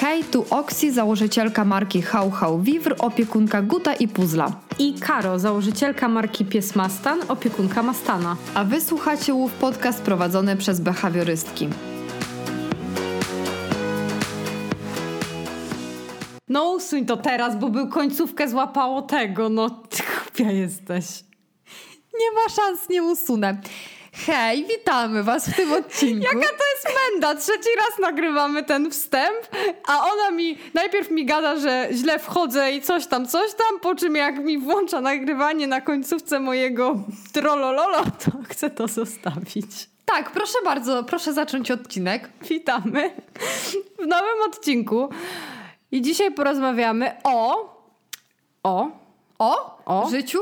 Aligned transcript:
Hej, 0.00 0.24
tu 0.24 0.44
Oksi, 0.50 0.92
założycielka 0.92 1.64
marki 1.64 2.02
How 2.02 2.30
How 2.30 2.58
Vivr, 2.58 2.94
opiekunka 2.98 3.62
Guta 3.62 3.94
i 3.94 4.08
Puzla. 4.08 4.52
I 4.78 4.94
Karo, 4.94 5.38
założycielka 5.38 6.08
marki 6.08 6.44
Pies 6.44 6.76
Mastan, 6.76 7.18
opiekunka 7.28 7.82
Mastana. 7.82 8.36
A 8.54 8.64
wy 8.64 8.80
słuchacie 8.80 9.34
Łów 9.34 9.52
Podcast 9.52 10.02
prowadzony 10.02 10.56
przez 10.56 10.80
behawiorystki. 10.80 11.68
No 16.48 16.70
usuń 16.70 17.06
to 17.06 17.16
teraz, 17.16 17.58
bo 17.58 17.68
był 17.68 17.88
końcówkę 17.88 18.48
złapało 18.48 19.02
tego, 19.02 19.48
no 19.48 19.70
ty 19.70 20.02
głupia 20.24 20.52
jesteś. 20.52 21.24
Nie 22.20 22.30
ma 22.34 22.54
szans, 22.56 22.88
nie 22.88 23.02
usunę. 23.02 23.60
Hej, 24.12 24.66
witamy 24.66 25.22
was 25.22 25.48
w 25.48 25.56
tym 25.56 25.72
odcinku. 25.72 26.24
Jaka 26.32 26.48
to 26.48 26.64
jest 26.74 26.88
menda? 27.10 27.34
Trzeci 27.34 27.68
raz 27.76 27.98
nagrywamy 28.00 28.62
ten 28.62 28.90
wstęp, 28.90 29.36
a 29.86 30.04
ona 30.12 30.30
mi 30.30 30.58
najpierw 30.74 31.10
mi 31.10 31.26
gada, 31.26 31.56
że 31.56 31.88
źle 31.92 32.18
wchodzę 32.18 32.72
i 32.72 32.82
coś 32.82 33.06
tam, 33.06 33.26
coś 33.26 33.50
tam, 33.54 33.80
po 33.80 33.94
czym 33.94 34.16
jak 34.16 34.38
mi 34.38 34.58
włącza 34.58 35.00
nagrywanie 35.00 35.66
na 35.66 35.80
końcówce 35.80 36.40
mojego 36.40 36.96
trollololo, 37.32 38.04
to 38.24 38.30
chcę 38.48 38.70
to 38.70 38.88
zostawić. 38.88 39.90
Tak, 40.04 40.30
proszę 40.30 40.58
bardzo, 40.64 41.04
proszę 41.04 41.32
zacząć 41.32 41.70
odcinek. 41.70 42.30
Witamy 42.42 43.10
w 43.98 44.06
nowym 44.06 44.42
odcinku. 44.48 45.08
I 45.92 46.02
dzisiaj 46.02 46.32
porozmawiamy 46.34 47.16
o. 47.24 47.56
O. 48.62 48.88
O? 49.38 49.78
O? 49.84 50.08
Życiu? 50.10 50.38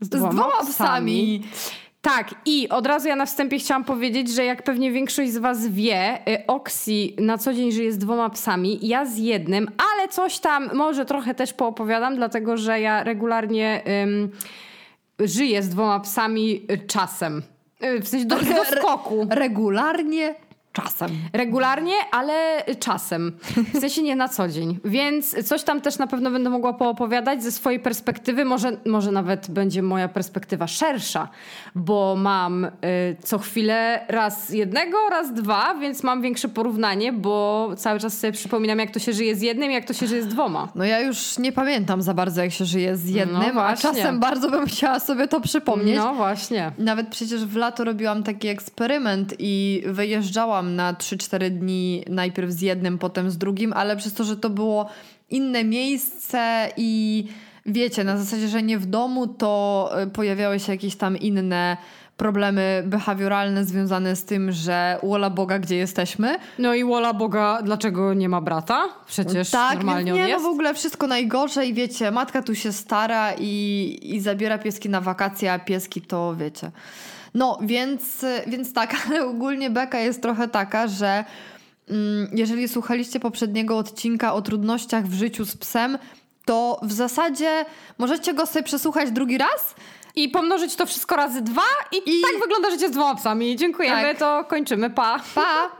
Z 0.00 0.08
dwoma 0.08 0.64
psami. 0.68 1.42
Tak, 2.16 2.34
i 2.46 2.68
od 2.68 2.86
razu 2.86 3.08
ja 3.08 3.16
na 3.16 3.26
wstępie 3.26 3.58
chciałam 3.58 3.84
powiedzieć, 3.84 4.30
że 4.30 4.44
jak 4.44 4.62
pewnie 4.62 4.92
większość 4.92 5.32
z 5.32 5.38
Was 5.38 5.66
wie, 5.66 6.18
y, 6.28 6.46
Oksi 6.46 7.16
na 7.18 7.38
co 7.38 7.54
dzień 7.54 7.72
żyje 7.72 7.92
z 7.92 7.98
dwoma 7.98 8.30
psami, 8.30 8.78
ja 8.82 9.06
z 9.06 9.16
jednym, 9.16 9.70
ale 9.92 10.08
coś 10.08 10.38
tam 10.38 10.70
może 10.74 11.04
trochę 11.04 11.34
też 11.34 11.52
poopowiadam, 11.52 12.16
dlatego 12.16 12.56
że 12.56 12.80
ja 12.80 13.04
regularnie 13.04 13.82
ym, 14.02 14.30
żyję 15.20 15.62
z 15.62 15.68
dwoma 15.68 16.00
psami 16.00 16.62
y, 16.72 16.78
czasem. 16.86 17.42
Y, 17.84 18.00
W 18.00 18.08
sensie 18.08 18.26
do, 18.26 18.36
do 18.36 18.64
skoku. 18.64 19.26
Regularnie, 19.30 20.34
czasem. 20.72 21.10
Regularnie, 21.32 21.92
ale 22.12 22.64
czasem. 22.80 23.32
W 23.74 23.80
sensie 23.80 24.02
nie 24.02 24.16
na 24.16 24.28
co 24.28 24.48
dzień. 24.48 24.78
Więc 24.84 25.48
coś 25.48 25.62
tam 25.62 25.80
też 25.80 25.98
na 25.98 26.06
pewno 26.06 26.30
będę 26.30 26.50
mogła 26.50 26.72
poopowiadać 26.72 27.42
ze 27.42 27.52
swojej 27.52 27.80
perspektywy. 27.80 28.44
Może, 28.44 28.76
może 28.86 29.12
nawet 29.12 29.50
będzie 29.50 29.82
moja 29.82 30.08
perspektywa 30.08 30.66
szersza, 30.66 31.28
bo 31.74 32.16
mam 32.18 32.64
y, 32.64 32.70
co 33.22 33.38
chwilę 33.38 34.06
raz 34.08 34.50
jednego, 34.50 34.98
raz 35.10 35.34
dwa, 35.34 35.74
więc 35.74 36.02
mam 36.02 36.22
większe 36.22 36.48
porównanie, 36.48 37.12
bo 37.12 37.68
cały 37.76 38.00
czas 38.00 38.18
sobie 38.18 38.32
przypominam, 38.32 38.78
jak 38.78 38.90
to 38.90 38.98
się 38.98 39.12
żyje 39.12 39.36
z 39.36 39.42
jednym, 39.42 39.70
jak 39.70 39.84
to 39.84 39.92
się 39.92 40.06
żyje 40.06 40.22
z 40.22 40.28
dwoma. 40.28 40.68
No 40.74 40.84
ja 40.84 41.00
już 41.00 41.38
nie 41.38 41.52
pamiętam 41.52 42.02
za 42.02 42.14
bardzo, 42.14 42.42
jak 42.42 42.52
się 42.52 42.64
żyje 42.64 42.96
z 42.96 43.08
jednym, 43.08 43.54
No 43.54 43.62
a 43.62 43.76
czasem 43.76 44.20
bardzo 44.20 44.50
bym 44.50 44.66
chciała 44.66 45.00
sobie 45.00 45.28
to 45.28 45.40
przypomnieć. 45.40 45.96
No 45.96 46.14
właśnie. 46.14 46.72
Nawet 46.78 47.08
przecież 47.08 47.44
w 47.44 47.56
lato 47.56 47.84
robiłam 47.84 48.22
taki 48.22 48.48
eksperyment 48.48 49.34
i 49.38 49.82
na 50.62 50.94
3-4 50.94 51.50
dni 51.50 52.04
najpierw 52.08 52.50
z 52.50 52.60
jednym, 52.60 52.98
potem 52.98 53.30
z 53.30 53.38
drugim, 53.38 53.72
ale 53.72 53.96
przez 53.96 54.14
to, 54.14 54.24
że 54.24 54.36
to 54.36 54.50
było 54.50 54.88
inne 55.30 55.64
miejsce 55.64 56.68
i 56.76 57.24
wiecie, 57.66 58.04
na 58.04 58.18
zasadzie, 58.18 58.48
że 58.48 58.62
nie 58.62 58.78
w 58.78 58.86
domu, 58.86 59.26
to 59.26 59.90
y, 60.02 60.06
pojawiały 60.06 60.60
się 60.60 60.72
jakieś 60.72 60.96
tam 60.96 61.16
inne 61.16 61.76
problemy 62.16 62.82
behawioralne 62.86 63.64
związane 63.64 64.16
z 64.16 64.24
tym, 64.24 64.52
że 64.52 64.98
wola 65.02 65.30
Boga, 65.30 65.58
gdzie 65.58 65.76
jesteśmy. 65.76 66.36
No 66.58 66.74
i 66.74 66.84
wola 66.84 67.14
Boga, 67.14 67.58
dlaczego 67.62 68.14
nie 68.14 68.28
ma 68.28 68.40
brata? 68.40 68.88
Przecież 69.06 69.50
tak, 69.50 69.74
normalnie 69.74 70.12
nie, 70.12 70.22
on 70.22 70.28
jest. 70.28 70.42
no 70.42 70.50
w 70.50 70.52
ogóle 70.52 70.74
wszystko 70.74 71.06
najgorsze 71.06 71.66
i 71.66 71.74
wiecie, 71.74 72.10
matka 72.10 72.42
tu 72.42 72.54
się 72.54 72.72
stara 72.72 73.32
i, 73.38 73.98
i 74.02 74.20
zabiera 74.20 74.58
pieski 74.58 74.88
na 74.88 75.00
wakacje, 75.00 75.52
a 75.52 75.58
pieski 75.58 76.02
to 76.02 76.34
wiecie. 76.36 76.70
No, 77.38 77.58
więc, 77.62 78.24
więc 78.46 78.72
tak, 78.72 78.94
ale 79.06 79.26
ogólnie 79.26 79.70
beka 79.70 79.98
jest 79.98 80.22
trochę 80.22 80.48
taka, 80.48 80.88
że 80.88 81.24
mm, 81.88 82.28
jeżeli 82.32 82.68
słuchaliście 82.68 83.20
poprzedniego 83.20 83.78
odcinka 83.78 84.34
o 84.34 84.42
trudnościach 84.42 85.06
w 85.06 85.14
życiu 85.14 85.44
z 85.44 85.56
psem, 85.56 85.98
to 86.44 86.80
w 86.82 86.92
zasadzie 86.92 87.64
możecie 87.98 88.34
go 88.34 88.46
sobie 88.46 88.62
przesłuchać 88.62 89.10
drugi 89.10 89.38
raz, 89.38 89.74
I 90.18 90.28
pomnożyć 90.28 90.76
to 90.76 90.86
wszystko 90.86 91.16
razy 91.16 91.42
dwa 91.42 91.62
i, 91.92 91.96
I- 91.96 92.22
tak 92.22 92.40
wygląda 92.42 92.70
życie 92.70 92.88
z 92.88 92.90
dwoma 92.90 93.14
psami. 93.14 93.56
Dziękujemy, 93.56 94.02
Tak. 94.02 94.18
to 94.18 94.44
kończymy. 94.48 94.90
Pa. 94.90 95.20
pa! 95.34 95.70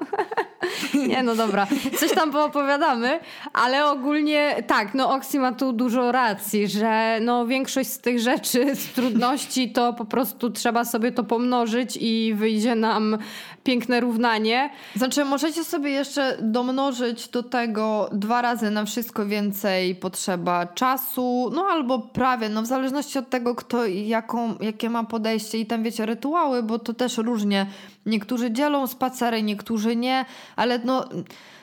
Nie, 1.09 1.23
no 1.23 1.35
dobra. 1.35 1.67
Coś 1.99 2.13
tam 2.13 2.33
poopowiadamy, 2.33 3.21
ale 3.53 3.87
ogólnie 3.91 4.63
tak, 4.67 4.95
no 4.95 5.15
Oksy 5.15 5.39
ma 5.39 5.53
tu 5.53 5.73
dużo 5.73 6.13
racji, 6.13 6.69
że 6.69 7.19
no 7.21 7.47
większość 7.47 7.91
z 7.91 7.99
tych 7.99 8.19
rzeczy, 8.19 8.75
z 8.77 8.93
trudności 8.93 9.73
to 9.73 9.93
po 9.93 10.05
prostu 10.05 10.51
trzeba 10.51 10.85
sobie 10.85 11.13
to 11.13 11.25
pomnożyć 11.25 11.99
i 12.01 12.35
wyjdzie 12.35 12.75
nam 12.75 13.19
piękne 13.65 14.01
równanie. 14.01 14.71
Znaczy, 14.97 15.25
możecie 15.25 15.65
sobie 15.65 15.91
jeszcze 15.91 16.39
domnożyć 16.43 17.29
do 17.29 17.43
tego 17.43 18.09
dwa 18.13 18.43
razy 18.43 18.71
na 18.71 18.85
wszystko 18.85 19.27
więcej 19.27 19.95
potrzeba 19.95 20.67
czasu, 20.67 21.51
no 21.55 21.67
albo 21.71 21.99
prawie, 21.99 22.49
no 22.49 22.63
w 22.63 22.67
zależności 22.67 23.19
od 23.19 23.31
tego, 23.31 23.55
kto 23.55 23.87
jaką, 23.87 24.59
jakie 24.61 24.91
ma 24.91 25.05
podejście 25.05 25.59
i 25.59 25.67
tam 25.67 25.83
wiecie, 25.83 26.07
rytuały, 26.07 26.63
bo 26.63 26.79
to 26.79 26.95
też 26.95 27.19
różnie. 27.19 27.67
Niektórzy 28.07 28.53
dzielą 28.53 28.87
spacery, 28.87 29.43
niektórzy 29.43 29.97
nie, 29.97 30.25
ale 30.57 30.79
no 30.79 31.09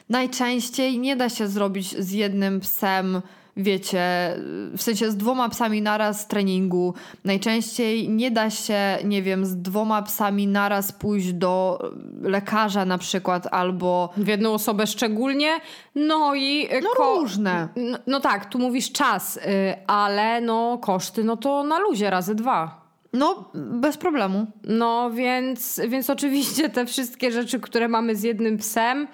najczęściej 0.09 0.99
nie 0.99 1.15
da 1.15 1.29
się 1.29 1.47
zrobić 1.47 1.97
z 1.97 2.11
jednym 2.11 2.59
psem. 2.59 3.21
Wiecie, 3.57 4.35
w 4.77 4.81
sensie 4.81 5.11
z 5.11 5.17
dwoma 5.17 5.49
psami 5.49 5.81
naraz 5.81 6.27
treningu. 6.27 6.93
Najczęściej 7.23 8.09
nie 8.09 8.31
da 8.31 8.49
się, 8.49 8.97
nie 9.03 9.21
wiem, 9.21 9.45
z 9.45 9.55
dwoma 9.55 10.01
psami 10.01 10.47
naraz 10.47 10.91
pójść 10.91 11.33
do 11.33 11.79
lekarza 12.21 12.85
na 12.85 12.97
przykład 12.97 13.47
albo. 13.51 14.09
W 14.17 14.27
jedną 14.27 14.53
osobę 14.53 14.87
szczególnie. 14.87 15.59
No 15.95 16.35
i... 16.35 16.69
No 16.83 16.89
ko- 16.97 17.19
różne. 17.19 17.67
No, 17.75 17.97
no 18.07 18.19
tak, 18.19 18.45
tu 18.45 18.59
mówisz 18.59 18.91
czas, 18.91 19.37
y, 19.37 19.41
ale 19.87 20.41
no 20.41 20.77
koszty, 20.81 21.23
no 21.23 21.37
to 21.37 21.63
na 21.63 21.79
luzie 21.79 22.09
razy 22.09 22.35
dwa. 22.35 22.85
No, 23.13 23.49
bez 23.53 23.97
problemu. 23.97 24.45
No 24.63 25.11
więc, 25.11 25.81
więc 25.87 26.09
oczywiście 26.09 26.69
te 26.69 26.85
wszystkie 26.85 27.31
rzeczy, 27.31 27.59
które 27.59 27.87
mamy 27.87 28.15
z 28.15 28.23
jednym 28.23 28.57
psem. 28.57 29.07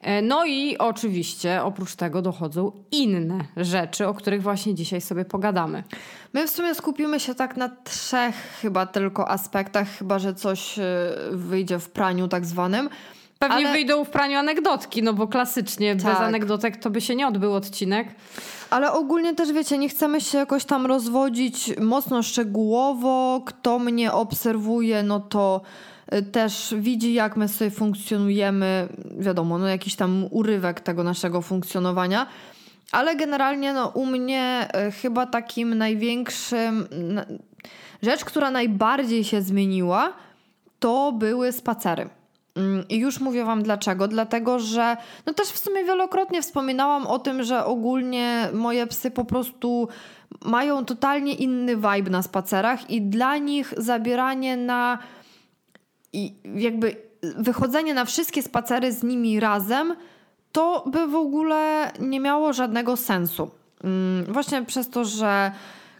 E, 0.00 0.22
No 0.22 0.44
i 0.44 0.78
oczywiście 0.78 1.62
oprócz 1.62 1.94
tego 1.94 2.22
dochodzą 2.22 2.72
inne 2.90 3.38
rzeczy, 3.56 4.06
o 4.08 4.14
których 4.14 4.42
właśnie 4.42 4.74
dzisiaj 4.74 5.00
sobie 5.00 5.24
pogadamy. 5.24 5.84
My 6.32 6.46
w 6.46 6.50
sumie 6.50 6.74
skupimy 6.74 7.20
się 7.20 7.34
tak 7.34 7.56
na 7.56 7.68
trzech 7.84 8.34
chyba 8.62 8.86
tylko 8.86 9.28
aspektach, 9.28 9.88
chyba 9.88 10.18
że 10.18 10.34
coś 10.34 10.78
y, 10.78 10.82
wyjdzie 11.30 11.78
w 11.78 11.90
praniu 11.90 12.28
tak 12.28 12.46
zwanym. 12.46 12.88
Pewnie 13.38 13.56
Ale- 13.56 13.72
wyjdą 13.72 14.04
w 14.04 14.10
praniu 14.10 14.38
anegdotki, 14.38 15.02
no 15.02 15.12
bo 15.12 15.28
klasycznie 15.28 15.94
bez 15.94 16.04
Tak. 16.04 16.20
anegdotek 16.20 16.76
to 16.76 16.90
by 16.90 17.00
się 17.00 17.16
nie 17.16 17.26
odbył 17.26 17.52
odcinek. 17.54 18.08
Ale 18.70 18.92
ogólnie 18.92 19.34
też 19.34 19.52
wiecie, 19.52 19.78
nie 19.78 19.88
chcemy 19.88 20.20
się 20.20 20.38
jakoś 20.38 20.64
tam 20.64 20.86
rozwodzić 20.86 21.70
mocno 21.80 22.22
szczegółowo. 22.22 23.42
Kto 23.46 23.78
mnie 23.78 24.12
obserwuje, 24.12 25.02
no 25.02 25.20
to 25.20 25.60
też 26.32 26.74
widzi, 26.78 27.12
jak 27.14 27.36
my 27.36 27.48
sobie 27.48 27.70
funkcjonujemy. 27.70 28.88
Wiadomo, 29.18 29.58
no 29.58 29.68
jakiś 29.68 29.96
tam 29.96 30.24
urywek 30.30 30.80
tego 30.80 31.04
naszego 31.04 31.42
funkcjonowania. 31.42 32.26
Ale 32.92 33.16
generalnie 33.16 33.72
no, 33.72 33.88
u 33.88 34.06
mnie 34.06 34.68
y, 34.88 34.92
chyba 34.92 35.26
takim 35.26 35.74
największym. 35.78 36.86
na- 36.90 37.26
Rzecz, 38.02 38.24
która 38.24 38.50
najbardziej 38.50 39.24
się 39.24 39.42
zmieniła, 39.42 40.12
to 40.78 41.12
były 41.12 41.52
spacery. 41.52 42.08
Mm, 42.56 42.88
I 42.88 42.98
już 42.98 43.20
mówię 43.20 43.44
Wam 43.44 43.62
dlaczego. 43.62 44.08
Dlatego, 44.08 44.58
że 44.58 44.96
no 45.26 45.32
też 45.34 45.48
w 45.48 45.58
sumie 45.58 45.84
wielokrotnie 45.84 46.42
wspominałam 46.42 47.06
o 47.06 47.18
tym, 47.18 47.42
że 47.42 47.64
ogólnie 47.64 48.48
moje 48.52 48.86
psy 48.86 49.10
po 49.10 49.24
prostu 49.24 49.88
mają 50.44 50.84
totalnie 50.84 51.34
inny 51.34 51.76
vibe 51.76 52.10
na 52.10 52.22
spacerach 52.22 52.90
i 52.90 53.02
dla 53.02 53.36
nich 53.38 53.74
zabieranie 53.76 54.56
na 54.56 54.98
i 56.12 56.34
jakby 56.54 56.96
wychodzenie 57.36 57.94
na 57.94 58.04
wszystkie 58.04 58.42
spacery 58.42 58.92
z 58.92 59.02
nimi 59.02 59.40
razem, 59.40 59.96
to 60.52 60.84
by 60.86 61.06
w 61.06 61.14
ogóle 61.14 61.92
nie 62.00 62.20
miało 62.20 62.52
żadnego 62.52 62.96
sensu. 62.96 63.50
Mm, 63.84 64.24
Właśnie 64.32 64.62
przez 64.64 64.90
to, 64.90 65.04
że 65.04 65.52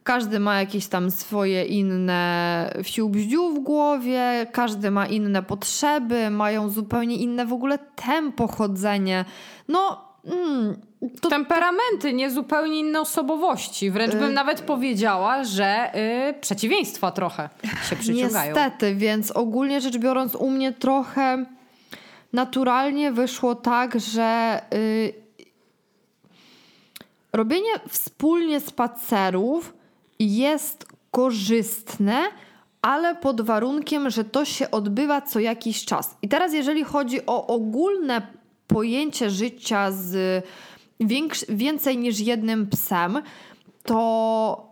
każdy 0.04 0.40
ma 0.40 0.60
jakieś 0.60 0.86
tam 0.86 1.10
swoje 1.10 1.64
inne 1.64 2.72
wsił-bździu 2.84 3.54
w 3.54 3.58
głowie, 3.58 4.46
każdy 4.52 4.90
ma 4.90 5.06
inne 5.06 5.42
potrzeby, 5.42 6.30
mają 6.30 6.68
zupełnie 6.68 7.16
inne 7.16 7.46
w 7.46 7.52
ogóle 7.52 7.78
tempo 7.78 8.46
chodzenia. 8.46 9.24
No, 9.68 10.09
mm, 10.24 10.76
to 11.20 11.28
Temperamenty, 11.28 12.12
nie 12.12 12.30
zupełnie 12.30 12.78
inne 12.78 13.00
osobowości. 13.00 13.90
Wręcz 13.90 14.14
bym 14.14 14.34
nawet 14.34 14.60
powiedziała, 14.60 15.44
że 15.44 15.90
y, 16.30 16.40
przeciwieństwa 16.40 17.10
trochę 17.10 17.48
się 17.88 17.96
przyciągają. 18.02 18.54
Niestety, 18.54 18.94
więc 18.94 19.30
ogólnie 19.30 19.80
rzecz 19.80 19.98
biorąc, 19.98 20.34
u 20.34 20.50
mnie 20.50 20.72
trochę 20.72 21.44
naturalnie 22.32 23.12
wyszło 23.12 23.54
tak, 23.54 24.00
że 24.00 24.60
y, 24.74 25.12
robienie 27.32 27.70
wspólnie 27.88 28.60
spacerów 28.60 29.74
jest 30.18 30.86
korzystne, 31.10 32.22
ale 32.82 33.14
pod 33.14 33.40
warunkiem, 33.40 34.10
że 34.10 34.24
to 34.24 34.44
się 34.44 34.70
odbywa 34.70 35.20
co 35.20 35.40
jakiś 35.40 35.84
czas. 35.84 36.16
I 36.22 36.28
teraz, 36.28 36.52
jeżeli 36.52 36.84
chodzi 36.84 37.26
o 37.26 37.46
ogólne 37.46 38.39
pojęcie 38.74 39.30
życia 39.30 39.90
z 39.92 40.44
więcej 41.48 41.98
niż 41.98 42.20
jednym 42.20 42.66
psem, 42.66 43.22
to 43.84 44.70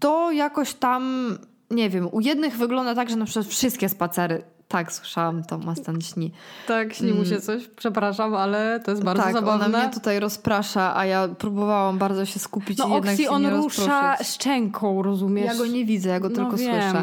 to 0.00 0.32
jakoś 0.32 0.74
tam, 0.74 1.30
nie 1.70 1.90
wiem, 1.90 2.08
u 2.12 2.20
jednych 2.20 2.56
wygląda 2.56 2.94
tak, 2.94 3.10
że 3.10 3.16
na 3.16 3.24
przykład 3.24 3.46
wszystkie 3.46 3.88
spacery, 3.88 4.42
tak 4.68 4.92
słyszałam, 4.92 5.44
to 5.44 5.58
Mastan 5.58 6.00
śni. 6.00 6.32
Tak, 6.68 6.94
śni 6.94 7.12
mu 7.12 7.24
się 7.24 7.40
coś, 7.40 7.68
przepraszam, 7.76 8.34
ale 8.34 8.80
to 8.84 8.90
jest 8.90 9.02
bardzo 9.04 9.22
tak, 9.22 9.32
zabawne. 9.32 9.66
ona 9.66 9.78
mnie 9.78 9.90
tutaj 9.94 10.20
rozprasza, 10.20 10.96
a 10.96 11.06
ja 11.06 11.28
próbowałam 11.28 11.98
bardzo 11.98 12.26
się 12.26 12.38
skupić 12.38 12.78
i 12.78 12.82
no 12.82 12.94
jednak 12.94 13.14
Oksi, 13.14 13.28
on 13.28 13.46
rusza 13.46 14.10
rozproszyć. 14.10 14.34
szczęką, 14.34 15.02
rozumiesz? 15.02 15.46
Ja 15.46 15.54
go 15.54 15.66
nie 15.66 15.84
widzę, 15.84 16.08
ja 16.08 16.20
go 16.20 16.28
No 16.28 16.34
tylko 16.34 16.56
wiem. 16.56 16.82
słyszę. 16.92 17.02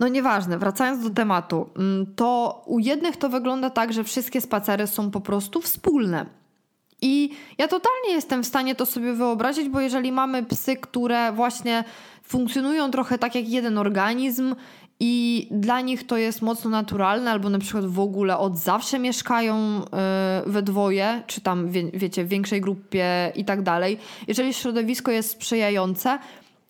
No 0.00 0.08
nieważne, 0.08 0.58
wracając 0.58 1.04
do 1.04 1.10
tematu, 1.10 1.68
mm, 1.76 2.06
to 2.16 2.62
u 2.66 2.78
jednych 2.78 3.16
to 3.16 3.28
wygląda 3.28 3.70
tak, 3.70 3.92
że 3.92 4.04
wszystkie 4.04 4.40
spacery 4.40 4.86
są 4.86 5.10
po 5.10 5.20
prostu 5.20 5.60
wspólne. 5.60 6.26
I 7.02 7.30
ja 7.58 7.68
totalnie 7.68 8.10
jestem 8.10 8.42
w 8.42 8.46
stanie 8.46 8.74
to 8.74 8.86
sobie 8.86 9.12
wyobrazić, 9.12 9.68
bo 9.68 9.80
jeżeli 9.80 10.12
mamy 10.12 10.42
psy, 10.42 10.76
które 10.76 11.32
właśnie 11.32 11.84
funkcjonują 12.22 12.90
trochę 12.90 13.18
tak 13.18 13.34
jak 13.34 13.48
jeden 13.48 13.78
organizm 13.78 14.54
i 15.00 15.48
dla 15.50 15.80
nich 15.80 16.06
to 16.06 16.16
jest 16.16 16.42
mocno 16.42 16.70
naturalne, 16.70 17.30
albo 17.30 17.50
na 17.50 17.58
przykład 17.58 17.86
w 17.86 18.00
ogóle 18.00 18.38
od 18.38 18.58
zawsze 18.58 18.98
mieszkają 18.98 19.82
y, 20.46 20.50
we 20.50 20.62
dwoje, 20.62 21.22
czy 21.26 21.40
tam 21.40 21.70
wie, 21.70 21.90
wiecie, 21.90 22.24
w 22.24 22.28
większej 22.28 22.60
grupie 22.60 23.32
i 23.34 23.44
tak 23.44 23.62
dalej. 23.62 23.98
Jeżeli 24.28 24.54
środowisko 24.54 25.10
jest 25.10 25.30
sprzyjające, 25.30 26.18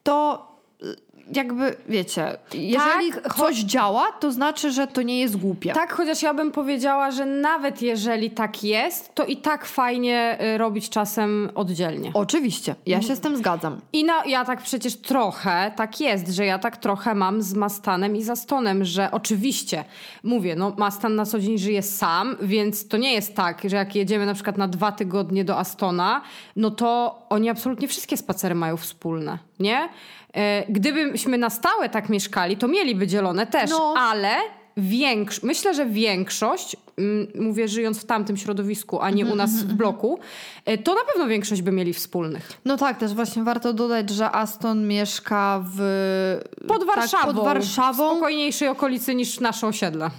to 0.02 0.46
jakby 1.32 1.76
wiecie, 1.88 2.36
jeżeli 2.54 3.12
Tak, 3.12 3.34
coś 3.34 3.56
działa, 3.56 4.12
to 4.12 4.32
znaczy, 4.32 4.72
że 4.72 4.86
to 4.86 5.02
nie 5.02 5.20
jest 5.20 5.36
głupie. 5.36 5.72
Tak, 5.72 5.92
chociaż 5.92 6.22
ja 6.22 6.34
bym 6.34 6.50
powiedziała, 6.52 7.10
że 7.10 7.26
nawet 7.26 7.82
jeżeli 7.82 8.30
tak 8.30 8.64
jest, 8.64 9.14
to 9.14 9.24
i 9.24 9.36
tak 9.36 9.64
fajnie 9.64 10.38
y, 10.54 10.58
robić 10.58 10.90
czasem 10.90 11.50
oddzielnie. 11.54 12.10
Oczywiście, 12.14 12.74
ja 12.86 13.02
się 13.02 13.16
z 13.16 13.20
tym 13.20 13.36
zgadzam. 13.36 13.80
I 13.92 14.04
na, 14.04 14.24
ja 14.26 14.44
tak 14.44 14.62
przecież 14.62 14.96
trochę, 14.96 15.72
tak 15.76 16.00
jest, 16.00 16.28
że 16.28 16.44
ja 16.44 16.58
tak 16.58 16.76
trochę 16.76 17.14
mam 17.14 17.42
z 17.42 17.54
Mastanem 17.54 18.16
i 18.16 18.22
Zastonem, 18.22 18.84
że 18.84 19.10
oczywiście, 19.10 19.84
mówię, 20.22 20.56
no 20.56 20.72
Mastan 20.78 21.14
na 21.14 21.26
co 21.26 21.40
dzień 21.40 21.58
żyje 21.58 21.82
sam, 21.82 22.36
więc 22.42 22.88
to 22.88 22.96
nie 22.96 23.12
jest 23.12 23.34
tak, 23.36 23.62
że 23.64 23.76
jak 23.76 23.94
jedziemy 23.96 24.26
na 24.26 24.34
przykład 24.34 24.58
na 24.58 24.68
dwa 24.68 24.92
tygodnie 24.92 25.44
do 25.44 25.58
Astona, 25.58 26.22
no 26.56 26.70
to 26.70 27.23
oni 27.34 27.48
absolutnie 27.50 27.88
wszystkie 27.88 28.16
spacery 28.16 28.54
mają 28.54 28.76
wspólne, 28.76 29.38
nie? 29.60 29.88
E, 30.34 30.64
Gdybyśmy 30.72 31.38
na 31.38 31.50
stałe 31.50 31.88
tak 31.88 32.08
mieszkali, 32.08 32.56
to 32.56 32.68
mieliby 32.68 33.06
dzielone 33.06 33.46
też, 33.46 33.70
No. 33.70 33.94
ale 33.98 34.36
większ, 34.76 35.42
myślę, 35.42 35.74
że 35.74 35.86
większość, 35.86 36.76
mm, 36.98 37.26
mówię 37.40 37.68
żyjąc 37.68 38.00
w 38.00 38.04
tamtym 38.04 38.36
środowisku, 38.36 39.00
a 39.00 39.10
nie 39.10 39.26
u 39.26 39.34
nas 39.36 39.50
w 39.62 39.74
bloku, 39.74 40.18
e, 40.64 40.78
to 40.78 40.94
na 40.94 41.00
pewno 41.12 41.26
większość 41.28 41.62
by 41.62 41.72
mieli 41.72 41.92
wspólnych. 41.92 42.52
No 42.64 42.76
tak, 42.76 42.98
też 42.98 43.14
właśnie 43.14 43.42
warto 43.42 43.72
dodać, 43.72 44.10
że 44.10 44.30
Aston 44.30 44.86
mieszka 44.86 45.64
w... 45.76 45.78
Pod 46.68 46.84
Warszawą. 46.84 47.26
Tak, 47.26 47.34
pod 47.34 47.44
Warszawą. 47.44 48.08
W 48.08 48.12
spokojniejszej 48.12 48.68
okolicy 48.68 49.14
niż 49.14 49.40
nasze 49.40 49.66
osiedle. 49.66 50.10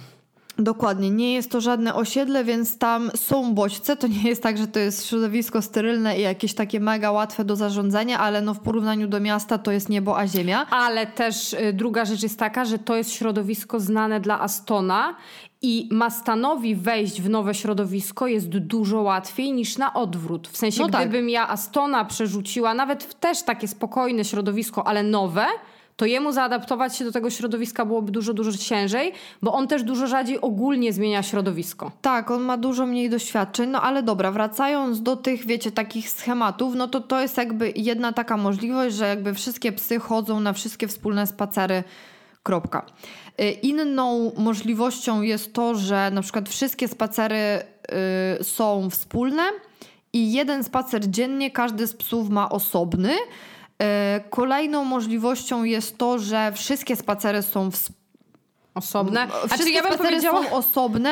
Dokładnie, 0.58 1.10
nie 1.10 1.34
jest 1.34 1.50
to 1.50 1.60
żadne 1.60 1.94
osiedle, 1.94 2.44
więc 2.44 2.78
tam 2.78 3.10
są 3.16 3.54
bodźce. 3.54 3.96
To 3.96 4.06
nie 4.06 4.22
jest 4.28 4.42
tak, 4.42 4.58
że 4.58 4.66
to 4.66 4.78
jest 4.78 5.06
środowisko 5.06 5.62
sterylne 5.62 6.18
i 6.18 6.22
jakieś 6.22 6.54
takie 6.54 6.80
mega 6.80 7.12
łatwe 7.12 7.44
do 7.44 7.56
zarządzania, 7.56 8.18
ale 8.18 8.42
no 8.42 8.54
w 8.54 8.60
porównaniu 8.60 9.08
do 9.08 9.20
miasta 9.20 9.58
to 9.58 9.72
jest 9.72 9.88
niebo 9.88 10.18
a 10.18 10.26
ziemia. 10.26 10.66
Ale 10.70 11.06
też 11.06 11.52
y, 11.52 11.72
druga 11.72 12.04
rzecz 12.04 12.22
jest 12.22 12.38
taka, 12.38 12.64
że 12.64 12.78
to 12.78 12.96
jest 12.96 13.12
środowisko 13.12 13.80
znane 13.80 14.20
dla 14.20 14.40
Astona 14.40 15.16
i 15.62 15.88
Mastanowi 15.92 16.76
wejść 16.76 17.22
w 17.22 17.28
nowe 17.30 17.54
środowisko 17.54 18.26
jest 18.26 18.48
dużo 18.48 19.00
łatwiej 19.02 19.52
niż 19.52 19.78
na 19.78 19.94
odwrót. 19.94 20.48
W 20.48 20.56
sensie, 20.56 20.82
No 20.82 20.88
tak. 20.88 21.08
gdybym 21.08 21.28
ja 21.28 21.48
Astona 21.48 22.04
przerzuciła 22.04 22.74
nawet 22.74 23.04
w 23.04 23.14
też 23.14 23.42
takie 23.42 23.68
spokojne 23.68 24.24
środowisko, 24.24 24.86
ale 24.86 25.02
nowe, 25.02 25.46
to 25.96 26.06
jemu 26.06 26.32
zaadaptować 26.32 26.96
się 26.96 27.04
do 27.04 27.12
tego 27.12 27.30
środowiska 27.30 27.84
byłoby 27.84 28.12
dużo, 28.12 28.34
dużo 28.34 28.52
ciężej, 28.52 29.12
bo 29.42 29.52
on 29.52 29.68
też 29.68 29.82
dużo 29.82 30.06
rzadziej 30.06 30.40
ogólnie 30.40 30.92
zmienia 30.92 31.22
środowisko. 31.22 31.92
Tak, 32.02 32.30
on 32.30 32.42
ma 32.42 32.56
dużo 32.56 32.86
mniej 32.86 33.10
doświadczeń, 33.10 33.70
no 33.70 33.82
ale 33.82 34.02
dobra, 34.02 34.30
wracając 34.30 35.02
do 35.02 35.16
tych, 35.16 35.46
wiecie, 35.46 35.72
takich 35.72 36.10
schematów, 36.10 36.74
no 36.74 36.88
to 36.88 37.00
to 37.00 37.20
jest 37.20 37.36
jakby 37.36 37.72
jedna 37.76 38.12
taka 38.12 38.36
możliwość, 38.36 38.96
że 38.96 39.08
jakby 39.08 39.34
wszystkie 39.34 39.72
psy 39.72 39.98
chodzą 39.98 40.40
na 40.40 40.52
wszystkie 40.52 40.88
wspólne 40.88 41.26
spacery, 41.26 41.84
kropka. 42.42 42.86
Y, 43.40 43.50
Inną 43.50 44.32
możliwością 44.38 45.22
jest 45.22 45.52
to, 45.52 45.74
że 45.74 46.10
na 46.10 46.22
przykład 46.22 46.48
wszystkie 46.48 46.88
spacery 46.88 47.36
y, 48.40 48.44
są 48.44 48.90
wspólne 48.90 49.42
i 50.12 50.32
jeden 50.32 50.64
spacer 50.64 51.10
dziennie 51.10 51.50
każdy 51.50 51.86
z 51.86 51.94
psów 51.94 52.28
ma 52.30 52.50
osobny. 52.50 53.10
Y, 53.82 54.30
Kolejną 54.30 54.84
możliwością 54.84 55.64
jest 55.64 55.98
to, 55.98 56.18
że 56.18 56.52
wszystkie 56.52 56.96
spacery 56.96 57.42
są. 57.42 57.70
Osobne. 58.74 59.22
A 59.22 59.40
czy 59.42 59.48
Wszystkie 59.48 59.72
ja 59.74 59.82
bym 59.82 59.92
spacery 59.92 60.08
powiedziała, 60.08 60.44
są 60.44 60.50
osobne. 60.56 61.10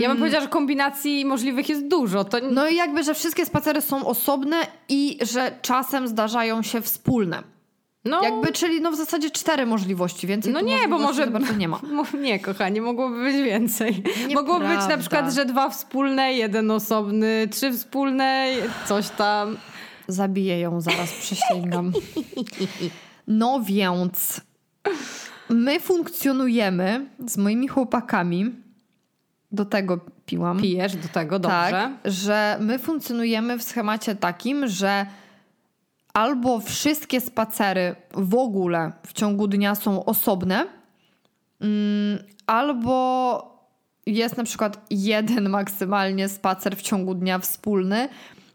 ja 0.00 0.08
bym 0.08 0.18
powiedziała, 0.18 0.42
że 0.42 0.48
kombinacji 0.48 1.24
możliwych 1.24 1.68
jest 1.68 1.88
dużo. 1.88 2.24
To 2.24 2.38
No 2.50 2.68
i 2.68 2.76
jakby, 2.76 3.02
że 3.04 3.14
wszystkie 3.14 3.46
spacery 3.46 3.80
są 3.80 4.06
osobne 4.06 4.56
i 4.88 5.18
że 5.22 5.52
czasem 5.62 6.08
zdarzają 6.08 6.62
się 6.62 6.80
wspólne. 6.82 7.42
no, 8.04 8.22
Jakby, 8.22 8.52
czyli 8.52 8.80
no 8.80 8.90
w 8.92 8.96
zasadzie 8.96 9.30
cztery 9.30 9.66
możliwości, 9.66 10.26
więcej 10.26 10.52
No 10.52 10.60
nie, 10.60 10.88
bo 10.88 10.98
może. 10.98 11.28
nie 11.58 11.68
ma. 11.68 11.80
Nie, 12.20 12.40
kochanie, 12.40 12.82
mogłoby 12.82 13.22
być 13.24 13.36
więcej. 13.36 13.92
Nieprawda. 13.96 14.34
Mogłoby 14.34 14.68
być 14.68 14.88
na 14.88 14.98
przykład, 14.98 15.32
że 15.34 15.44
dwa 15.44 15.70
wspólne, 15.70 16.32
jeden 16.32 16.70
osobny, 16.70 17.48
trzy 17.50 17.72
wspólne, 17.72 18.46
coś 18.86 19.08
tam. 19.08 19.56
Zabiję 20.08 20.60
ją 20.60 20.80
zaraz, 20.80 21.12
przysięgam. 21.12 21.92
No 23.26 23.60
więc 23.60 24.40
my 25.48 25.80
funkcjonujemy 25.80 27.06
z 27.26 27.36
moimi 27.36 27.68
chłopakami. 27.68 28.54
Do 29.52 29.64
tego 29.64 30.00
piłam. 30.26 30.60
Pijesz 30.60 30.96
do 30.96 31.08
tego, 31.08 31.38
dobrze. 31.38 31.70
Tak, 31.70 31.92
że 32.04 32.58
my 32.60 32.78
funkcjonujemy 32.78 33.58
w 33.58 33.62
schemacie 33.62 34.14
takim, 34.14 34.68
że 34.68 35.06
albo 36.14 36.60
wszystkie 36.60 37.20
spacery 37.20 37.96
w 38.14 38.34
ogóle 38.34 38.92
w 39.06 39.12
ciągu 39.12 39.46
dnia 39.48 39.74
są 39.74 40.04
osobne, 40.04 40.66
mm, 41.60 42.18
albo 42.46 43.56
jest 44.06 44.36
na 44.36 44.44
przykład 44.44 44.86
jeden 44.90 45.48
maksymalnie 45.48 46.28
spacer 46.28 46.76
w 46.76 46.82
ciągu 46.82 47.14
dnia 47.14 47.38
wspólny, 47.38 48.08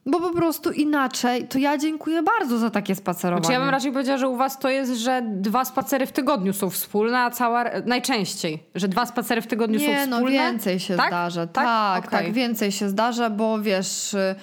bo 0.06 0.20
po 0.20 0.34
prostu 0.34 0.72
inaczej 0.72 1.48
to 1.48 1.60
ja 1.60 1.78
dziękuję 1.78 2.24
bardzo 2.24 2.58
za 2.58 2.70
takie 2.70 2.96
spacerowanie. 2.96 3.44
Znaczy 3.44 3.54
ja 3.54 3.60
bym 3.60 3.70
raczej 3.70 3.92
powiedziała, 3.92 4.18
że 4.18 4.28
u 4.28 4.36
was 4.36 4.60
to 4.60 4.70
jest, 4.70 4.92
że 4.92 5.22
dwa 5.26 5.66
spacery 5.66 6.06
w 6.06 6.12
tygodniu 6.12 6.54
są 6.54 6.70
wspólne, 6.70 7.20
a 7.20 7.32
cała... 7.32 7.66
Najczęściej, 7.86 8.64
że 8.76 8.88
dwa 8.88 9.06
spacery 9.06 9.42
w 9.42 9.48
tygodniu 9.48 9.80
są 9.80 9.86
Nie, 9.88 9.98
wspólne. 9.98 10.22
no 10.22 10.28
więcej 10.28 10.80
się 10.80 10.98
tak? 10.98 11.08
zdarza. 11.08 11.48
Tak? 11.48 11.66
Tak, 11.66 12.12
tak, 12.12 12.22
Okej. 12.22 12.34
więcej 12.34 12.72
się 12.72 12.90
zdarza, 12.90 13.30
bo 13.30 13.62
wiesz, 13.62 14.14
y, 14.14 14.36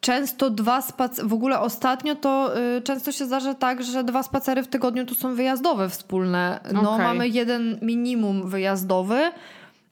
często 0.00 0.50
dwa 0.50 0.82
spacery, 0.82 1.28
w 1.28 1.32
ogóle 1.32 1.60
ostatnio 1.60 2.14
to 2.14 2.58
y, 2.76 2.82
często 2.82 3.12
się 3.12 3.26
zdarza 3.26 3.54
tak, 3.54 3.82
że 3.82 4.04
dwa 4.04 4.22
spacery 4.22 4.62
w 4.62 4.68
tygodniu 4.68 5.06
to 5.06 5.14
są 5.14 5.34
wyjazdowe 5.34 5.88
wspólne. 5.88 6.60
No 6.72 6.92
Okej. 6.92 7.06
mamy 7.06 7.28
jeden 7.28 7.78
minimum 7.82 8.48
wyjazdowy. 8.48 9.30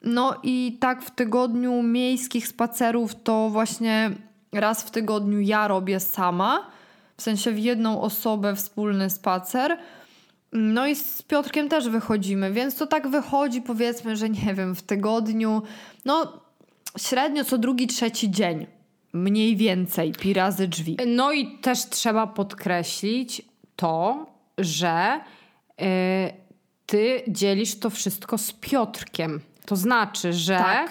No 0.02 0.34
i 0.42 0.76
tak 0.80 1.02
w 1.02 1.10
tygodniu 1.10 1.82
miejskich 1.82 2.48
spacerów 2.48 3.14
to 3.22 3.50
właśnie 3.50 4.10
raz 4.52 4.82
w 4.82 4.90
tygodniu 4.90 5.40
ja 5.40 5.68
robię 5.68 6.00
sama. 6.00 6.70
W 7.16 7.22
sensie 7.22 7.52
w 7.52 7.58
jedną 7.58 8.00
osobę 8.00 8.56
wspólny 8.56 9.10
spacer. 9.10 9.78
No 10.52 10.86
i 10.86 10.96
z 10.96 11.22
Piotrkiem 11.22 11.68
też 11.68 11.88
wychodzimy, 11.88 12.52
więc 12.52 12.76
to 12.76 12.86
tak 12.86 13.08
wychodzi 13.08 13.62
powiedzmy, 13.62 14.16
że 14.16 14.30
nie 14.30 14.54
wiem, 14.54 14.74
w 14.74 14.82
tygodniu, 14.82 15.62
no 16.04 16.32
średnio 16.98 17.44
co 17.44 17.58
drugi, 17.58 17.86
trzeci 17.86 18.30
dzień. 18.30 18.66
Mniej 19.12 19.56
więcej, 19.56 20.12
pi 20.12 20.34
razy 20.34 20.68
drzwi. 20.68 20.96
No 21.06 21.32
i 21.32 21.58
też 21.58 21.88
trzeba 21.88 22.26
podkreślić 22.26 23.42
to, 23.76 24.26
że 24.58 25.20
y, 25.80 25.84
ty 26.86 27.22
dzielisz 27.28 27.78
to 27.78 27.90
wszystko 27.90 28.38
z 28.38 28.52
Piotrkiem. 28.52 29.40
To 29.66 29.76
znaczy, 29.76 30.32
że 30.32 30.56
Tak. 30.56 30.90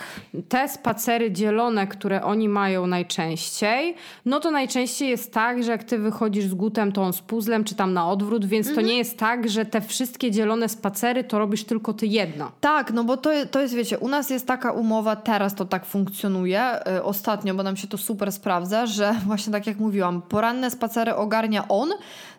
te 0.50 0.70
spacery 0.70 1.32
dzielone, 1.32 1.88
które 1.88 2.24
oni 2.24 2.50
mają 2.50 2.88
najczęściej, 2.88 3.96
no 4.26 4.40
to 4.40 4.52
najczęściej 4.52 5.10
jest 5.10 5.34
tak, 5.34 5.64
że 5.64 5.72
jak 5.72 5.84
ty 5.84 5.98
wychodzisz 5.98 6.46
z 6.46 6.54
gutem, 6.54 6.92
to 6.92 7.04
on 7.04 7.14
z 7.14 7.22
puzzlem, 7.22 7.64
czy 7.64 7.76
tam 7.76 7.94
na 7.94 8.10
odwrót, 8.10 8.46
więc 8.46 8.68
Mhm. 8.68 8.86
to 8.86 8.92
nie 8.92 8.98
jest 8.98 9.18
tak, 9.18 9.50
że 9.50 9.66
te 9.66 9.82
wszystkie 9.82 10.32
dzielone 10.32 10.70
spacery 10.70 11.24
to 11.24 11.40
robisz 11.40 11.64
tylko 11.64 11.94
ty 11.94 12.08
jedno. 12.08 12.52
Tak, 12.62 12.92
no 12.94 13.04
bo 13.04 13.18
to, 13.18 13.30
to 13.52 13.62
jest, 13.62 13.74
wiecie, 13.74 14.00
u 14.00 14.08
nas 14.08 14.30
jest 14.30 14.48
taka 14.48 14.72
umowa, 14.72 15.16
teraz 15.16 15.56
to 15.56 15.66
tak 15.66 15.86
funkcjonuje, 15.86 16.62
y, 16.98 17.04
ostatnio, 17.04 17.54
bo 17.56 17.64
nam 17.64 17.78
się 17.78 17.88
to 17.88 17.98
super 17.98 18.32
sprawdza, 18.32 18.86
że 18.86 19.16
właśnie 19.28 19.54
tak 19.54 19.68
jak 19.68 19.78
mówiłam, 19.80 20.22
poranne 20.22 20.72
spacery 20.72 21.16
ogarnia 21.16 21.68
on, 21.68 21.90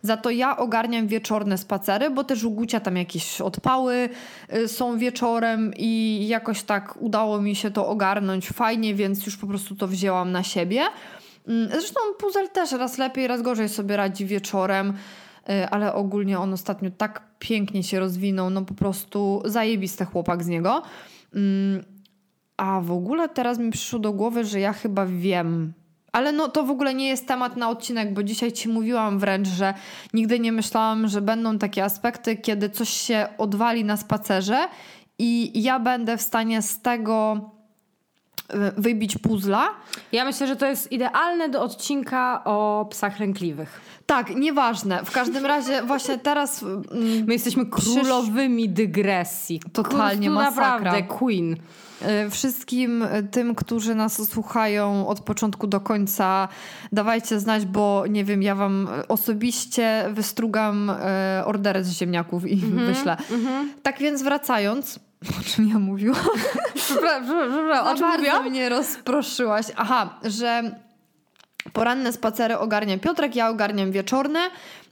za 0.03 0.17
to 0.17 0.31
ja 0.31 0.57
ogarniam 0.57 1.07
wieczorne 1.07 1.59
spacery, 1.59 2.11
bo 2.11 2.25
też 2.25 2.45
u 2.45 2.51
Gucia 2.51 2.81
tam 2.81 2.97
jakieś 2.97 3.41
odpały 3.41 4.09
y, 4.55 4.69
są 4.69 4.99
wieczorem 4.99 5.73
i 5.77 6.25
jakoś 6.29 6.63
tak 6.63 7.03
udało 7.03 7.41
mi 7.41 7.57
się 7.57 7.71
to 7.71 7.89
ogarnąć 7.89 8.49
fajnie, 8.49 8.95
więc 8.95 9.27
już 9.27 9.37
po 9.37 9.47
prostu 9.47 9.77
to 9.77 9.89
wzięłam 9.89 10.33
na 10.33 10.43
siebie. 10.43 10.83
Mm, 11.49 11.69
Zresztą 11.71 12.01
puzzle 12.19 12.49
też 12.49 12.73
raz 12.73 12.99
lepiej, 12.99 13.27
raz 13.27 13.43
gorzej 13.43 13.69
sobie 13.69 13.97
radzi 13.97 14.27
wieczorem. 14.27 14.95
Y, 15.51 15.69
ale 15.69 15.95
ogólnie 15.95 16.39
on 16.39 16.53
ostatnio 16.53 16.91
tak 16.91 17.23
pięknie 17.39 17.83
się 17.83 18.01
rozwinął, 18.01 18.51
no 18.51 18.63
po 18.63 18.75
prostu 18.75 19.43
zajebisty 19.45 20.05
chłopak 20.05 20.45
z 20.45 20.47
niego. 20.47 20.83
Mm, 21.35 21.85
A 22.57 22.81
w 22.81 22.93
ogóle 22.93 23.29
teraz 23.29 23.59
mi 23.59 23.71
przyszło 23.71 23.99
do 23.99 24.13
głowy, 24.13 24.45
że 24.45 24.61
ja 24.61 24.73
chyba 24.73 25.07
wiem. 25.07 25.73
Ale 26.17 26.33
no 26.33 26.49
to 26.49 26.65
w 26.65 26.71
ogóle 26.71 26.95
nie 26.95 27.09
jest 27.09 27.29
temat 27.29 27.57
na 27.57 27.71
odcinek, 27.71 28.15
bo 28.15 28.23
dzisiaj 28.23 28.53
ci 28.53 28.69
mówiłam 28.69 29.19
wręcz, 29.19 29.49
że 29.49 29.75
nigdy 30.15 30.41
nie 30.41 30.53
myślałam, 30.53 31.09
że 31.09 31.21
będą 31.21 31.59
takie 31.59 31.85
aspekty, 31.85 32.37
kiedy 32.37 32.71
coś 32.71 32.89
się 32.89 33.29
odwali 33.39 33.85
na 33.85 33.97
spacerze 33.97 34.69
i 35.19 35.63
ja 35.63 35.81
będę 35.81 36.17
w 36.17 36.23
stanie 36.23 36.63
z 36.63 36.81
tego 36.81 37.41
wybić 38.77 39.19
puzla. 39.19 39.69
Ja 40.13 40.25
myślę, 40.25 40.47
że 40.47 40.57
to 40.57 40.67
jest 40.67 40.93
idealne 40.93 41.49
do 41.49 41.63
odcinka 41.63 42.43
o 42.45 42.87
psach 42.91 43.21
lękliwych. 43.21 43.81
Tak, 44.07 44.37
nieważne. 44.37 45.05
W 45.05 45.11
każdym 45.11 45.47
razie 45.47 45.83
właśnie 45.83 46.19
teraz 46.19 46.63
mm, 46.63 46.83
My 47.27 47.33
jesteśmy 47.33 47.67
królowymi 47.67 48.69
dygresji. 48.69 49.61
Totalnie, 49.73 50.31
masakra. 50.31 50.75
naprawdę 50.75 51.03
queen. 51.03 51.57
E, 52.03 52.31
Wszystkim 52.31 53.03
e, 53.03 53.23
tym, 53.23 53.55
którzy 53.55 53.95
nas 53.95 54.31
słuchają 54.31 55.09
od 55.09 55.21
początku 55.21 55.67
do 55.67 55.81
końca, 55.81 56.49
dawajcie 56.93 57.41
znać, 57.41 57.67
bo 57.67 58.05
nie 58.09 58.25
wiem, 58.25 58.43
ja 58.43 58.55
wam 58.55 58.89
e, 58.99 59.09
osobiście 59.09 60.05
wystrugam 60.11 60.91
e, 60.91 61.43
ordery 61.47 61.85
z 61.85 61.91
ziemniaków 61.93 62.47
i 62.47 62.53
Mhm, 62.55 62.87
wyślę. 62.87 63.17
Tak 63.83 63.99
więc 63.99 64.23
wracając, 64.23 65.01
o 65.41 65.45
czym 65.45 65.69
ja 65.69 65.79
mówiłam? 65.79 66.21
Przepraszam, 66.75 67.25
przepraszam, 67.51 67.85
Za 67.85 67.91
o 67.91 67.95
czym 67.95 68.01
bardzo 68.03 68.17
mówiłam? 68.19 68.51
mnie 68.51 68.69
rozproszyłaś. 68.69 69.67
Aha, 69.77 70.19
że 70.23 70.77
poranne 71.73 72.13
spacery 72.13 72.59
ogarnia 72.59 72.99
Piotrek, 72.99 73.37
ja 73.37 73.49
ogarniam 73.49 73.93
wieczorne. 73.93 74.39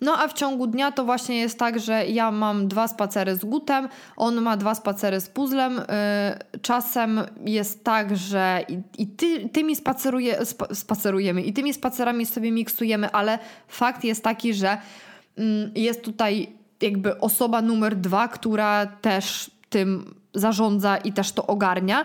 No 0.01 0.19
a 0.19 0.29
w 0.29 0.33
ciągu 0.33 0.67
dnia 0.67 0.93
to 0.93 1.05
właśnie 1.05 1.41
jest 1.41 1.59
tak, 1.59 1.81
że 1.81 2.07
ja 2.07 2.31
mam 2.31 2.69
dwa 2.69 2.89
spacery 2.89 3.37
z 3.37 3.45
gutem, 3.45 3.89
on 4.17 4.41
ma 4.41 4.57
dwa 4.57 4.75
spacery 4.75 5.21
z 5.21 5.29
puzzlem. 5.29 5.75
Yy, 6.53 6.61
Czasem 6.61 7.21
jest 7.47 7.85
tak, 7.85 8.17
że 8.17 8.65
i, 8.69 9.03
i 9.03 9.07
ty, 9.07 9.49
tymi 9.49 9.77
spaceruje, 9.77 10.45
spa, 10.47 10.67
spacerujemy 10.75 11.43
i 11.43 11.53
tymi 11.53 11.75
spacerami 11.75 12.27
sobie 12.27 12.53
miksujemy, 12.53 13.11
ale 13.11 13.39
fakt 13.69 14.05
jest 14.05 14.25
taki, 14.25 14.55
że 14.55 14.79
mm, 15.39 15.71
jest 15.75 16.03
tutaj 16.05 16.49
jakby 16.83 17.21
osoba 17.21 17.63
numer 17.63 17.97
dwa, 17.97 18.29
która 18.29 18.87
też 18.87 19.51
tym 19.69 20.15
zarządza 20.35 20.97
i 20.97 21.13
też 21.13 21.33
to 21.33 21.47
ogarnia, 21.47 22.05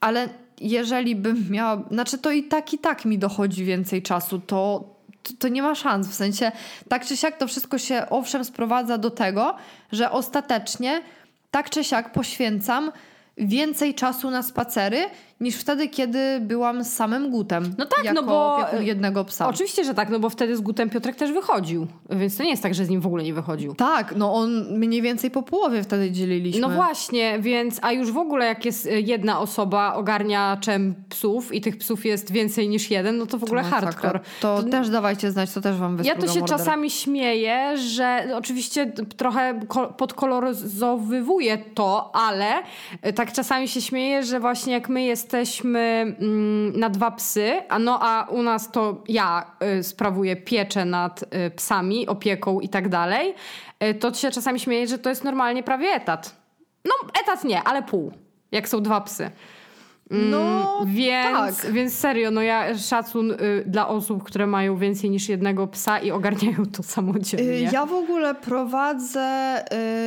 ale 0.00 0.28
jeżeli 0.60 1.16
bym 1.16 1.50
miała, 1.50 1.82
znaczy 1.90 2.18
to 2.18 2.30
i 2.30 2.42
tak 2.44 2.72
i 2.72 2.78
tak 2.78 3.04
mi 3.04 3.18
dochodzi 3.18 3.64
więcej 3.64 4.02
czasu, 4.02 4.38
to, 4.38 4.84
to, 5.22 5.32
to 5.38 5.48
nie 5.48 5.62
ma 5.62 5.74
szans. 5.74 6.08
W 6.08 6.14
sensie 6.14 6.52
tak 6.88 7.06
czy 7.06 7.16
siak 7.16 7.38
to 7.38 7.46
wszystko 7.46 7.78
się 7.78 8.06
owszem 8.10 8.44
sprowadza 8.44 8.98
do 8.98 9.10
tego, 9.10 9.54
że 9.92 10.10
ostatecznie 10.10 11.02
tak 11.50 11.70
czy 11.70 11.84
siak 11.84 12.12
poświęcam 12.12 12.92
więcej 13.36 13.94
czasu 13.94 14.30
na 14.30 14.42
spacery 14.42 15.04
niż 15.40 15.56
wtedy, 15.56 15.88
kiedy 15.88 16.40
byłam 16.40 16.84
z 16.84 16.92
samym 16.92 17.30
Gutem. 17.30 17.74
No 17.78 17.86
tak, 17.86 18.04
jako 18.04 18.20
no 18.20 18.26
bo- 18.26 18.56
opiekun 18.56 18.82
jednego 18.86 19.24
psa. 19.24 19.48
Oczywiście, 19.48 19.84
że 19.84 19.94
tak, 19.94 20.10
no 20.10 20.18
bo 20.18 20.30
wtedy 20.30 20.56
z 20.56 20.60
Gutem 20.60 20.90
Piotrek 20.90 21.16
też 21.16 21.32
wychodził. 21.32 21.86
Więc 22.10 22.36
to 22.36 22.42
nie 22.44 22.50
jest 22.50 22.62
tak, 22.62 22.74
że 22.74 22.84
z 22.84 22.88
nim 22.88 23.00
w 23.00 23.06
ogóle 23.06 23.22
nie 23.24 23.34
wychodził. 23.34 23.74
Tak, 23.74 24.14
no 24.16 24.34
on 24.34 24.78
mniej 24.78 25.02
więcej 25.02 25.30
po 25.30 25.42
połowie 25.42 25.82
wtedy 25.82 26.10
dzieliliśmy. 26.10 26.60
No 26.60 26.68
właśnie, 26.70 27.38
więc 27.40 27.78
a 27.82 27.92
już 27.92 28.12
w 28.12 28.16
ogóle 28.18 28.46
jak 28.46 28.64
jest 28.64 28.86
y, 28.86 29.00
jedna 29.00 29.40
osoba 29.40 29.94
ogarniaczem 29.94 30.94
psów 31.08 31.54
i 31.54 31.60
tych 31.60 31.76
psów 31.78 32.04
jest 32.06 32.32
więcej 32.32 32.68
niż 32.68 32.90
jeden, 32.90 33.16
no 33.18 33.26
to 33.26 33.38
w 33.38 33.44
ogóle 33.44 33.62
Masakra. 33.62 33.80
hardcore. 33.92 34.20
To, 34.40 34.62
też 34.62 34.88
dawajcie 34.88 35.30
znać, 35.30 35.52
to 35.52 35.60
też 35.60 35.76
wam 35.76 35.92
Ja 35.92 35.96
wystrugam 35.96 36.26
to 36.28 36.34
się 36.34 36.40
order. 36.42 36.58
czasami 36.58 36.90
śmieję, 36.90 37.76
że 37.78 38.28
oczywiście 38.34 38.92
trochę 39.16 39.60
ko- 39.68 39.86
podkoloryzowywuję 39.86 41.58
to, 41.74 42.10
ale 42.14 42.58
y, 43.06 43.12
tak 43.12 43.32
czasami 43.32 43.68
się 43.68 43.80
śmieję, 43.80 44.22
że 44.22 44.40
właśnie 44.40 44.72
jak 44.72 44.88
my 44.88 45.02
jesteśmy 45.38 46.16
mm, 46.20 46.80
na 46.80 46.88
dwa 46.88 47.10
psy, 47.10 47.62
a 47.68 47.78
no 47.78 47.98
a 48.02 48.26
u 48.30 48.42
nas 48.42 48.70
to 48.70 49.04
ja 49.08 49.56
y, 49.78 49.82
sprawuję 49.82 50.36
pieczę 50.36 50.84
nad 50.84 51.22
y, 51.22 51.50
psami, 51.50 52.06
opieką 52.06 52.60
i 52.60 52.68
tak 52.68 52.88
dalej, 52.88 53.34
y, 53.84 53.94
to 53.94 54.14
się 54.14 54.30
czasami 54.30 54.60
śmieję, 54.60 54.86
że 54.86 54.98
to 54.98 55.08
jest 55.10 55.24
normalnie 55.24 55.62
prawie 55.62 55.88
etat. 55.88 56.36
No 56.84 56.92
etat 57.22 57.44
nie, 57.44 57.62
ale 57.62 57.82
pół, 57.82 58.12
jak 58.52 58.68
są 58.68 58.82
dwa 58.82 59.00
psy. 59.00 59.30
No, 60.10 60.80
Więc, 60.86 61.62
tak. 61.62 61.72
więc 61.72 61.94
serio, 61.94 62.30
no 62.30 62.42
ja 62.42 62.78
szacun 62.78 63.30
y, 63.30 63.36
dla 63.66 63.88
osób, 63.88 64.22
które 64.24 64.46
mają 64.46 64.76
więcej 64.76 65.10
niż 65.10 65.28
jednego 65.28 65.66
psa 65.66 65.98
i 65.98 66.10
ogarniają 66.10 66.66
to 66.76 66.82
samodzielnie. 66.82 67.52
Y, 67.52 67.60
Ja 67.72 67.86
w 67.86 67.92
ogóle 67.92 68.34
prowadzę 68.34 69.54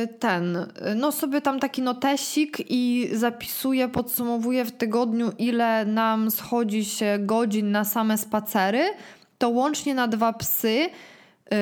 y, 0.02 0.08
ten, 0.18 0.56
y, 0.56 0.66
no 0.96 1.12
sobie 1.12 1.40
tam 1.40 1.60
taki 1.60 1.82
notesik 1.82 2.58
i 2.68 3.08
zapisuję, 3.12 3.88
podsumowuję 3.88 4.64
w 4.64 4.72
tygodniu, 4.72 5.32
ile 5.38 5.84
nam 5.84 6.30
schodzi 6.30 6.84
się 6.84 7.18
godzin 7.20 7.70
na 7.70 7.84
same 7.84 8.18
spacery. 8.18 8.84
To 9.38 9.48
łącznie 9.48 9.94
na 9.94 10.08
dwa 10.08 10.32
psy 10.32 10.88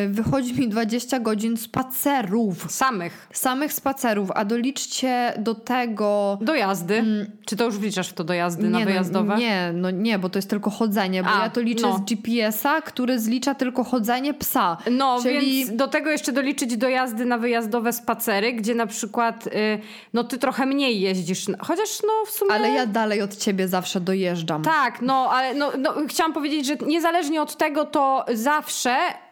wychodzi 0.09 0.55
mi 0.55 0.69
20 0.69 1.21
godzin 1.21 1.57
spacerów. 1.57 2.73
Samych. 2.73 3.29
Samych 3.33 3.73
spacerów, 3.73 4.31
a 4.35 4.45
doliczcie 4.45 5.35
do 5.39 5.55
tego. 5.55 6.39
Do 6.41 6.55
jazdy. 6.55 7.05
Czy 7.47 7.57
to 7.57 7.65
już 7.65 7.79
wliczasz 7.79 8.09
w 8.09 8.12
to 8.12 8.25
do 8.25 8.35
jazdy 8.35 8.69
na 8.69 8.79
no, 8.79 8.85
wyjazdowe? 8.85 9.37
nie, 9.37 9.73
no 9.75 9.91
nie, 9.91 10.19
bo 10.19 10.29
to 10.29 10.39
jest 10.39 10.51
tylko 10.51 10.71
chodzenie, 10.71 11.23
bo 11.23 11.31
A, 11.31 11.43
ja 11.43 11.51
to 11.51 11.61
liczę 11.61 11.87
no. 11.87 11.99
z 11.99 12.01
GPS-a, 12.01 12.83
który 12.83 13.19
zlicza 13.19 13.55
tylko 13.55 13.85
chodzenie 13.85 14.35
psa. 14.35 14.77
No, 14.91 15.19
Czyli 15.23 15.65
więc 15.65 15.77
do 15.77 15.89
tego 15.89 16.11
jeszcze 16.11 16.33
doliczyć 16.33 16.77
do 16.77 16.89
jazdy 16.89 17.25
na 17.25 17.39
wyjazdowe 17.39 17.93
spacery, 17.93 18.53
gdzie 18.53 18.75
na 18.75 18.87
przykład, 18.87 19.47
y, 19.47 19.51
no 20.12 20.25
ty 20.25 20.39
trochę 20.39 20.67
mniej 20.67 21.01
jeździsz, 21.01 21.47
chociaż 21.61 22.03
no 22.03 22.27
w 22.27 22.31
sumie... 22.31 22.53
Ale 22.53 22.71
ja 22.71 22.87
dalej 22.87 23.23
od 23.23 23.37
ciebie 23.37 23.69
zawsze 23.69 24.01
dojeżdżam. 24.01 24.62
Tak, 24.62 25.03
no, 25.03 25.31
ale 25.33 25.55
no, 25.55 25.73
no, 25.79 25.95
chciałam 26.09 26.33
powiedzieć, 26.33 26.67
że 26.67 26.77
niezależnie 26.77 27.43
od 27.43 27.57
tego, 27.57 27.85
to 27.85 28.25
zawsze 28.35 28.97
y, 29.01 29.32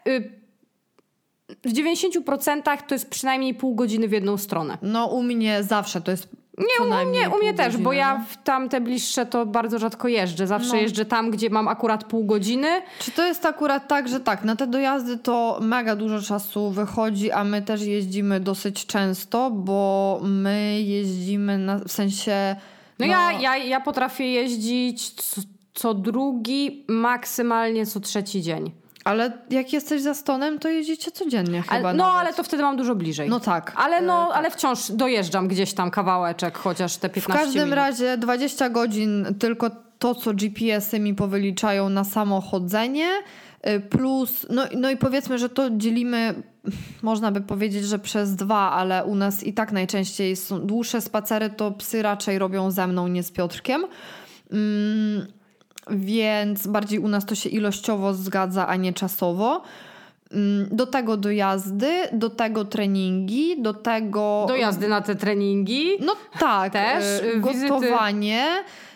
w 1.64 1.73
90% 1.73 2.79
to 2.88 2.95
jest 2.95 3.11
przynajmniej 3.11 3.55
pół 3.55 3.75
godziny 3.75 4.09
w 4.09 4.12
jedną 4.12 4.37
stronę. 4.37 4.79
No 4.83 5.07
u 5.07 5.23
mnie 5.23 5.62
zawsze 5.62 6.00
to 6.00 6.11
jest 6.11 6.29
Nie, 6.59 6.87
u 6.87 7.07
mnie, 7.09 7.31
u 7.31 7.38
mnie 7.38 7.55
też, 7.55 7.67
godziny, 7.67 7.85
bo 7.85 7.93
ja 7.93 8.19
no. 8.19 8.25
w 8.29 8.37
tamte 8.37 8.81
bliższe 8.81 9.26
to 9.26 9.47
bardzo 9.47 9.79
rzadko 9.79 10.09
jeżdżę. 10.09 10.47
Zawsze 10.47 10.69
No. 10.69 10.81
jeżdżę 10.81 11.05
tam, 11.05 11.31
gdzie 11.31 11.50
mam 11.50 11.69
akurat 11.69 12.05
pół 12.05 12.25
godziny. 12.25 12.69
Czy 12.99 13.11
to 13.11 13.26
jest 13.26 13.47
akurat 13.47 13.88
tak, 13.88 14.09
że 14.09 14.21
tak, 14.21 14.45
na 14.45 14.57
te 14.57 14.67
dojazdy 14.67 15.19
to 15.19 15.59
mega 15.62 15.97
dużo 15.97 16.23
czasu 16.23 16.71
wychodzi, 16.71 17.31
a 17.33 17.45
my 17.45 17.62
też 17.62 17.83
jeździmy 17.83 18.40
dosyć 18.40 18.87
często, 18.87 19.50
bo 19.50 20.21
my 20.25 20.83
jeździmy 20.83 21.59
na, 21.59 21.79
w 21.79 21.93
sensie... 21.93 22.57
No, 22.99 23.07
Ja, 23.07 23.33
ja, 23.33 23.57
ja 23.57 23.81
potrafię 23.81 24.26
jeździć 24.33 25.11
co, 25.11 25.40
co 25.75 25.95
drugi, 25.95 26.85
maksymalnie 26.88 27.87
co 27.87 28.00
trzeci 28.00 28.43
dzień. 28.43 28.71
Ale 29.04 29.33
jak 29.50 29.73
jesteś 29.73 30.02
za 30.02 30.14
stonem, 30.14 30.59
to 30.59 30.69
jeździcie 30.69 31.11
codziennie 31.11 31.62
chyba 31.62 31.75
Ale, 31.75 31.95
no, 31.95 32.04
nawet. 32.04 32.21
ale 32.21 32.35
to 32.35 32.42
wtedy 32.42 32.62
mam 32.62 32.76
dużo 32.76 32.95
bliżej. 32.95 33.28
No 33.28 33.40
tak. 33.40 33.73
Ale, 33.76 34.02
no, 34.02 34.25
e, 34.25 34.28
tak. 34.28 34.37
ale 34.37 34.50
wciąż 34.50 34.90
dojeżdżam 34.90 35.49
gdzieś 35.49 35.75
tam 35.75 35.90
kawałeczek, 35.90 36.59
chociaż 36.59 36.97
te 36.97 37.09
W 37.09 37.12
15 37.12 37.45
każdym 37.45 37.62
minut. 37.64 37.76
razie 37.76 38.16
20 38.19 38.71
godzin 38.71 39.26
tylko 39.38 39.71
to, 39.99 40.14
co 40.14 40.35
GPS-y 40.35 41.00
mi 41.00 41.14
powyliczają 41.14 41.88
na 41.88 42.04
samo 42.04 42.40
chodzenie, 42.40 43.09
y, 43.69 43.80
plus, 43.80 44.47
no, 44.50 44.62
no 44.76 44.90
i 44.90 44.97
powiedzmy, 44.97 45.38
że 45.38 45.49
to 45.49 45.71
dzielimy, 45.71 46.35
można 47.02 47.33
by 47.33 47.40
powiedzieć, 47.40 47.85
że 47.85 47.99
przez 47.99 48.37
dwa, 48.37 48.71
ale 48.73 49.04
u 49.04 49.14
nas 49.14 49.42
i 49.42 49.52
tak 49.52 49.73
najczęściej 49.73 50.37
są 50.37 50.61
dłuższe 50.66 51.00
spacery, 51.00 51.50
to 51.50 51.71
psy 51.71 52.02
raczej 52.02 52.38
robią 52.38 52.71
ze 52.71 52.87
mną, 52.87 53.09
nie 53.09 53.23
z 53.23 53.30
Piotrkiem. 53.30 53.85
Mm, 54.52 55.26
więc 55.90 56.66
bardziej 56.66 56.99
u 56.99 57.09
nas 57.09 57.26
to 57.26 57.35
się 57.35 57.49
ilościowo 57.49 58.14
zgadza, 58.14 58.66
a 58.66 58.76
nie 58.76 58.92
czasowo. 58.92 59.62
Mm, 60.32 60.68
do 60.73 60.87
tego 60.87 61.16
dojazdy, 61.16 61.90
do 62.12 62.30
tego 62.30 62.64
treningi, 62.64 63.62
do 63.62 63.75
tego. 63.75 64.44
Dojazdy 64.49 64.88
na 64.88 65.00
te 65.00 65.14
treningi. 65.14 65.90
No 66.00 66.16
tak, 66.38 66.73
Też, 66.73 67.04
e, 67.04 67.40
wizyty- 67.40 67.68
gotowanie. 67.68 68.47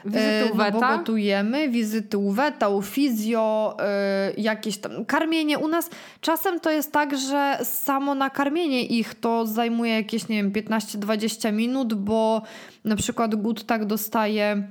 wizyty 0.04 0.24
e, 0.24 0.44
u 0.52 0.56
no 0.56 0.64
weta. 0.64 0.96
gotujemy, 0.98 1.68
wizyty 1.68 2.18
u 2.18 2.30
weta, 2.30 2.68
u 2.68 2.82
fizjo, 2.82 3.76
e, 3.80 4.32
jakieś 4.36 4.78
tam 4.78 5.04
karmienie. 5.04 5.58
U 5.58 5.68
nas 5.68 5.90
czasem 6.20 6.60
to 6.60 6.70
jest 6.70 6.92
tak, 6.92 7.18
że 7.18 7.58
samo 7.64 8.14
nakarmienie 8.14 8.86
ich 8.86 9.14
to 9.14 9.46
zajmuje 9.46 9.94
jakieś, 9.94 10.28
nie 10.28 10.36
wiem, 10.36 10.52
15-20 10.52 11.52
minut, 11.52 11.94
bo 11.94 12.42
na 12.84 12.96
przykład 12.96 13.34
Gut 13.34 13.66
tak 13.66 13.84
dostaje 13.84 14.62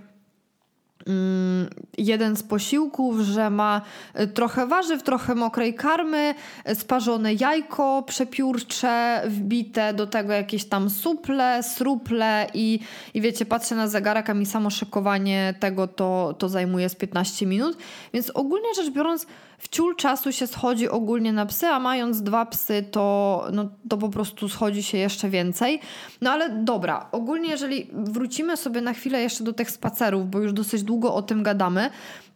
jeden 1.97 2.35
z 2.35 2.43
posiłków, 2.43 3.19
że 3.19 3.49
ma 3.49 3.81
y, 4.19 4.27
trochę 4.27 4.67
warzyw, 4.67 5.03
trochę 5.03 5.35
mokrej 5.35 5.73
karmy, 5.73 6.35
y, 6.69 6.75
sparzone 6.75 7.33
jajko 7.33 8.03
przepiórcze, 8.07 9.21
wbite 9.27 9.93
do 9.93 10.07
tego 10.07 10.33
jakieś 10.33 10.65
tam 10.65 10.89
suple, 10.89 11.63
sruple 11.63 12.47
i, 12.53 12.79
i 13.13 13.21
wiecie, 13.21 13.45
patrzę 13.45 13.75
na 13.75 13.87
zegarek, 13.87 14.29
a 14.29 14.33
mi 14.33 14.45
samo 14.45 14.69
szykowanie 14.69 15.53
tego 15.59 15.87
to, 15.87 16.35
to 16.37 16.49
zajmuje 16.49 16.89
z 16.89 16.95
15 16.95 17.45
minut. 17.45 17.77
Więc 18.13 18.29
ogólnie 18.29 18.73
rzecz 18.75 18.89
biorąc, 18.89 19.27
w 19.63 19.67
ciul 19.67 19.95
czasu 19.95 20.31
się 20.31 20.47
schodzi 20.47 20.89
ogólnie 20.89 21.33
na 21.33 21.45
psy, 21.45 21.67
a 21.67 21.79
mając 21.79 22.21
dwa 22.21 22.45
psy, 22.45 22.85
to, 22.91 23.47
no, 23.53 23.69
to 23.89 23.97
po 23.97 24.09
prostu 24.09 24.49
schodzi 24.49 24.83
się 24.83 24.97
jeszcze 24.97 25.29
więcej. 25.29 25.79
No 26.21 26.31
ale 26.31 26.49
dobra, 26.49 27.07
ogólnie 27.11 27.49
jeżeli 27.49 27.87
wrócimy 27.93 28.57
sobie 28.57 28.81
na 28.81 28.93
chwilę 28.93 29.21
jeszcze 29.21 29.43
do 29.43 29.53
tych 29.53 29.71
spacerów, 29.71 30.29
bo 30.29 30.39
już 30.39 30.53
dosyć 30.53 30.83
długo 30.83 31.15
o 31.15 31.21
tym 31.21 31.43
gadamy, 31.43 31.89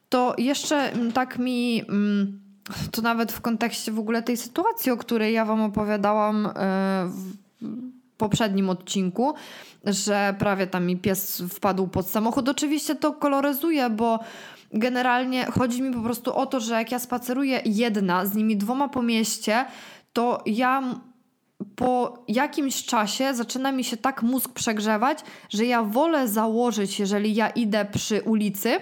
to 0.10 0.36
jeszcze 0.38 0.91
mm, 0.91 1.12
tak 1.12 1.39
mi... 1.39 1.84
mm, 1.89 2.39
To 2.91 3.01
nawet 3.01 3.31
w 3.31 3.41
kontekście 3.41 3.91
w 3.91 4.00
ogóle 4.00 4.24
tej 4.24 4.38
sytuacji, 4.38 4.91
o 4.91 4.98
której 4.98 5.34
ja 5.34 5.46
Wam 5.46 5.62
opowiadałam 5.62 6.46
e, 6.46 6.51
w 7.12 7.34
poprzednim 8.17 8.69
odcinku, 8.69 9.34
że 9.86 10.36
prawie 10.39 10.67
tam 10.67 10.86
mi 10.86 10.98
pies 10.98 11.43
wpadł 11.50 11.88
pod 11.88 12.10
samochód. 12.10 12.50
Oczywiście 12.50 12.96
to 12.96 13.13
koloryzuje, 13.13 13.89
bo 13.89 14.19
generalnie 14.74 15.45
chodzi 15.45 15.81
mi 15.81 15.93
po 15.93 16.01
prostu 16.01 16.36
o 16.36 16.45
to, 16.45 16.59
że 16.59 16.74
jak 16.74 16.91
ja 16.91 17.00
spaceruję 17.00 17.62
jedna 17.65 18.25
z 18.25 18.36
nimi 18.36 18.57
dwoma 18.57 18.89
po 18.89 19.01
mieście, 19.01 19.65
to 20.13 20.43
ja 20.45 20.83
po 21.75 22.24
jakimś 22.27 22.86
czasie 22.86 23.33
zaczyna 23.33 23.71
mi 23.71 23.83
się 23.83 23.97
tak 23.97 24.24
mózg 24.24 24.51
przegrzewać, 24.53 25.19
że 25.50 25.65
ja 25.65 25.83
wolę 25.83 26.27
założyć, 26.27 27.00
jeżeli 27.00 27.36
ja 27.36 27.50
idę 27.50 27.86
przy 27.86 28.21
ulicy, 28.21 28.79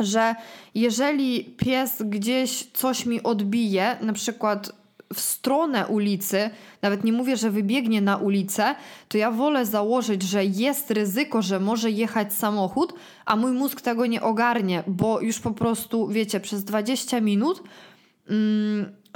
że 0.00 0.34
jeżeli 0.74 1.44
pies 1.44 2.02
gdzieś 2.02 2.66
coś 2.72 3.06
mi 3.06 3.22
odbije, 3.22 3.96
na 4.00 4.12
przykład 4.12 4.79
w 5.14 5.20
stronę 5.20 5.86
ulicy, 5.86 6.50
nawet 6.82 7.04
nie 7.04 7.12
mówię, 7.12 7.36
że 7.36 7.50
wybiegnie 7.50 8.00
na 8.00 8.16
ulicę, 8.16 8.74
to 9.08 9.18
ja 9.18 9.30
wolę 9.30 9.66
założyć, 9.66 10.22
że 10.22 10.44
jest 10.44 10.90
ryzyko, 10.90 11.42
że 11.42 11.60
może 11.60 11.90
jechać 11.90 12.32
samochód, 12.32 12.94
a 13.24 13.36
mój 13.36 13.52
mózg 13.52 13.80
tego 13.80 14.06
nie 14.06 14.22
ogarnie, 14.22 14.82
bo 14.86 15.20
już 15.20 15.40
po 15.40 15.50
prostu, 15.50 16.08
wiecie, 16.08 16.40
przez 16.40 16.64
20 16.64 17.20
minut 17.20 17.62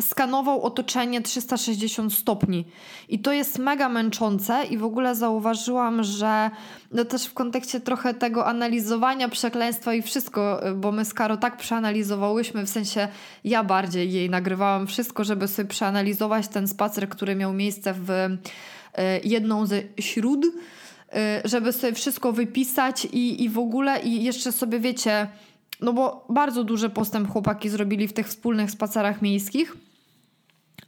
skanował 0.00 0.62
otoczenie 0.62 1.22
360 1.22 2.14
stopni. 2.14 2.64
I 3.08 3.18
to 3.18 3.32
jest 3.32 3.58
mega 3.58 3.88
męczące 3.88 4.64
i 4.64 4.78
w 4.78 4.84
ogóle 4.84 5.14
zauważyłam, 5.14 6.02
że 6.02 6.50
no 6.92 7.04
też 7.04 7.24
w 7.24 7.34
kontekście 7.34 7.80
trochę 7.80 8.14
tego 8.14 8.46
analizowania 8.46 9.28
przekleństwa 9.28 9.94
i 9.94 10.02
wszystko, 10.02 10.68
y, 10.68 10.74
bo 10.74 10.92
my 10.92 11.04
z 11.04 11.14
Karo 11.14 11.36
tak 11.36 11.56
przeanalizowałyśmy, 11.56 12.66
w 12.66 12.70
sensie 12.70 13.08
ja 13.44 13.64
bardziej 13.64 14.12
jej 14.12 14.30
nagrywałam 14.30 14.86
wszystko, 14.86 15.24
żeby 15.24 15.48
sobie 15.48 15.68
przeanalizować 15.68 16.48
ten 16.48 16.68
spacer, 16.68 17.08
który 17.08 17.34
miał 17.36 17.52
miejsce 17.52 17.94
w 17.94 18.10
y, 18.10 18.36
jedną 19.24 19.66
ze 19.66 19.82
śród, 20.00 20.44
y, 20.44 20.50
żeby 21.44 21.72
sobie 21.72 21.92
wszystko 21.92 22.32
wypisać 22.32 23.04
i, 23.04 23.44
i 23.44 23.48
w 23.48 23.58
ogóle 23.58 24.00
i 24.02 24.24
jeszcze 24.24 24.52
sobie 24.52 24.80
wiecie, 24.80 25.28
no 25.80 25.92
bo 25.92 26.26
bardzo 26.28 26.64
duży 26.64 26.90
postęp 26.90 27.30
chłopaki 27.30 27.68
zrobili 27.68 28.08
w 28.08 28.12
tych 28.12 28.28
wspólnych 28.28 28.70
spacerach 28.70 29.22
miejskich 29.22 29.76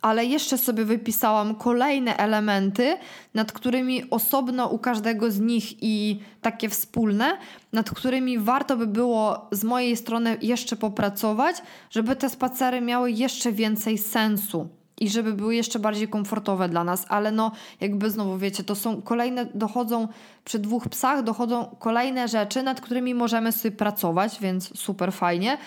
ale 0.00 0.24
jeszcze 0.24 0.58
sobie 0.58 0.84
wypisałam 0.84 1.54
kolejne 1.54 2.16
elementy, 2.16 2.96
nad 3.34 3.52
którymi 3.52 4.10
osobno 4.10 4.68
u 4.68 4.78
każdego 4.78 5.30
z 5.30 5.40
nich 5.40 5.82
i 5.82 6.20
takie 6.42 6.68
wspólne, 6.68 7.38
nad 7.72 7.90
którymi 7.90 8.38
warto 8.38 8.76
by 8.76 8.86
było 8.86 9.48
z 9.52 9.64
mojej 9.64 9.96
strony 9.96 10.36
jeszcze 10.42 10.76
popracować, 10.76 11.56
żeby 11.90 12.16
te 12.16 12.30
spacery 12.30 12.80
miały 12.80 13.10
jeszcze 13.10 13.52
więcej 13.52 13.98
sensu. 13.98 14.68
I 15.00 15.08
żeby 15.08 15.32
były 15.32 15.54
jeszcze 15.54 15.78
bardziej 15.78 16.08
komfortowe 16.08 16.68
dla 16.68 16.84
nas, 16.84 17.06
ale 17.08 17.32
no, 17.32 17.52
jakby 17.80 18.10
znowu 18.10 18.38
wiecie, 18.38 18.64
to 18.64 18.74
są 18.74 19.02
kolejne, 19.02 19.46
dochodzą 19.54 20.08
przy 20.44 20.58
dwóch 20.58 20.88
psach, 20.88 21.22
dochodzą 21.22 21.76
kolejne 21.78 22.28
rzeczy, 22.28 22.62
nad 22.62 22.80
którymi 22.80 23.14
możemy 23.14 23.52
sobie 23.52 23.76
pracować, 23.76 24.40
więc 24.40 24.78
super 24.78 25.12
fajnie. 25.12 25.58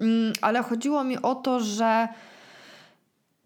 Mm, 0.00 0.32
Ale 0.40 0.62
chodziło 0.62 1.04
mi 1.04 1.22
o 1.22 1.34
to, 1.34 1.60
że 1.60 2.08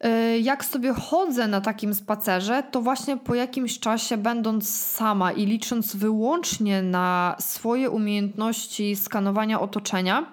Y, 0.04 0.38
jak 0.38 0.64
sobie 0.64 0.92
chodzę 0.92 1.48
na 1.48 1.60
takim 1.60 1.94
spacerze, 1.94 2.62
to 2.70 2.80
właśnie 2.82 3.16
po 3.16 3.34
jakimś 3.34 3.78
czasie, 3.78 4.16
będąc 4.16 4.80
sama 4.80 5.32
i 5.32 5.46
licząc 5.46 5.96
wyłącznie 5.96 6.82
na 6.82 7.36
swoje 7.40 7.90
umiejętności 7.90 8.96
skanowania 8.96 9.60
otoczenia 9.60 10.32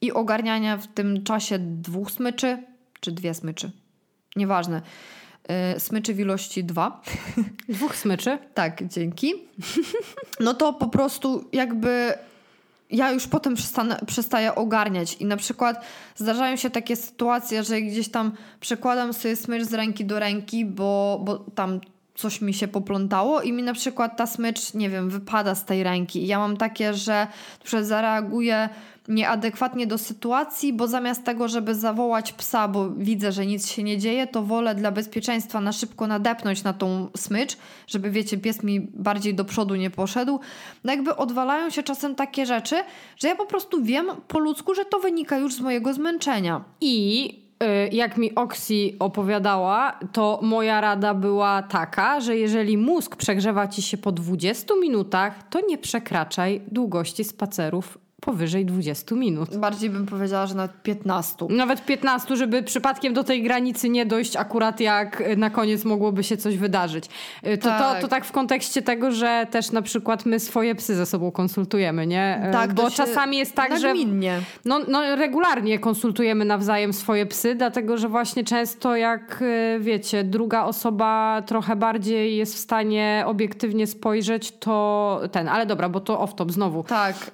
i 0.00 0.12
ogarniania 0.12 0.76
w 0.76 0.86
tym 0.86 1.24
czasie 1.24 1.58
dwóch 1.58 2.10
smyczy, 2.10 2.62
czy 3.00 3.12
dwie 3.12 3.34
smyczy, 3.34 3.70
nieważne, 4.36 4.82
y, 5.76 5.80
smyczy 5.80 6.14
w 6.14 6.20
ilości 6.20 6.64
dwa, 6.64 7.02
Dwóch 7.68 7.96
smyczy. 7.96 8.38
tak, 8.54 8.88
dzięki. 8.88 9.34
No 10.40 10.54
to 10.54 10.72
po 10.72 10.88
prostu 10.88 11.48
jakby 11.52 12.14
ja 12.90 13.12
już 13.12 13.26
potem 13.26 13.54
przestanę, 13.54 14.00
przestaję 14.06 14.54
ogarniać 14.54 15.14
i 15.14 15.24
na 15.24 15.36
przykład 15.36 15.84
zdarzają 16.16 16.56
się 16.56 16.70
takie 16.70 16.96
sytuacje, 16.96 17.62
że 17.64 17.82
gdzieś 17.82 18.08
tam 18.08 18.32
przekładam 18.60 19.12
sobie 19.12 19.36
smycz 19.36 19.62
z 19.62 19.74
ręki 19.74 20.04
do 20.04 20.18
ręki, 20.18 20.64
bo, 20.64 21.20
bo 21.24 21.38
tam 21.38 21.80
coś 22.18 22.40
mi 22.40 22.54
się 22.54 22.68
poplątało 22.68 23.42
i 23.42 23.52
mi 23.52 23.62
na 23.62 23.72
przykład 23.72 24.16
ta 24.16 24.26
smycz, 24.26 24.74
nie 24.74 24.90
wiem, 24.90 25.10
wypada 25.10 25.54
z 25.54 25.64
tej 25.64 25.82
ręki. 25.82 26.22
I 26.22 26.26
ja 26.26 26.38
mam 26.38 26.56
takie, 26.56 26.94
że 26.94 27.26
zareaguję 27.82 28.68
nieadekwatnie 29.08 29.86
do 29.86 29.98
sytuacji, 29.98 30.72
bo 30.72 30.88
zamiast 30.88 31.24
tego, 31.24 31.48
żeby 31.48 31.74
zawołać 31.74 32.32
psa, 32.32 32.68
bo 32.68 32.90
widzę, 32.90 33.32
że 33.32 33.46
nic 33.46 33.68
się 33.68 33.82
nie 33.82 33.98
dzieje, 33.98 34.26
to 34.26 34.42
wolę 34.42 34.74
dla 34.74 34.90
bezpieczeństwa 34.90 35.60
na 35.60 35.72
szybko 35.72 36.06
nadepnąć 36.06 36.62
na 36.62 36.72
tą 36.72 37.08
smycz, 37.16 37.56
żeby 37.86 38.10
wiecie, 38.10 38.38
pies 38.38 38.62
mi 38.62 38.80
bardziej 38.80 39.34
do 39.34 39.44
przodu 39.44 39.74
nie 39.74 39.90
poszedł. 39.90 40.40
No 40.84 40.92
jakby 40.92 41.16
odwalają 41.16 41.70
się 41.70 41.82
czasem 41.82 42.14
takie 42.14 42.46
rzeczy, 42.46 42.76
że 43.16 43.28
ja 43.28 43.36
po 43.36 43.46
prostu 43.46 43.82
wiem 43.82 44.06
po 44.28 44.38
ludzku, 44.38 44.74
że 44.74 44.84
to 44.84 44.98
wynika 44.98 45.38
już 45.38 45.54
z 45.54 45.60
mojego 45.60 45.94
zmęczenia. 45.94 46.64
I 46.80 47.47
jak 47.92 48.16
mi 48.16 48.34
Oksi 48.34 48.96
opowiadała, 48.98 49.98
to 50.12 50.40
moja 50.42 50.80
rada 50.80 51.14
była 51.14 51.62
taka, 51.62 52.20
że 52.20 52.36
jeżeli 52.36 52.78
mózg 52.78 53.16
przegrzewa 53.16 53.68
ci 53.68 53.82
się 53.82 53.96
po 53.96 54.12
20 54.12 54.74
minutach, 54.80 55.48
to 55.48 55.60
nie 55.68 55.78
przekraczaj 55.78 56.60
długości 56.72 57.24
spacerów 57.24 57.98
powyżej 58.20 58.64
20 58.66 59.14
minut. 59.14 59.56
Bardziej 59.56 59.90
bym 59.90 60.06
powiedziała, 60.06 60.46
że 60.46 60.54
nawet 60.54 60.82
15. 60.82 61.46
Nawet 61.50 61.84
15, 61.84 62.36
żeby 62.36 62.62
przypadkiem 62.62 63.14
do 63.14 63.24
tej 63.24 63.42
granicy 63.42 63.88
nie 63.88 64.06
dojść, 64.06 64.36
akurat 64.36 64.80
jak 64.80 65.20
y, 65.20 65.36
na 65.36 65.50
koniec 65.50 65.84
mogłoby 65.84 66.24
się 66.24 66.36
coś 66.36 66.56
wydarzyć. 66.56 67.04
Y, 67.46 67.58
To, 67.58 67.68
Tak. 67.68 67.94
to, 67.96 68.00
to 68.02 68.08
tak 68.08 68.24
w 68.24 68.32
kontekście 68.32 68.82
tego, 68.82 69.10
że 69.12 69.46
też 69.50 69.72
na 69.72 69.82
przykład 69.82 70.26
my 70.26 70.40
swoje 70.40 70.74
psy 70.74 70.94
ze 70.96 71.06
sobą 71.06 71.30
konsultujemy, 71.30 72.06
nie? 72.06 72.44
Y, 72.48 72.52
Tak, 72.52 72.74
Bo 72.74 72.90
czasami 72.90 73.38
jest 73.38 73.54
tak, 73.54 73.78
że 73.78 73.86
nagminnie. 73.88 74.40
no, 74.64 74.80
no 74.88 75.16
regularnie 75.16 75.78
konsultujemy 75.78 76.44
nawzajem 76.44 76.92
swoje 76.92 77.26
psy, 77.26 77.54
dlatego 77.54 77.98
że 77.98 78.08
właśnie 78.08 78.44
często 78.44 78.96
jak 78.96 79.44
wiecie, 79.80 80.24
druga 80.24 80.64
osoba 80.64 81.42
trochę 81.46 81.76
bardziej 81.76 82.36
jest 82.36 82.54
w 82.54 82.58
stanie 82.58 83.24
obiektywnie 83.26 83.86
spojrzeć, 83.86 84.52
to 84.58 85.20
ten, 85.32 85.48
ale 85.48 85.66
dobra, 85.66 85.88
bo 85.88 86.00
to 86.00 86.14
off-top 86.24 86.50
znowu. 86.52 86.82
Tak. 86.84 87.30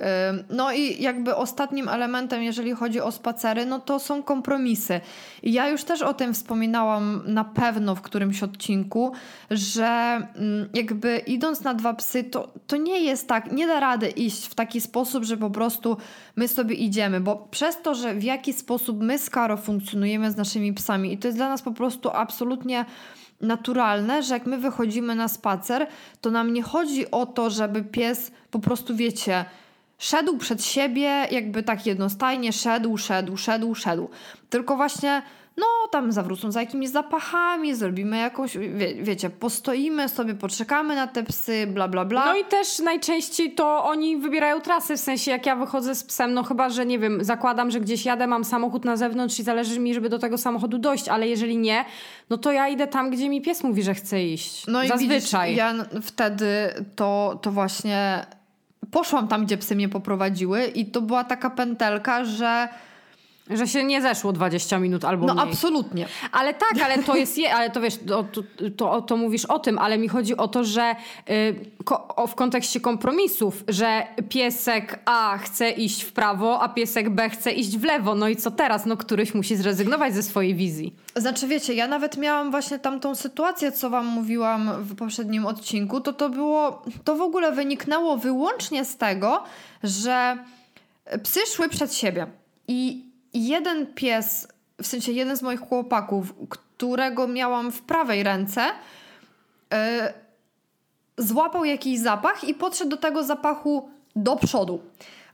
No 0.51 0.73
i 0.74 1.02
jakby 1.02 1.37
ostatnim 1.37 1.88
elementem, 1.88 2.42
jeżeli 2.42 2.72
chodzi 2.72 3.00
o 3.00 3.12
spacery, 3.12 3.66
no 3.66 3.80
to 3.80 3.98
są 3.98 4.22
kompromisy. 4.22 5.00
I 5.42 5.52
ja 5.52 5.68
już 5.68 5.84
też 5.84 6.02
o 6.02 6.14
tym 6.14 6.34
wspominałam 6.34 7.22
na 7.26 7.44
pewno 7.44 7.94
w 7.94 8.00
którymś 8.00 8.42
odcinku, 8.42 9.12
że 9.50 9.87
mm, 9.87 10.68
jakby 10.74 11.18
idąc 11.18 11.62
na 11.64 11.74
dwa 11.74 11.94
psy, 11.94 12.24
to, 12.24 12.52
to 12.66 12.76
nie 12.76 13.00
jest 13.00 13.28
tak, 13.28 13.52
nie 13.52 13.66
da 13.66 13.80
rady 13.80 14.08
iść 14.08 14.46
w 14.46 14.54
taki 14.54 14.80
sposób, 14.80 15.24
że 15.24 15.37
po 15.37 15.50
prostu 15.50 15.96
my 16.37 16.48
sobie 16.48 16.74
idziemy, 16.74 17.20
bo 17.20 17.48
przez 17.50 17.82
to, 17.82 17.94
że 17.94 18.14
w 18.14 18.22
jaki 18.22 18.52
sposób 18.52 19.02
my 19.02 19.18
z 19.18 19.30
Karo 19.30 19.56
funkcjonujemy 19.56 20.30
z 20.30 20.37
naszymi 20.37 20.72
psami 20.72 21.12
i 21.12 21.18
to 21.18 21.28
jest 21.28 21.38
dla 21.38 21.48
nas 21.48 21.62
po 21.62 21.72
prostu 21.72 22.10
absolutnie 22.10 22.84
naturalne, 23.40 24.22
że 24.22 24.34
jak 24.34 24.46
my 24.46 24.58
wychodzimy 24.58 25.14
na 25.14 25.28
spacer, 25.28 25.87
to 26.20 26.30
nam 26.30 26.52
nie 26.52 26.62
chodzi 26.62 27.10
o 27.10 27.26
to, 27.26 27.50
żeby 27.50 27.82
pies 27.82 28.30
po 28.50 28.58
prostu, 28.58 28.96
wiecie, 28.96 29.44
szedł 29.98 30.38
przed 30.38 30.64
siebie, 30.64 31.26
jakby 31.30 31.62
tak 31.62 31.87
jednostajnie 31.87 32.52
szedł, 32.52 32.96
szedł, 32.96 33.37
szedł, 33.37 33.74
szedł. 33.74 34.09
Tylko 34.50 34.76
właśnie 34.76 35.22
no 35.57 35.66
tam 35.90 36.12
zawrócą 36.12 36.52
za 36.52 36.61
jakimiś 36.61 36.88
zapachami, 36.88 37.74
zrobimy 37.74 38.18
jakąś, 38.18 38.59
wie, 38.59 38.94
wiecie, 38.94 39.30
postoimy 39.30 40.09
sobie, 40.09 40.35
poczekamy 40.35 40.94
na 40.94 41.07
te 41.07 41.22
psy, 41.22 41.66
bla, 41.66 41.88
bla, 41.88 42.04
bla. 42.04 42.24
No 42.24 42.37
i 42.37 42.44
też 42.44 42.78
najczęściej 42.78 43.52
to 43.52 43.85
oni 43.85 44.16
wybierają 44.16 44.61
trasy, 44.61 44.96
w 44.96 45.00
sensie 45.00 45.30
jak 45.30 45.46
ja 45.46 45.57
wychodzę 45.57 45.94
z 45.94 46.04
psem, 46.04 46.35
no 46.35 46.42
chyba, 46.42 46.70
że 46.70 46.87
nie 46.87 46.98
wiem, 46.98 47.24
zakładam, 47.24 47.70
że 47.70 47.80
gdzieś 47.80 48.04
jadę, 48.04 48.26
mam 48.26 48.44
samochód 48.44 48.85
na 48.85 48.96
zewnątrz 48.96 49.40
i 49.40 49.42
zależy 49.42 49.80
mi, 49.80 49.94
żeby 49.94 50.09
do 50.09 50.18
tego 50.18 50.38
samochodu 50.38 50.78
dojść, 50.78 51.09
ale 51.09 51.28
jeżeli 51.28 51.57
nie, 51.57 51.85
no 52.30 52.38
to 52.38 52.52
ja 52.52 52.68
idę 52.68 52.87
tam, 52.87 53.11
gdzie 53.11 53.28
mi 53.28 53.42
pies 53.42 53.64
mówi, 53.64 53.83
że 53.83 53.94
chce 53.94 54.24
iść. 54.24 54.66
No 54.66 54.83
i 54.83 54.88
Zazwyczaj. 54.88 55.50
Widzisz, 55.50 55.59
ja 55.59 55.74
wtedy 56.02 56.46
to, 56.96 57.38
to 57.42 57.50
właśnie 57.50 58.26
poszłam 58.90 59.29
tam, 59.29 59.44
gdzie 59.44 59.57
psy 59.59 59.77
mnie 59.77 59.88
poprowadziły 59.88 60.64
i 60.64 60.87
to 60.87 61.03
była 61.03 61.25
taka 61.25 61.51
pętelka, 61.51 62.25
że 62.25 62.68
Że 63.50 63.68
się 63.68 63.85
nie 63.85 64.02
zeszło 64.02 64.33
20 64.33 64.78
minut 64.78 65.04
albo 65.04 65.26
no 65.26 65.35
mniej. 65.35 65.48
absolutnie. 65.48 66.07
Ale 66.33 66.54
tak, 66.54 66.83
ale 66.85 67.02
to 67.02 67.16
jest, 67.16 67.38
je, 67.38 67.54
ale 67.54 67.70
to 67.70 67.80
wiesz, 67.80 67.98
to, 68.07 68.24
to, 68.76 69.02
to, 69.02 69.16
mówisz 69.16 69.44
o 69.44 69.59
tym, 69.59 69.78
ale 69.78 69.98
mi 69.98 70.09
chodzi 70.09 70.37
o 70.37 70.48
to, 70.48 70.64
że 70.64 70.96
y, 71.30 71.54
ko, 71.85 72.09
o, 72.16 72.26
w 72.26 72.35
kontekście 72.35 72.80
kompromisów, 72.80 73.64
że 73.68 74.07
piesek 74.28 75.00
A 75.04 75.38
chce 75.38 75.70
iść 75.70 76.02
w 76.02 76.12
prawo, 76.12 76.62
a 76.62 76.68
piesek 76.68 77.11
B 77.11 77.30
chce 77.30 77.52
iść 77.52 77.78
w 77.78 77.85
lewo. 77.85 78.14
No 78.14 78.28
i 78.28 78.37
co 78.37 78.50
teraz? 78.50 78.87
No 78.87 78.96
któryś 78.96 79.35
musi 79.35 79.57
zrezygnować 79.57 80.14
ze 80.14 80.22
swojej 80.22 80.54
wizji. 80.54 80.94
Znaczy 81.16 81.48
wiecie, 81.48 81.74
ja 81.74 81.88
nawet 81.88 82.16
miałam 82.16 82.50
właśnie 82.50 82.78
tamtą 82.78 83.14
sytuację, 83.14 83.72
co 83.72 83.90
wam 83.90 84.07
mówiłam 84.07 84.70
w 84.85 84.96
poprzednim 84.96 85.46
odcinku, 85.46 86.00
to 86.00 86.12
to 86.12 86.30
było, 86.30 86.83
to 87.04 87.16
w 87.16 87.20
ogóle 87.20 87.52
wyniknęło 87.52 88.16
wyłącznie 88.16 88.85
z 88.85 88.96
tego, 88.96 89.42
że 89.83 90.37
psy 91.22 91.40
szły 91.46 91.68
przed 91.68 91.94
siebie 91.94 92.26
i 92.68 93.13
jeden 93.35 93.87
pies, 93.87 94.49
w 94.83 94.87
sensie 94.87 95.12
jeden 95.12 95.37
z 95.37 95.42
moich 95.42 95.61
chłopaków, 95.61 96.35
którego 96.49 97.29
miałam 97.29 97.73
w 97.73 97.83
prawej 97.83 98.23
ręce, 98.23 98.64
yy, 99.70 99.79
złapał 101.18 101.64
jakiś 101.64 102.01
zapach 102.01 102.44
i 102.44 102.55
podszedł 102.55 102.90
do 102.90 102.97
tego 102.97 103.25
zapachu 103.25 103.90
do 104.16 104.37
przodu. 104.37 104.83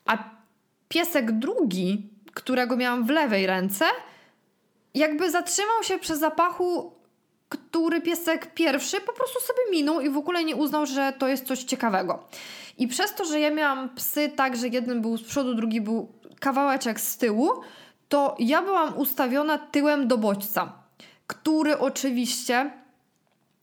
A 0.07 0.19
piesek 0.89 1.33
drugi, 1.33 2.09
którego 2.35 2.77
miałam 2.77 3.05
w 3.05 3.11
lewej 3.11 3.47
ręce, 3.47 3.85
jakby 4.95 5.31
zatrzymał 5.31 5.83
się 5.83 5.99
przy 5.99 6.17
zapachu, 6.17 6.93
który 7.49 8.01
piesek 8.01 8.55
pierwszy 8.55 9.01
po 9.01 9.13
prostu 9.13 9.41
sobie 9.41 9.71
minął 9.71 10.01
i 10.01 10.11
w 10.11 10.17
ogóle 10.17 10.45
nie 10.45 10.57
uznał, 10.57 10.87
że 10.87 11.13
to 11.19 11.29
jest 11.29 11.47
coś 11.47 11.65
ciekawego. 11.65 12.25
I 12.79 12.89
przez 12.89 13.15
to, 13.15 13.25
że 13.25 13.41
ja 13.41 13.51
miałam 13.51 13.89
psy 13.95 14.33
tak, 14.37 14.57
że 14.57 14.69
jeden 14.69 15.01
był 15.01 15.17
z 15.17 15.23
przodu, 15.23 15.55
drugi 15.55 15.81
był 15.81 16.09
kawałeczek 16.41 17.01
z 17.01 17.17
tyłu, 17.17 17.51
to 18.11 18.37
ja 18.39 18.63
byłam 18.63 18.99
ustawiona 18.99 19.59
tyłem 19.59 20.09
do 20.09 20.19
bodźca, 20.19 20.73
który 21.27 21.79
oczywiście 21.79 22.71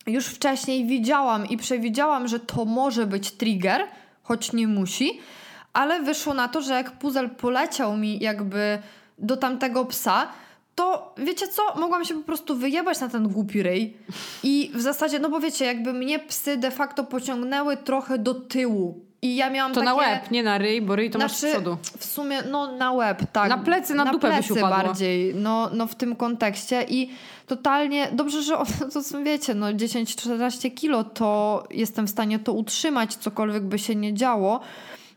już 0.07 0.25
wcześniej 0.25 0.85
widziałam 0.85 1.45
i 1.45 1.57
przewidziałam, 1.57 2.27
że 2.27 2.39
to 2.39 2.65
może 2.65 3.07
być 3.07 3.31
trigger, 3.31 3.87
choć 4.23 4.53
nie 4.53 4.67
musi, 4.67 5.19
ale 5.73 6.01
wyszło 6.01 6.33
na 6.33 6.47
to, 6.47 6.61
że 6.61 6.73
jak 6.73 6.91
puzzle 6.91 7.29
poleciał 7.29 7.97
mi 7.97 8.19
jakby 8.19 8.79
do 9.17 9.37
tamtego 9.37 9.85
psa, 9.85 10.27
to 10.75 11.13
wiecie 11.17 11.47
co? 11.47 11.79
Mogłam 11.79 12.05
się 12.05 12.13
po 12.13 12.23
prostu 12.23 12.55
wyjebać 12.55 12.99
na 12.99 13.09
ten 13.09 13.27
głupi 13.27 13.63
ryj 13.63 13.97
i 14.43 14.71
w 14.73 14.81
zasadzie, 14.81 15.19
no 15.19 15.29
bo 15.29 15.39
wiecie, 15.39 15.65
jakby 15.65 15.93
mnie 15.93 16.19
psy 16.19 16.57
de 16.57 16.71
facto 16.71 17.03
pociągnęły 17.03 17.77
trochę 17.77 18.17
do 18.17 18.33
tyłu 18.33 19.05
i 19.21 19.35
ja 19.35 19.49
miałam 19.49 19.71
To 19.73 19.79
takie... 19.79 19.85
na 19.85 19.95
łeb, 19.95 20.31
nie 20.31 20.43
na 20.43 20.57
ryj, 20.57 20.81
bo 20.81 20.95
ryj 20.95 21.09
to 21.09 21.19
masz 21.19 21.31
z 21.33 21.39
Znaczy, 21.39 21.53
przodu. 21.53 21.77
w 21.97 22.05
sumie, 22.05 22.41
no 22.51 22.71
na 22.71 22.91
łeb, 22.91 23.21
tak. 23.31 23.49
Na 23.49 23.57
plecy, 23.57 23.95
na 23.95 24.05
dupę 24.05 24.27
byś 24.27 24.47
plecy 24.47 24.53
upadła. 24.53 24.83
bardziej, 24.83 25.35
no, 25.35 25.69
no 25.73 25.87
w 25.87 25.95
tym 25.95 26.15
kontekście 26.15 26.85
i 26.89 27.11
totalnie, 27.47 28.09
dobrze, 28.11 28.41
że 28.43 28.57
to 28.93 29.21
wiecie, 29.23 29.53
no 29.53 29.67
10-14 29.67 30.73
kilo, 30.73 31.03
to 31.03 31.63
jestem 31.71 32.07
w 32.07 32.09
stanie 32.09 32.39
to 32.39 32.53
utrzymać, 32.53 33.15
cokolwiek 33.15 33.63
by 33.63 33.79
się 33.79 33.95
nie 33.95 34.13
działo, 34.13 34.59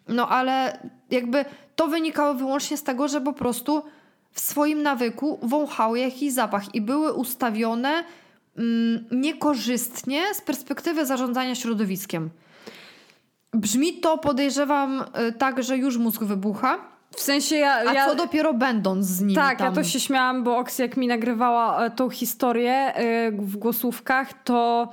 no 0.08 0.28
ale 0.28 0.78
jakby 1.10 1.44
to 1.76 1.88
wynikało 1.88 2.34
wyłącznie 2.34 2.76
z 2.76 2.82
tego, 2.82 3.08
że 3.08 3.20
po 3.20 3.32
prostu 3.32 3.82
w 4.32 4.40
swoim 4.40 4.82
nawyku 4.82 5.38
wąchały 5.42 5.98
jakiś 5.98 6.32
zapach 6.32 6.74
i 6.74 6.80
były 6.80 7.12
ustawione 7.12 8.04
mm, 8.58 9.04
niekorzystnie 9.10 10.34
z 10.34 10.40
perspektywy 10.40 11.06
zarządzania 11.06 11.54
środowiskiem. 11.54 12.30
Brzmi 13.52 14.00
to, 14.00 14.18
podejrzewam, 14.18 15.04
y, 15.28 15.32
tak, 15.32 15.62
że 15.62 15.76
już 15.76 15.96
mózg 15.98 16.22
wybucha. 16.22 16.89
W 17.16 17.20
sensie 17.22 17.56
ja... 17.56 17.72
A 17.74 17.92
ja... 17.94 18.06
co 18.06 18.14
dopiero 18.14 18.54
będąc 18.54 19.06
z 19.06 19.20
nimi 19.20 19.34
Tak, 19.34 19.58
tam. 19.58 19.66
ja 19.66 19.72
to 19.72 19.84
się 19.84 20.00
śmiałam, 20.00 20.44
bo 20.44 20.58
Oksy 20.58 20.82
jak 20.82 20.96
mi 20.96 21.06
nagrywała 21.06 21.84
e, 21.86 21.90
tą 21.90 22.10
historię 22.10 22.72
e, 22.72 23.30
w 23.32 23.56
głosówkach, 23.56 24.32
to 24.44 24.88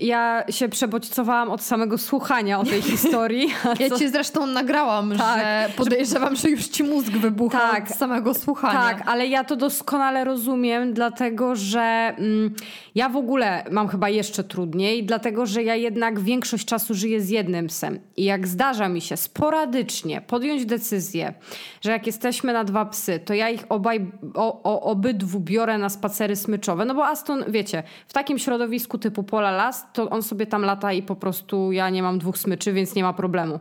ja 0.00 0.44
się 0.50 0.68
przebodźcowałam 0.68 1.50
od 1.50 1.62
samego 1.62 1.98
słuchania 1.98 2.60
o 2.60 2.64
tej 2.64 2.82
historii. 2.92 3.48
A 3.64 3.82
Ja 3.82 3.88
co- 3.88 3.98
ci 3.98 4.08
zresztą 4.08 4.46
nagrałam, 4.46 5.16
Tak, 5.18 5.38
że 5.40 5.68
podejrzewam, 5.76 6.36
że 6.36 6.50
już 6.50 6.66
ci 6.66 6.82
mózg 6.84 7.10
wybucha 7.10 7.58
Tak. 7.58 7.90
od 7.90 7.96
samego 7.96 8.34
słuchania. 8.34 8.80
Tak, 8.80 9.02
ale 9.08 9.26
ja 9.26 9.44
to 9.44 9.56
doskonale 9.56 10.24
rozumiem, 10.24 10.94
dlatego 10.94 11.56
że 11.56 11.80
mm, 12.18 12.54
ja 12.94 13.08
w 13.08 13.16
ogóle 13.16 13.64
mam 13.70 13.88
chyba 13.88 14.08
jeszcze 14.08 14.44
trudniej, 14.44 15.04
dlatego 15.04 15.46
że 15.46 15.62
ja 15.62 15.74
jednak 15.74 16.20
większość 16.20 16.64
czasu 16.64 16.94
żyję 16.94 17.20
z 17.20 17.28
jednym 17.28 17.66
psem. 17.66 17.98
I 18.16 18.24
jak 18.24 18.46
zdarza 18.46 18.88
mi 18.88 19.00
się 19.00 19.16
sporadycznie 19.16 20.20
podjąć 20.20 20.66
decyzję, 20.66 21.34
że 21.80 21.90
jak 21.90 22.06
jesteśmy 22.06 22.52
na 22.52 22.64
dwa 22.64 22.84
psy, 22.84 23.20
to 23.24 23.34
ja 23.34 23.50
ich 23.50 23.64
obaj, 23.68 24.06
o, 24.34 24.62
o, 24.62 24.82
obydwu 24.82 25.40
biorę 25.40 25.78
na 25.78 25.88
spacery 25.88 26.36
smyczowe. 26.36 26.84
No 26.84 26.94
bo 26.94 27.06
Aston, 27.06 27.44
wiecie, 27.48 27.82
w 28.08 28.12
takim 28.12 28.38
środowisku 28.38 28.98
typu 28.98 29.22
pola 29.22 29.50
las, 29.50 29.86
to 29.92 30.10
on 30.10 30.22
sobie 30.22 30.46
tam 30.46 30.62
lata 30.62 30.92
i 30.92 31.02
po 31.02 31.16
prostu 31.16 31.72
ja 31.72 31.90
nie 31.90 32.02
mam 32.02 32.18
dwóch 32.18 32.38
smyczy, 32.38 32.72
więc 32.72 32.94
nie 32.94 33.02
ma 33.02 33.12
problemu. 33.12 33.60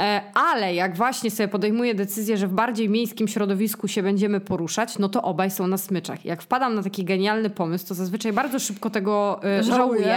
E, 0.00 0.22
Ale 0.34 0.74
jak 0.74 0.96
właśnie 0.96 1.30
sobie 1.30 1.48
podejmuję 1.48 1.94
decyzję, 1.94 2.36
że 2.36 2.46
w 2.48 2.52
bardziej 2.52 2.88
miejskim 2.88 3.28
środowisku 3.28 3.88
się 3.88 4.02
będziemy 4.02 4.40
poruszać, 4.40 4.98
no 4.98 5.08
to 5.08 5.22
obaj 5.22 5.50
są 5.50 5.66
na 5.66 5.78
smyczach. 5.78 6.24
Jak 6.24 6.42
wpadam 6.42 6.74
na 6.74 6.82
taki 6.82 7.04
genialny 7.04 7.50
pomysł, 7.50 7.86
to 7.88 7.94
zazwyczaj 7.94 8.32
bardzo 8.32 8.58
szybko 8.58 8.90
tego 8.90 9.40
e, 9.44 9.62
Żałuję. 9.62 10.16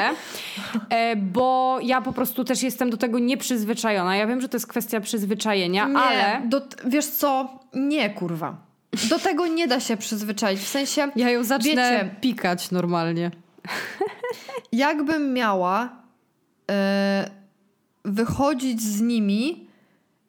e, 0.89 1.15
bo 1.15 1.77
ja 1.81 2.01
po 2.01 2.13
prostu 2.13 2.43
też 2.43 2.63
jestem 2.63 2.89
do 2.89 2.97
tego 2.97 3.19
nieprzyzwyczajona. 3.19 4.15
Ja 4.15 4.27
wiem, 4.27 4.41
że 4.41 4.49
to 4.49 4.57
jest 4.57 4.67
kwestia 4.67 4.99
przyzwyczajenia, 5.01 5.87
Nie, 5.87 5.97
ale 5.97 6.41
do, 6.47 6.61
wiesz 6.85 7.05
co? 7.07 7.59
Nie, 7.73 8.09
kurwa. 8.09 8.55
Do 9.09 9.19
tego 9.19 9.47
nie 9.47 9.67
da 9.67 9.79
się 9.79 9.97
przyzwyczaić. 9.97 10.59
W 10.59 10.67
sensie, 10.67 11.11
ja 11.15 11.29
ją 11.29 11.43
zacznę 11.43 11.69
Wiecie- 11.69 12.09
pikać 12.21 12.71
normalnie. 12.71 13.31
jakbym 14.71 15.33
miała 15.33 15.89
wychodzić 18.05 18.81
z 18.81 19.01
nimi 19.01 19.67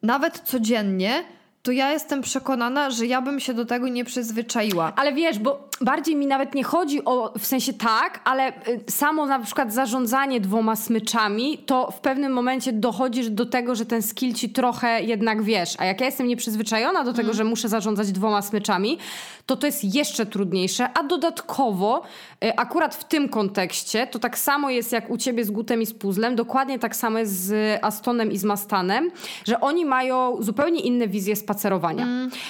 nawet 0.05 0.39
codziennie, 0.39 1.23
to 1.63 1.71
ja 1.71 1.91
jestem 1.91 2.21
przekonana, 2.21 2.89
że 2.89 3.05
ja 3.05 3.21
bym 3.21 3.39
się 3.39 3.53
do 3.53 3.65
tego 3.65 3.87
nie 3.87 4.05
przyzwyczaiła. 4.05 4.93
Ale 4.95 5.13
wiesz, 5.13 5.39
bo 5.39 5.69
bardziej 5.81 6.15
mi 6.15 6.27
nawet 6.27 6.55
nie 6.55 6.63
chodzi 6.63 7.05
o, 7.05 7.33
w 7.39 7.45
sensie 7.45 7.73
tak, 7.73 8.19
ale 8.23 8.49
y, 8.49 8.91
samo 8.91 9.25
na 9.25 9.39
przykład 9.39 9.73
zarządzanie 9.73 10.41
dwoma 10.41 10.75
smyczami, 10.75 11.57
to 11.57 11.91
w 11.91 11.99
pewnym 11.99 12.33
momencie 12.33 12.73
dochodzisz 12.73 13.29
do 13.29 13.45
tego, 13.45 13.75
że 13.75 13.85
ten 13.85 14.01
skill 14.01 14.33
ci 14.33 14.49
trochę 14.49 15.03
jednak 15.03 15.43
wiesz. 15.43 15.75
A 15.77 15.85
jak 15.85 15.99
ja 15.99 16.05
jestem 16.05 16.27
nieprzyzwyczajona 16.27 17.03
do 17.03 17.13
tego, 17.13 17.33
że 17.33 17.43
muszę 17.43 17.69
zarządzać 17.69 18.11
dwoma 18.11 18.41
smyczami, 18.41 18.97
to 19.45 19.55
to 19.55 19.65
jest 19.65 19.95
jeszcze 19.95 20.25
trudniejsze. 20.25 20.89
A 20.93 21.03
dodatkowo, 21.03 22.01
y, 22.43 22.55
akurat 22.55 22.95
w 22.95 23.03
tym 23.03 23.29
kontekście, 23.29 24.07
to 24.07 24.19
tak 24.19 24.37
samo 24.37 24.69
jest 24.69 24.91
jak 24.91 25.09
u 25.09 25.17
ciebie 25.17 25.45
z 25.45 25.51
Gutem 25.51 25.81
i 25.81 25.85
z 25.85 25.93
Puzzlem, 25.93 26.35
dokładnie 26.35 26.79
tak 26.79 26.95
samo 26.95 27.19
jest 27.19 27.33
z 27.33 27.79
Astonem 27.83 28.31
i 28.31 28.37
z 28.37 28.43
Mastanem, 28.43 29.11
że 29.45 29.61
oni 29.61 29.85
mają 29.85 30.37
zupełnie 30.39 30.79
inne 30.79 31.07
wizje 31.07 31.35
spacerowania. 31.35 32.07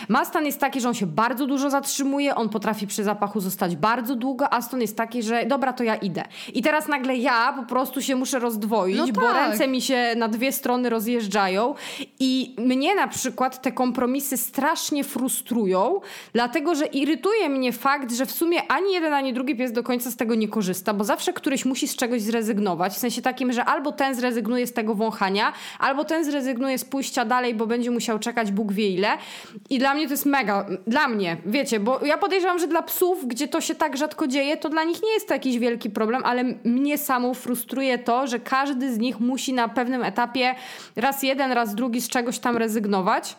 Mastan 0.09 0.45
jest 0.45 0.59
taki, 0.59 0.81
że 0.81 0.87
on 0.87 0.93
się 0.93 1.05
bardzo 1.05 1.47
dużo 1.47 1.69
zatrzymuje, 1.69 2.35
on 2.35 2.49
potrafi 2.49 2.87
przy 2.87 3.03
zapachu 3.15 3.39
zostać 3.39 3.75
bardzo 3.75 4.15
długo, 4.15 4.53
Aston 4.53 4.81
jest 4.81 4.97
taki, 4.97 5.23
że 5.23 5.45
dobra, 5.45 5.73
to 5.73 5.83
ja 5.83 5.95
idę. 5.95 6.23
I 6.53 6.61
teraz 6.61 6.87
nagle 6.87 7.15
ja 7.15 7.53
po 7.53 7.63
prostu 7.63 8.01
się 8.01 8.15
muszę 8.15 8.39
rozdwoić, 8.39 8.97
No 8.97 9.07
bo 9.07 9.21
tak. 9.21 9.35
ręce 9.49 9.67
mi 9.67 9.81
się 9.81 10.13
na 10.17 10.27
dwie 10.27 10.51
strony 10.51 10.89
rozjeżdżają 10.89 11.75
i 12.19 12.55
mnie 12.57 12.95
na 12.95 13.07
przykład 13.07 13.61
te 13.61 13.71
kompromisy 13.71 14.37
strasznie 14.37 15.03
frustrują, 15.03 16.01
dlatego 16.33 16.75
że 16.75 16.85
irytuje 16.85 17.49
mnie 17.49 17.71
fakt, 17.73 18.11
że 18.13 18.25
w 18.25 18.31
sumie 18.31 18.71
ani 18.71 18.93
jeden, 18.93 19.13
ani 19.13 19.33
drugi 19.33 19.55
pies 19.55 19.71
do 19.71 19.83
końca 19.83 20.11
z 20.11 20.15
tego 20.15 20.35
nie 20.35 20.47
korzysta, 20.47 20.93
bo 20.93 21.03
zawsze 21.03 21.33
któryś 21.33 21.65
musi 21.65 21.87
z 21.87 21.95
czegoś 21.95 22.21
zrezygnować, 22.21 22.93
w 22.93 22.97
sensie 22.97 23.21
takim, 23.21 23.51
że 23.53 23.65
albo 23.65 23.91
ten 23.91 24.15
zrezygnuje 24.15 24.67
z 24.67 24.73
tego 24.73 24.95
wąchania, 24.95 25.53
albo 25.79 26.03
ten 26.05 26.25
zrezygnuje 26.25 26.77
z 26.77 26.85
pójścia 26.85 27.25
dalej, 27.25 27.55
bo 27.55 27.67
będzie 27.67 27.91
musiał 27.91 28.19
czekać 28.19 28.51
Bóg 28.51 28.71
wie 28.71 28.89
ile. 28.89 29.07
I 29.69 29.79
dla 29.79 29.93
mnie 29.93 30.05
to 30.07 30.13
jest 30.13 30.25
mega, 30.25 30.65
dla 30.87 31.07
mnie, 31.07 31.37
wiecie, 31.45 31.79
bo 31.79 32.05
ja 32.05 32.17
podejrzewam, 32.17 32.59
że 32.59 32.67
dla 32.67 32.81
psów, 32.81 33.04
gdzie 33.25 33.47
to 33.47 33.61
się 33.61 33.75
tak 33.75 33.97
rzadko 33.97 34.27
dzieje, 34.27 34.57
to 34.57 34.69
dla 34.69 34.83
nich 34.83 35.03
nie 35.03 35.13
jest 35.13 35.27
to 35.27 35.33
jakiś 35.33 35.59
wielki 35.59 35.89
problem, 35.89 36.21
ale 36.25 36.43
mnie 36.63 36.97
samą 36.97 37.33
frustruje 37.33 37.97
to, 37.97 38.27
że 38.27 38.39
każdy 38.39 38.93
z 38.93 38.97
nich 38.97 39.19
musi 39.19 39.53
na 39.53 39.69
pewnym 39.69 40.03
etapie 40.03 40.55
raz 40.95 41.23
jeden, 41.23 41.51
raz 41.51 41.75
drugi 41.75 42.01
z 42.01 42.09
czegoś 42.09 42.39
tam 42.39 42.57
rezygnować. 42.57 43.35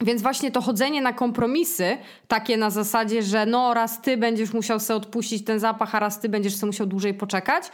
Więc 0.00 0.22
właśnie 0.22 0.50
to 0.50 0.60
chodzenie 0.60 1.02
na 1.02 1.12
kompromisy, 1.12 1.98
takie 2.28 2.56
na 2.56 2.70
zasadzie, 2.70 3.22
że 3.22 3.46
no 3.46 3.74
raz 3.74 4.00
ty 4.02 4.16
będziesz 4.16 4.52
musiał 4.52 4.80
sobie 4.80 4.96
odpuścić 4.96 5.44
ten 5.44 5.60
zapach, 5.60 5.94
a 5.94 6.00
raz 6.00 6.20
ty 6.20 6.28
będziesz 6.28 6.56
sobie 6.56 6.68
musiał 6.68 6.86
dłużej 6.86 7.14
poczekać, 7.14 7.64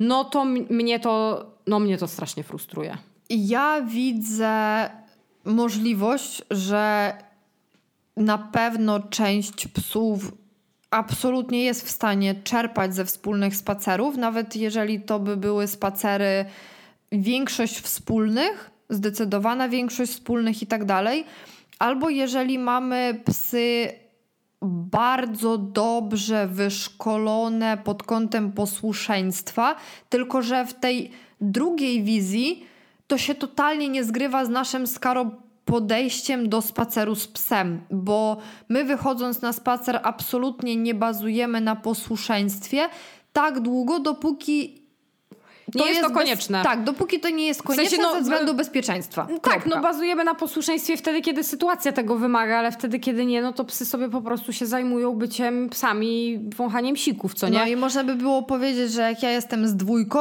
no 0.00 0.24
to 0.24 0.44
mnie 0.44 1.00
to, 1.00 1.46
no 1.66 1.80
mnie 1.80 1.98
to 1.98 2.08
strasznie 2.08 2.42
frustruje. 2.42 2.98
Ja 3.30 3.82
widzę 3.82 4.90
możliwość, 5.44 6.42
że 6.50 7.12
na 8.16 8.38
pewno 8.38 9.00
część 9.00 9.68
psów 9.68 10.32
absolutnie 10.92 11.64
jest 11.64 11.86
w 11.86 11.90
stanie 11.90 12.34
czerpać 12.34 12.94
ze 12.94 13.04
wspólnych 13.04 13.56
spacerów, 13.56 14.16
nawet 14.16 14.56
jeżeli 14.56 15.00
to 15.00 15.18
by 15.18 15.36
były 15.36 15.66
spacery, 15.66 16.44
większość 17.12 17.80
wspólnych, 17.80 18.70
zdecydowana 18.90 19.68
większość 19.68 20.12
wspólnych 20.12 20.62
i 20.62 20.66
tak 20.66 20.84
dalej. 20.84 21.24
Albo 21.78 22.10
jeżeli 22.10 22.58
mamy 22.58 23.20
psy 23.24 23.92
bardzo 24.62 25.58
dobrze 25.58 26.46
wyszkolone 26.46 27.78
pod 27.84 28.02
kątem 28.02 28.52
posłuszeństwa, 28.52 29.76
tylko 30.08 30.42
że 30.42 30.66
w 30.66 30.74
tej 30.74 31.10
drugiej 31.40 32.02
wizji 32.02 32.66
to 33.06 33.18
się 33.18 33.34
totalnie 33.34 33.88
nie 33.88 34.04
zgrywa 34.04 34.44
z 34.44 34.48
naszym 34.48 34.86
skaro 34.86 35.30
podejściem 35.72 36.48
do 36.48 36.62
spaceru 36.62 37.14
z 37.14 37.28
psem, 37.28 37.80
bo 37.90 38.36
my 38.68 38.84
wychodząc 38.84 39.42
na 39.42 39.52
spacer 39.52 40.00
absolutnie 40.02 40.76
nie 40.76 40.94
bazujemy 40.94 41.60
na 41.60 41.76
posłuszeństwie 41.76 42.88
tak 43.32 43.60
długo, 43.60 44.00
dopóki 44.00 44.82
Nie 45.74 45.86
jest 45.86 46.00
to 46.00 46.10
konieczne. 46.10 46.58
Bez, 46.58 46.66
tak, 46.66 46.84
dopóki 46.84 47.20
to 47.20 47.30
nie 47.30 47.46
jest 47.46 47.62
konieczne 47.62 47.90
sensie, 47.90 48.02
no, 48.02 48.14
ze 48.14 48.20
względu 48.20 48.54
bezpieczeństwa. 48.54 49.26
Tak, 49.26 49.40
Kropka. 49.40 49.68
no 49.68 49.82
bazujemy 49.82 50.24
na 50.24 50.34
posłuszeństwie 50.34 50.96
wtedy, 50.96 51.20
kiedy 51.20 51.44
sytuacja 51.44 51.92
tego 51.92 52.16
wymaga, 52.16 52.58
ale 52.58 52.72
wtedy, 52.72 52.98
kiedy 52.98 53.26
nie, 53.26 53.42
no 53.42 53.52
to 53.52 53.64
psy 53.64 53.86
sobie 53.86 54.08
po 54.08 54.22
prostu 54.22 54.52
się 54.52 54.66
zajmują 54.66 55.14
byciem 55.14 55.68
psami, 55.68 56.38
wąchaniem 56.56 56.96
sików, 56.96 57.34
co 57.34 57.48
nie? 57.48 57.58
No 57.58 57.66
i 57.66 57.76
można 57.76 58.04
by 58.04 58.14
było 58.14 58.42
powiedzieć, 58.42 58.92
że 58.92 59.02
jak 59.02 59.22
ja 59.22 59.30
jestem 59.30 59.68
z 59.68 59.76
dwójką, 59.76 60.20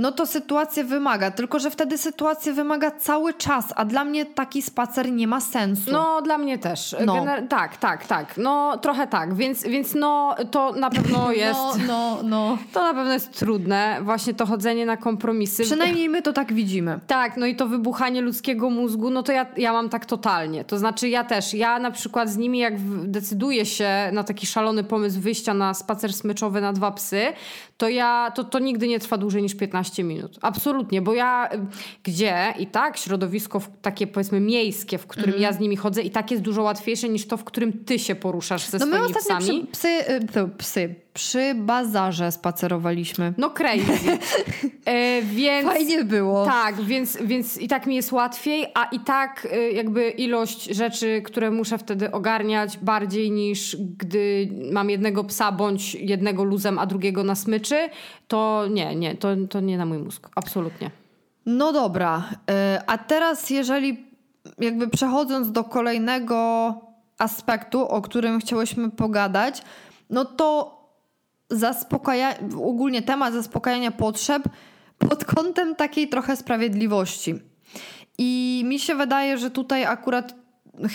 no 0.00 0.12
to 0.12 0.26
sytuacja 0.26 0.84
wymaga, 0.84 1.30
tylko 1.30 1.58
że 1.58 1.70
wtedy 1.70 1.98
sytuacja 1.98 2.52
wymaga 2.52 2.90
cały 2.90 3.34
czas, 3.34 3.64
a 3.76 3.84
dla 3.84 4.04
mnie 4.04 4.26
taki 4.26 4.62
spacer 4.62 5.12
nie 5.12 5.26
ma 5.26 5.40
sensu. 5.40 5.92
No, 5.92 6.22
dla 6.22 6.38
mnie 6.38 6.58
też. 6.58 6.96
No. 7.06 7.14
Gener- 7.14 7.48
tak, 7.48 7.76
tak, 7.76 8.06
tak. 8.06 8.36
No, 8.36 8.78
trochę 8.78 9.06
tak, 9.06 9.34
więc, 9.34 9.62
więc 9.62 9.94
no, 9.94 10.34
to 10.50 10.72
na 10.72 10.90
pewno 10.90 11.32
jest... 11.44 11.60
no, 11.60 11.76
no, 11.86 12.18
no. 12.22 12.58
To 12.72 12.82
na 12.82 12.94
pewno 12.94 13.12
jest 13.12 13.38
trudne, 13.38 13.98
właśnie 14.02 14.34
to 14.34 14.46
chodzenie 14.46 14.86
na 14.86 14.96
kompromisy. 14.96 15.62
Przynajmniej 15.62 16.08
my 16.08 16.22
to 16.22 16.32
tak 16.32 16.52
widzimy. 16.52 17.00
Tak, 17.06 17.36
no 17.36 17.46
i 17.46 17.56
to 17.56 17.66
wybuchanie 17.66 18.20
ludzkiego 18.20 18.70
mózgu, 18.70 19.10
no 19.10 19.22
to 19.22 19.32
ja, 19.32 19.46
ja 19.56 19.72
mam 19.72 19.88
tak 19.88 20.06
totalnie. 20.06 20.64
To 20.64 20.78
znaczy 20.78 21.08
ja 21.08 21.24
też, 21.24 21.54
ja 21.54 21.78
na 21.78 21.90
przykład 21.90 22.28
z 22.28 22.36
nimi 22.36 22.58
jak 22.58 22.74
decyduję 23.04 23.66
się 23.66 23.88
na 24.12 24.24
taki 24.24 24.46
szalony 24.46 24.84
pomysł 24.84 25.20
wyjścia 25.20 25.54
na 25.54 25.74
spacer 25.74 26.12
smyczowy 26.12 26.60
na 26.60 26.72
dwa 26.72 26.90
psy, 26.90 27.22
to 27.80 27.88
ja, 27.88 28.32
to, 28.34 28.44
to 28.44 28.58
nigdy 28.58 28.88
nie 28.88 29.00
trwa 29.00 29.16
dłużej 29.16 29.42
niż 29.42 29.54
15 29.54 30.04
minut. 30.04 30.38
Absolutnie, 30.42 31.02
bo 31.02 31.14
ja, 31.14 31.48
gdzie 32.02 32.54
i 32.58 32.66
tak 32.66 32.96
środowisko 32.96 33.60
takie 33.82 34.06
powiedzmy 34.06 34.40
miejskie, 34.40 34.98
w 34.98 35.06
którym 35.06 35.28
Mhm. 35.30 35.42
ja 35.42 35.52
z 35.52 35.60
nimi 35.60 35.76
chodzę 35.76 36.02
i 36.02 36.10
tak 36.10 36.30
jest 36.30 36.42
dużo 36.42 36.62
łatwiejsze 36.62 37.08
niż 37.08 37.26
to, 37.26 37.36
w 37.36 37.44
którym 37.44 37.72
ty 37.84 37.98
się 37.98 38.14
poruszasz 38.14 38.66
ze 38.66 38.78
No 38.78 38.86
my 38.86 38.92
swoimi 38.96 39.14
ostatnio 39.16 39.38
psami. 39.46 39.60
przy, 39.60 39.72
psy, 39.72 39.88
y, 40.12 40.26
to 40.32 40.48
psy, 40.58 40.94
przy 41.20 41.54
bazarze 41.54 42.32
spacerowaliśmy. 42.32 43.34
No 43.38 43.50
crazy. 43.50 43.92
e, 44.84 45.22
więc... 45.22 45.68
Fajnie 45.68 46.04
było. 46.04 46.44
Tak, 46.44 46.80
więc, 46.80 47.18
więc 47.22 47.58
i 47.58 47.68
tak 47.68 47.86
mi 47.86 47.96
jest 47.96 48.12
łatwiej, 48.12 48.66
a 48.74 48.84
i 48.84 49.00
tak 49.00 49.48
y, 49.52 49.72
jakby 49.72 50.10
ilość 50.10 50.64
rzeczy, 50.64 51.22
które 51.22 51.50
muszę 51.50 51.78
wtedy 51.78 52.10
ogarniać 52.10 52.78
bardziej 52.78 53.30
niż 53.30 53.76
gdy 53.76 54.48
mam 54.72 54.90
jednego 54.90 55.24
psa 55.24 55.52
bądź 55.52 55.94
jednego 55.94 56.44
luzem, 56.44 56.78
a 56.78 56.86
drugiego 56.86 57.24
na 57.24 57.34
smyczy, 57.34 57.88
to 58.28 58.66
nie, 58.70 58.94
nie, 58.96 59.16
to, 59.16 59.28
to 59.50 59.60
nie 59.60 59.78
na 59.78 59.86
mój 59.86 59.98
mózg. 59.98 60.28
Absolutnie. 60.34 60.90
No 61.46 61.72
dobra, 61.72 62.24
y, 62.30 62.52
a 62.86 62.98
teraz 62.98 63.50
jeżeli 63.50 64.04
jakby 64.58 64.88
przechodząc 64.88 65.52
do 65.52 65.64
kolejnego 65.64 66.74
aspektu, 67.18 67.88
o 67.88 68.02
którym 68.02 68.40
chciałyśmy 68.40 68.90
pogadać, 68.90 69.62
no 70.10 70.24
to 70.24 70.79
zaspokaja, 71.50 72.34
ogólnie 72.56 73.02
temat 73.02 73.34
zaspokajania 73.34 73.90
potrzeb 73.90 74.42
pod 74.98 75.24
kątem 75.24 75.76
takiej 75.76 76.08
trochę 76.08 76.36
sprawiedliwości. 76.36 77.34
I 78.18 78.62
mi 78.66 78.78
się 78.78 78.94
wydaje, 78.94 79.38
że 79.38 79.50
tutaj 79.50 79.84
akurat 79.84 80.34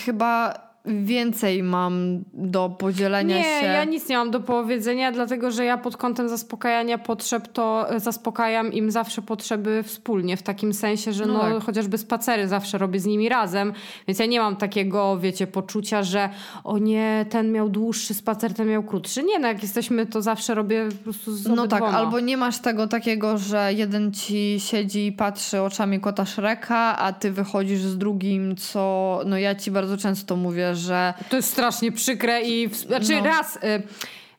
chyba 0.05 0.53
więcej 0.87 1.63
mam 1.63 2.23
do 2.33 2.69
podzielenia 2.69 3.37
Nie, 3.37 3.43
się. 3.43 3.65
ja 3.65 3.83
nic 3.83 4.09
nie 4.09 4.17
mam 4.17 4.31
do 4.31 4.39
powiedzenia, 4.39 5.11
dlatego 5.11 5.51
że 5.51 5.65
ja 5.65 5.77
pod 5.77 5.97
kątem 5.97 6.29
zaspokajania 6.29 6.97
potrzeb 6.97 7.47
to 7.47 7.89
e, 7.89 7.99
zaspokajam 7.99 8.73
im 8.73 8.91
zawsze 8.91 9.21
potrzeby 9.21 9.83
wspólnie, 9.83 10.37
w 10.37 10.43
takim 10.43 10.73
sensie, 10.73 11.13
że 11.13 11.25
No 11.25 11.33
no, 11.33 11.39
tak. 11.39 11.63
chociażby 11.63 11.97
spacery 11.97 12.47
zawsze 12.47 12.77
robię 12.77 12.99
z 12.99 13.05
nimi 13.05 13.29
razem, 13.29 13.73
więc 14.07 14.19
ja 14.19 14.25
nie 14.25 14.39
mam 14.39 14.55
takiego, 14.55 15.19
wiecie, 15.19 15.47
poczucia, 15.47 16.03
że 16.03 16.29
o 16.63 16.77
nie, 16.77 17.25
ten 17.29 17.51
miał 17.51 17.69
dłuższy 17.69 18.13
spacer, 18.13 18.53
ten 18.53 18.67
miał 18.67 18.83
krótszy. 18.83 19.23
Nie, 19.23 19.39
no 19.39 19.47
jak 19.47 19.61
jesteśmy, 19.61 20.05
to 20.05 20.21
zawsze 20.21 20.55
robię 20.55 20.85
po 20.97 21.03
prostu 21.03 21.35
z 21.35 21.47
No 21.47 21.67
tak, 21.67 21.83
albo 21.83 22.19
nie 22.19 22.37
masz 22.37 22.59
tego 22.59 22.87
takiego, 22.87 23.37
że 23.37 23.73
jeden 23.73 24.11
ci 24.11 24.59
siedzi 24.59 25.05
i 25.07 25.11
patrzy 25.11 25.61
oczami 25.61 25.99
kota 25.99 26.25
Shreka, 26.25 26.97
a 26.97 27.13
ty 27.13 27.31
wychodzisz 27.31 27.79
z 27.81 27.97
drugim, 27.97 28.55
co 28.55 29.19
no 29.25 29.37
ja 29.37 29.55
ci 29.55 29.71
bardzo 29.71 29.97
często 29.97 30.35
mówię, 30.35 30.74
że 30.75 31.13
To 31.29 31.35
jest 31.35 31.51
strasznie 31.51 31.91
przykre 31.91 32.41
i... 32.41 32.67
W... 32.67 32.75
Znaczy 32.75 33.15
No. 33.15 33.23
raz... 33.23 33.55
Y... 33.55 33.59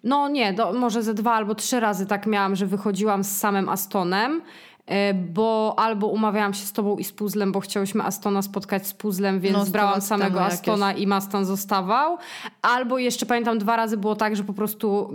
No 0.04 0.28
nie, 0.28 0.52
do, 0.52 0.72
może 0.72 1.02
ze 1.02 1.14
dwa 1.14 1.32
albo 1.32 1.54
trzy 1.54 1.80
razy 1.80 2.06
tak 2.06 2.26
miałam, 2.26 2.56
że 2.56 2.66
wychodziłam 2.66 3.24
z 3.24 3.38
samym 3.38 3.68
Astonem, 3.68 4.42
y, 4.90 5.14
bo 5.14 5.74
albo 5.78 6.06
umawiałam 6.06 6.54
się 6.54 6.66
z 6.66 6.72
tobą 6.72 6.96
i 6.96 7.04
z 7.04 7.12
puzzlem, 7.12 7.52
bo 7.52 7.60
chciałyśmy 7.60 8.02
Astona 8.04 8.42
spotkać 8.42 8.86
z 8.86 8.94
puzzlem, 8.94 9.40
więc 9.40 9.56
No, 9.56 9.66
brałam 9.66 10.00
samego 10.00 10.30
temu 10.30 10.44
jakieś. 10.44 10.58
Astona 10.58 10.92
i 10.92 11.06
Mastan 11.06 11.44
zostawał. 11.44 12.18
Albo 12.62 12.98
jeszcze 12.98 13.26
pamiętam 13.26 13.58
dwa 13.58 13.76
razy 13.76 13.96
było 13.96 14.16
tak, 14.16 14.36
że 14.36 14.44
po 14.44 14.52
prostu... 14.52 15.10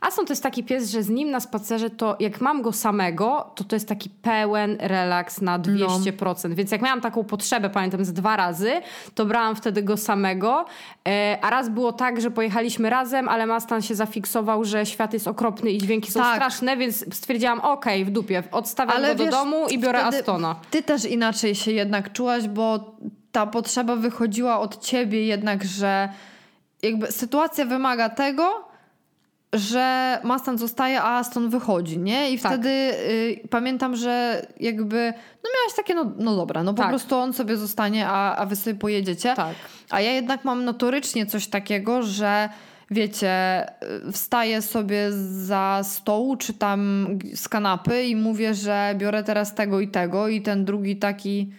Aston 0.00 0.26
to 0.26 0.32
jest 0.32 0.42
taki 0.42 0.64
pies, 0.64 0.90
że 0.90 1.02
z 1.02 1.08
nim 1.08 1.30
na 1.30 1.40
spacerze 1.40 1.90
to 1.90 2.16
jak 2.20 2.40
mam 2.40 2.62
go 2.62 2.72
samego, 2.72 3.50
to 3.54 3.64
to 3.64 3.76
jest 3.76 3.88
taki 3.88 4.10
pełen 4.10 4.76
relaks 4.80 5.40
na 5.40 5.58
200%. 5.58 6.54
Więc 6.54 6.70
jak 6.70 6.82
miałam 6.82 7.00
taką 7.00 7.24
potrzebę, 7.24 7.70
pamiętam 7.70 8.04
z 8.04 8.12
dwa 8.12 8.36
razy, 8.36 8.72
to 9.14 9.26
brałam 9.26 9.56
wtedy 9.56 9.82
go 9.82 9.96
samego. 9.96 10.64
E, 11.08 11.38
a 11.42 11.50
raz 11.50 11.68
było 11.68 11.92
tak, 11.92 12.20
że 12.20 12.30
pojechaliśmy 12.30 12.90
razem, 12.90 13.28
ale 13.28 13.46
Mastan 13.46 13.82
się 13.82 13.94
zafiksował, 13.94 14.64
że 14.64 14.86
świat 14.86 15.12
jest 15.12 15.28
okropny 15.28 15.70
i 15.70 15.78
dźwięki 15.78 16.12
są 16.12 16.20
Tak. 16.20 16.34
straszne, 16.36 16.76
więc 16.76 17.14
stwierdziłam, 17.16 17.60
okej, 17.60 18.04
w 18.04 18.10
dupie, 18.10 18.42
odstawiam 18.52 18.96
Ale 18.96 19.08
go 19.08 19.14
do 19.14 19.24
wiesz, 19.24 19.32
domu 19.34 19.66
i 19.68 19.78
biorę 19.78 20.04
Astona. 20.04 20.56
Ty 20.70 20.82
też 20.82 21.04
inaczej 21.04 21.54
się 21.54 21.72
jednak 21.72 22.12
czułaś, 22.12 22.48
bo 22.48 22.94
ta 23.32 23.46
potrzeba 23.46 23.96
wychodziła 23.96 24.60
od 24.60 24.80
ciebie 24.84 25.26
jednak, 25.26 25.64
że 25.64 26.08
jakby 26.82 27.12
sytuacja 27.12 27.64
wymaga 27.64 28.08
tego, 28.08 28.69
że 29.52 30.18
Mastan 30.24 30.58
zostaje, 30.58 31.02
a 31.02 31.18
Aston 31.18 31.50
wychodzi, 31.50 31.98
nie? 31.98 32.30
I 32.30 32.38
Tak. 32.38 32.52
wtedy 32.52 32.68
y, 32.68 33.48
pamiętam, 33.50 33.96
że 33.96 34.46
jakby 34.60 35.12
no 35.44 35.50
miałaś 35.56 35.76
takie, 35.76 35.94
no, 35.94 36.12
no 36.18 36.36
dobra, 36.36 36.62
no 36.62 36.74
po 36.74 36.82
Tak. 36.82 36.88
prostu 36.90 37.16
on 37.16 37.32
sobie 37.32 37.56
zostanie, 37.56 38.06
a, 38.08 38.36
a 38.36 38.46
wy 38.46 38.56
sobie 38.56 38.76
pojedziecie. 38.76 39.32
Tak. 39.36 39.54
A 39.90 40.00
ja 40.00 40.12
jednak 40.12 40.44
mam 40.44 40.64
notorycznie 40.64 41.26
coś 41.26 41.46
takiego, 41.46 42.02
że 42.02 42.48
wiecie, 42.90 43.64
y, 44.08 44.12
wstaję 44.12 44.62
sobie 44.62 45.12
za 45.46 45.80
stołu 45.84 46.36
czy 46.36 46.54
tam 46.54 47.06
z 47.34 47.48
kanapy 47.48 48.04
i 48.04 48.16
mówię, 48.16 48.54
że 48.54 48.94
biorę 48.98 49.24
teraz 49.24 49.54
tego 49.54 49.80
i 49.80 49.88
tego 49.88 50.28
i 50.28 50.40
ten 50.42 50.64
drugi 50.64 50.96
taki 50.96 51.52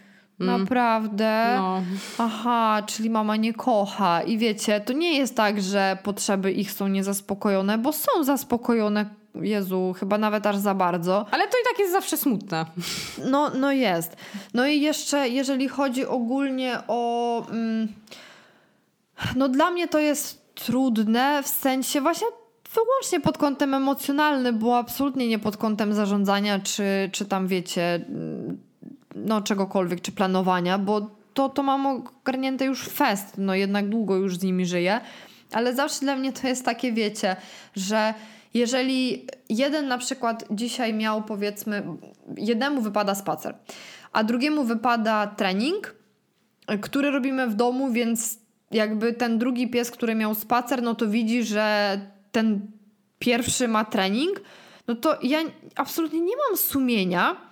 naprawdę 0.46 1.54
No. 1.58 1.82
aha, 2.18 2.84
czyli 2.86 3.10
mama 3.10 3.36
nie 3.36 3.54
kocha 3.54 4.22
i 4.22 4.38
wiecie, 4.38 4.80
to 4.80 4.94
nie 4.94 5.18
jest 5.18 5.36
tak, 5.36 5.62
że 5.62 5.98
potrzeby 6.04 6.52
ich 6.52 6.72
są 6.72 6.88
niezaspokojone, 6.88 7.78
bo 7.78 7.94
są 7.94 8.24
zaspokojone 8.24 9.06
Jezu, 9.36 9.96
chyba 10.00 10.18
nawet 10.18 10.46
aż 10.46 10.58
za 10.58 10.74
bardzo. 10.74 11.26
Ale 11.32 11.48
to 11.48 11.58
i 11.58 11.64
tak 11.70 11.80
jest 11.80 11.92
zawsze 11.92 12.18
smutne. 12.18 12.66
No, 13.26 13.52
no 13.56 13.72
jest. 13.72 14.16
No 14.54 14.68
i 14.68 14.82
jeszcze, 14.82 15.30
jeżeli 15.30 15.68
chodzi 15.68 16.06
ogólnie 16.06 16.78
o. 16.88 17.46
Mm, 17.50 17.88
no, 19.36 19.50
dla 19.50 19.72
mnie 19.72 19.88
to 19.88 20.00
jest 20.00 20.56
trudne 20.56 21.44
w 21.44 21.48
sensie 21.48 22.02
właśnie 22.02 22.28
wyłącznie 22.74 23.20
pod 23.20 23.38
kątem 23.38 23.74
emocjonalnym, 23.74 24.60
bo 24.60 24.78
absolutnie 24.78 25.28
nie 25.28 25.40
pod 25.40 25.58
kątem 25.58 25.94
zarządzania, 25.94 26.60
czy, 26.60 27.10
czy 27.12 27.26
tam 27.26 27.48
wiecie, 27.48 27.96
mm, 27.96 28.58
no 29.16 29.42
czegokolwiek, 29.42 30.02
czy 30.02 30.12
planowania, 30.12 30.78
bo 30.78 31.10
to, 31.34 31.50
to 31.50 31.64
mam 31.64 31.86
ogarnięte 31.86 32.66
już 32.66 32.88
fest, 32.88 33.34
no 33.38 33.56
jednak 33.56 33.90
długo 33.90 34.16
już 34.16 34.38
z 34.38 34.44
nimi 34.44 34.66
żyję, 34.66 35.02
ale 35.52 35.76
zawsze 35.76 36.00
dla 36.00 36.16
mnie 36.16 36.34
to 36.34 36.48
jest 36.48 36.66
takie, 36.66 36.94
wiecie, 36.94 37.36
że 37.76 38.14
jeżeli 38.54 39.28
jeden 39.50 39.88
na 39.88 39.98
przykład 39.98 40.46
dzisiaj 40.52 40.94
miał 40.94 41.24
powiedzmy, 41.24 41.84
jednemu 42.38 42.82
wypada 42.82 43.16
spacer, 43.16 43.56
a 44.12 44.24
drugiemu 44.24 44.64
wypada 44.64 45.28
trening, 45.28 45.96
który 46.82 47.12
robimy 47.12 47.48
w 47.48 47.56
domu, 47.56 47.92
więc 47.92 48.40
jakby 48.72 49.14
ten 49.14 49.38
drugi 49.38 49.68
pies, 49.68 49.92
który 49.92 50.16
miał 50.16 50.36
spacer, 50.36 50.84
no 50.84 50.96
to 50.96 51.08
widzi, 51.08 51.44
że 51.44 52.00
ten 52.32 52.72
pierwszy 53.20 53.68
ma 53.68 53.86
trening, 53.86 54.42
no 54.88 54.96
to 54.96 55.18
ja 55.24 55.40
absolutnie 55.76 56.22
nie 56.22 56.36
mam 56.48 56.58
sumienia, 56.58 57.51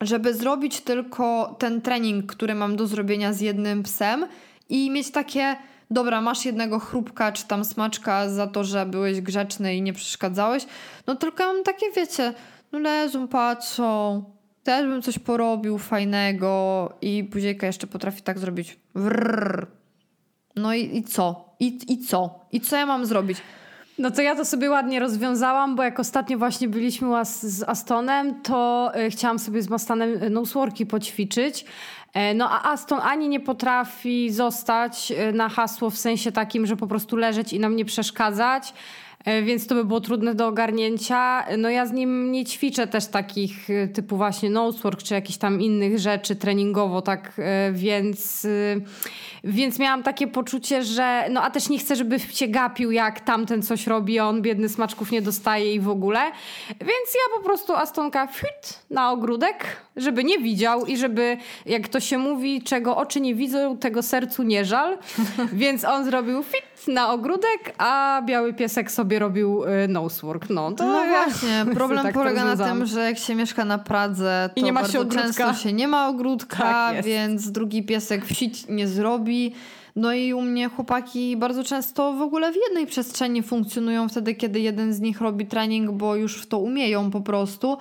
żeby 0.00 0.34
zrobić 0.34 0.80
tylko 0.80 1.56
ten 1.58 1.80
trening, 1.80 2.32
który 2.32 2.54
mam 2.54 2.76
do 2.76 2.86
zrobienia 2.86 3.32
z 3.32 3.40
jednym 3.40 3.82
psem 3.82 4.26
i 4.68 4.90
mieć 4.90 5.10
takie, 5.10 5.56
dobra, 5.90 6.20
masz 6.20 6.44
jednego 6.44 6.78
chrupka 6.78 7.32
czy 7.32 7.46
tam 7.46 7.64
smaczka 7.64 8.28
za 8.28 8.46
to, 8.46 8.64
że 8.64 8.86
byłeś 8.86 9.20
grzeczny 9.20 9.76
i 9.76 9.82
nie 9.82 9.92
przeszkadzałeś, 9.92 10.66
no 11.06 11.16
tylko 11.16 11.44
mam 11.44 11.62
takie, 11.62 11.86
wiecie, 11.96 12.34
no 12.72 12.78
leżą, 12.78 13.28
patrzą, 13.28 14.24
też 14.62 14.86
bym 14.86 15.02
coś 15.02 15.18
porobił 15.18 15.78
fajnego 15.78 16.92
i 17.00 17.22
buziejka 17.22 17.66
jeszcze 17.66 17.86
potrafi 17.86 18.22
tak 18.22 18.38
zrobić. 18.38 18.78
Wrrr. 18.94 19.66
No 20.56 20.74
i, 20.74 20.96
i 20.96 21.02
co? 21.02 21.54
I, 21.60 21.78
I 21.88 21.98
co? 21.98 22.40
I 22.52 22.60
co 22.60 22.76
ja 22.76 22.86
mam 22.86 23.06
zrobić? 23.06 23.38
No 23.98 24.10
to 24.10 24.22
ja 24.22 24.34
to 24.34 24.44
sobie 24.44 24.70
ładnie 24.70 25.00
rozwiązałam, 25.00 25.76
bo 25.76 25.82
jak 25.82 26.00
ostatnio 26.00 26.38
właśnie 26.38 26.68
byliśmy 26.68 27.08
z 27.24 27.62
Astonem, 27.62 28.42
to 28.42 28.90
y, 29.06 29.10
chciałam 29.10 29.38
sobie 29.38 29.62
z 29.62 29.68
Mastanem 29.68 30.22
y, 30.22 30.30
noseworki 30.30 30.86
poćwiczyć. 30.86 31.64
E, 32.14 32.34
no 32.34 32.50
a 32.50 32.72
Aston 32.72 33.00
ani 33.02 33.28
nie 33.28 33.40
potrafi 33.40 34.30
zostać 34.30 35.12
na 35.32 35.48
hasło 35.48 35.90
w 35.90 35.98
sensie 35.98 36.32
takim, 36.32 36.66
że 36.66 36.76
po 36.76 36.86
prostu 36.86 37.16
leżeć 37.16 37.52
i 37.52 37.60
nam 37.60 37.76
nie 37.76 37.84
przeszkadzać. 37.84 38.74
E, 39.24 39.42
więc 39.42 39.66
to 39.66 39.74
by 39.74 39.84
było 39.84 40.00
trudne 40.00 40.34
do 40.34 40.46
ogarnięcia. 40.46 41.44
No 41.58 41.70
ja 41.70 41.86
z 41.86 41.92
nim 41.92 42.32
nie 42.32 42.44
ćwiczę 42.44 42.86
też 42.86 43.06
takich 43.06 43.70
e, 43.70 43.88
typu 43.88 44.16
właśnie 44.16 44.50
nosework 44.50 45.02
czy 45.02 45.14
jakichś 45.14 45.38
tam 45.38 45.60
innych 45.60 45.98
rzeczy 45.98 46.36
treningowo, 46.36 47.02
tak 47.02 47.32
e, 47.38 47.72
więc, 47.72 48.46
więc 49.44 49.78
miałam 49.78 50.02
takie 50.02 50.26
poczucie, 50.26 50.82
że 50.82 51.24
no 51.30 51.42
a 51.42 51.50
też 51.50 51.68
nie 51.68 51.78
chcę, 51.78 51.96
żeby 51.96 52.18
się 52.20 52.48
gapił 52.48 52.90
jak 52.90 53.20
tamten 53.20 53.62
coś 53.62 53.86
robi, 53.86 54.18
a 54.18 54.28
on 54.28 54.42
biedny 54.42 54.68
smaczków 54.68 55.10
nie 55.10 55.22
dostaje 55.22 55.74
i 55.74 55.80
w 55.80 55.88
ogóle. 55.88 56.20
Więc 56.68 57.14
ja 57.14 57.38
po 57.38 57.44
prostu 57.44 57.76
Astonka 57.76 58.26
fit 58.26 58.82
na 58.90 59.10
ogródek, 59.10 59.64
żeby 59.96 60.24
nie 60.24 60.38
widział 60.38 60.86
i 60.86 60.96
żeby, 60.96 61.36
jak 61.66 61.88
to 61.88 62.00
się 62.00 62.18
mówi, 62.18 62.62
czego 62.62 62.96
oczy 62.96 63.20
nie 63.20 63.34
widzą, 63.34 63.76
tego 63.76 64.02
sercu 64.02 64.42
nie 64.42 64.64
żal. 64.64 64.98
Więc 65.52 65.84
on 65.84 66.04
zrobił 66.04 66.42
fit 66.42 66.77
na 66.88 67.12
ogródek, 67.12 67.74
a 67.78 68.22
biały 68.26 68.54
piesek 68.54 68.90
sobie 68.90 69.18
robił 69.18 69.64
y, 69.64 69.88
nosework. 69.88 70.50
No, 70.50 70.72
to 70.72 70.86
no 70.86 71.04
ja 71.04 71.24
właśnie, 71.24 71.64
problem 71.74 72.02
tak 72.02 72.14
polega 72.14 72.44
na 72.44 72.56
tym, 72.56 72.86
że 72.86 73.00
jak 73.00 73.18
się 73.18 73.34
mieszka 73.34 73.64
na 73.64 73.78
Pradze, 73.78 74.50
to 74.54 74.60
I 74.60 74.64
nie 74.64 74.72
ma 74.72 74.80
bardzo 74.80 75.04
często 75.04 75.54
się 75.54 75.72
nie 75.72 75.88
ma 75.88 76.08
ogródka, 76.08 76.56
tak 76.56 77.04
więc 77.04 77.50
drugi 77.50 77.82
piesek 77.82 78.26
wsi 78.26 78.52
nie 78.68 78.88
zrobi. 78.88 79.54
No 79.96 80.12
i 80.12 80.32
u 80.32 80.42
mnie 80.42 80.68
chłopaki 80.68 81.36
bardzo 81.36 81.64
często 81.64 82.12
w 82.12 82.22
ogóle 82.22 82.52
w 82.52 82.56
jednej 82.68 82.86
przestrzeni 82.86 83.42
funkcjonują 83.42 84.08
wtedy, 84.08 84.34
kiedy 84.34 84.60
jeden 84.60 84.94
z 84.94 85.00
nich 85.00 85.20
robi 85.20 85.46
trening, 85.46 85.90
bo 85.90 86.16
już 86.16 86.42
w 86.42 86.46
to 86.46 86.58
umieją 86.58 87.10
po 87.10 87.20
prostu, 87.20 87.78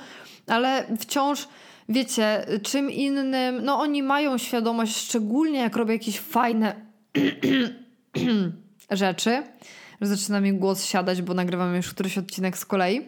ale 0.48 0.86
wciąż 1.00 1.48
wiecie, 1.90 2.46
czym 2.64 2.92
innym, 2.92 3.60
no 3.64 3.80
oni 3.80 4.04
mają 4.04 4.38
świadomość, 4.38 4.98
szczególnie 4.98 5.60
jak 5.60 5.76
robię 5.76 5.94
jakieś 5.94 6.20
fajne 6.20 6.76
rzeczy, 8.90 9.44
że 10.02 10.08
zaczyna 10.08 10.42
mi 10.42 10.54
głos 10.54 10.86
siadać, 10.86 11.22
bo 11.22 11.34
nagrywam 11.34 11.76
już 11.76 11.90
któryś 11.94 12.18
odcinek 12.18 12.58
z 12.58 12.66
kolei. 12.66 13.02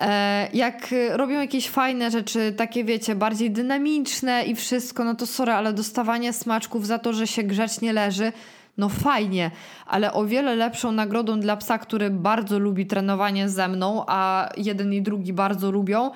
E, 0.00 0.48
jak 0.52 0.94
robią 1.10 1.40
jakieś 1.40 1.68
fajne 1.68 2.10
rzeczy, 2.10 2.54
takie 2.56 2.84
wiecie, 2.84 3.14
bardziej 3.14 3.50
dynamiczne 3.50 4.44
i 4.44 4.54
wszystko, 4.54 5.04
no 5.04 5.14
to 5.14 5.26
sorry, 5.26 5.52
ale 5.52 5.72
dostawanie 5.72 6.32
smaczków 6.32 6.86
za 6.86 6.98
to, 6.98 7.12
że 7.12 7.26
się 7.26 7.42
grzecznie 7.42 7.92
leży, 7.92 8.32
no 8.78 8.88
fajnie, 8.88 9.50
ale 9.86 10.12
o 10.12 10.26
wiele 10.26 10.56
lepszą 10.56 10.92
nagrodą 10.92 11.40
dla 11.40 11.56
psa, 11.56 11.78
który 11.78 12.10
bardzo 12.10 12.58
lubi 12.58 12.86
trenowanie 12.86 13.48
ze 13.48 13.68
mną, 13.68 14.04
a 14.06 14.48
jeden 14.56 14.92
i 14.92 15.02
drugi 15.02 15.32
bardzo 15.32 15.70
lubią, 15.70 16.10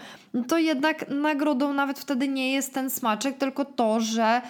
to 0.48 0.58
jednak 0.58 1.08
nagrodą 1.08 1.72
nawet 1.72 1.98
wtedy 1.98 2.28
nie 2.28 2.52
jest 2.52 2.74
ten 2.74 2.90
smaczek, 2.90 3.36
tylko 3.38 3.64
to, 3.64 4.00
że 4.00 4.42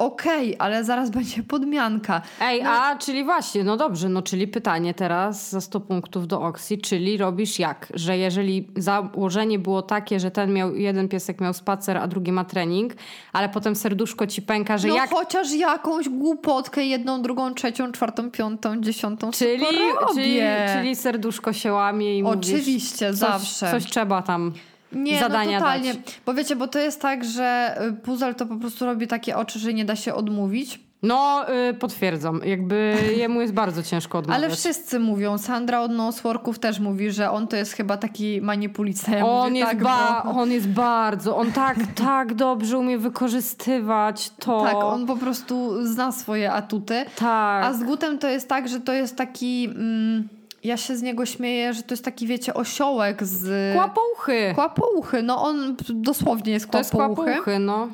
okej, 0.00 0.54
okay, 0.54 0.66
ale 0.66 0.84
zaraz 0.84 1.10
będzie 1.20 1.42
podmianka. 1.42 2.22
Ej, 2.40 2.62
no. 2.62 2.70
a 2.70 2.96
czyli 2.96 3.24
właśnie, 3.24 3.64
no 3.64 3.76
dobrze, 3.76 4.08
no 4.08 4.22
czyli 4.22 4.48
pytanie 4.48 4.94
teraz 4.94 5.50
za 5.50 5.60
100 5.60 5.80
punktów 5.80 6.26
do 6.26 6.40
Oxy, 6.42 6.78
czyli 6.78 7.16
robisz 7.16 7.58
jak? 7.58 7.92
Że 7.94 8.18
jeżeli 8.18 8.68
założenie 8.76 9.58
było 9.58 9.82
takie, 9.82 10.20
że 10.20 10.30
ten 10.30 10.52
miał, 10.52 10.74
jeden 10.74 11.08
piesek 11.08 11.40
miał 11.40 11.54
spacer, 11.54 11.96
a 11.98 12.06
drugi 12.06 12.32
ma 12.32 12.44
trening, 12.44 12.92
ale 13.32 13.48
potem 13.48 13.76
serduszko 13.76 14.26
ci 14.26 14.42
pęka, 14.42 14.78
że 14.78 14.88
no 14.88 14.94
jak... 14.94 15.10
chociaż 15.10 15.52
jakąś 15.52 16.08
głupotkę, 16.08 16.84
jedną, 16.84 17.22
drugą, 17.22 17.54
trzecią, 17.54 17.92
czwartą, 17.92 18.30
piątą, 18.30 18.80
dziesiątą 18.80 19.30
czyli, 19.30 19.66
czyli, 20.14 20.40
czyli 20.72 20.96
serduszko 20.96 21.52
się 21.52 21.72
łamie 21.72 22.18
i 22.18 22.22
Oczywiście, 22.22 23.06
mówisz, 23.06 23.20
zawsze. 23.20 23.70
Coś, 23.70 23.82
coś 23.82 23.90
trzeba 23.90 24.22
tam 24.22 24.52
nie, 24.92 25.14
no 25.14 25.20
zadania 25.20 25.58
no 25.58 25.64
totalnie. 25.64 25.94
dać. 25.94 26.20
Bo 26.26 26.34
wiecie, 26.34 26.56
bo 26.56 26.68
to 26.68 26.78
jest 26.78 27.00
tak, 27.00 27.24
że 27.24 27.78
y, 27.88 27.92
puzzle 27.92 28.34
to 28.34 28.46
po 28.46 28.56
prostu 28.56 28.84
robi 28.86 29.06
takie 29.06 29.36
oczy, 29.36 29.58
że 29.58 29.74
nie 29.74 29.84
da 29.84 29.96
się 29.96 30.14
odmówić. 30.14 30.80
No, 31.02 31.44
yy, 31.48 31.74
potwierdzam. 31.74 32.40
Jakby 32.44 32.94
jemu 33.16 33.40
jest 33.40 33.52
bardzo 33.52 33.82
ciężko 33.82 34.18
odmawiać. 34.18 34.44
Ale 34.44 34.56
wszyscy 34.56 35.00
mówią. 35.00 35.38
Sandra 35.38 35.80
od 35.80 35.92
Noseworków 35.92 36.58
też 36.58 36.80
mówi, 36.80 37.10
że 37.10 37.30
on 37.30 37.48
to 37.48 37.56
jest 37.56 37.72
chyba 37.72 37.96
taki 37.96 38.40
manipulica. 38.40 39.16
Ja 39.16 39.26
on, 39.26 39.48
mówię, 39.48 39.60
jest 39.60 39.70
tak, 39.70 39.82
ba- 39.82 40.22
bo... 40.24 40.30
on 40.30 40.50
jest 40.50 40.68
bardzo, 40.68 41.36
on 41.36 41.52
tak, 41.52 41.76
tak 42.06 42.34
dobrze 42.34 42.78
umie 42.78 42.98
wykorzystywać 42.98 44.30
to. 44.30 44.64
Tak, 44.64 44.74
on 44.74 45.06
po 45.06 45.16
prostu 45.16 45.86
zna 45.86 46.12
swoje 46.12 46.52
atuty. 46.52 47.04
Tak. 47.16 47.64
A 47.64 47.72
z 47.72 47.82
Gutem 47.82 48.18
to 48.18 48.28
jest 48.28 48.48
tak, 48.48 48.68
że 48.68 48.80
to 48.80 48.92
jest 48.92 49.16
taki... 49.16 49.64
Mm, 49.64 50.39
ja 50.64 50.76
się 50.76 50.96
z 50.96 51.02
niego 51.02 51.26
śmieję, 51.26 51.74
że 51.74 51.82
to 51.82 51.92
jest 51.92 52.04
taki, 52.04 52.26
wiecie, 52.26 52.54
osiołek 52.54 53.24
z... 53.24 53.74
Kłapouchy. 53.74 54.52
Kłapouchy, 54.54 55.22
no 55.22 55.42
on 55.42 55.76
dosłownie 55.88 56.52
jest 56.52 56.66
kłapouchy. 56.66 56.96
To 56.96 57.06
jest 57.06 57.14
kłapouchy, 57.14 57.58
no. 57.58 57.88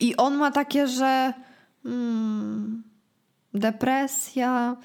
I 0.00 0.16
on 0.16 0.36
ma 0.36 0.50
takie, 0.50 0.86
że... 0.86 1.32
Hmm, 1.82 2.82
depresja... 3.54 4.76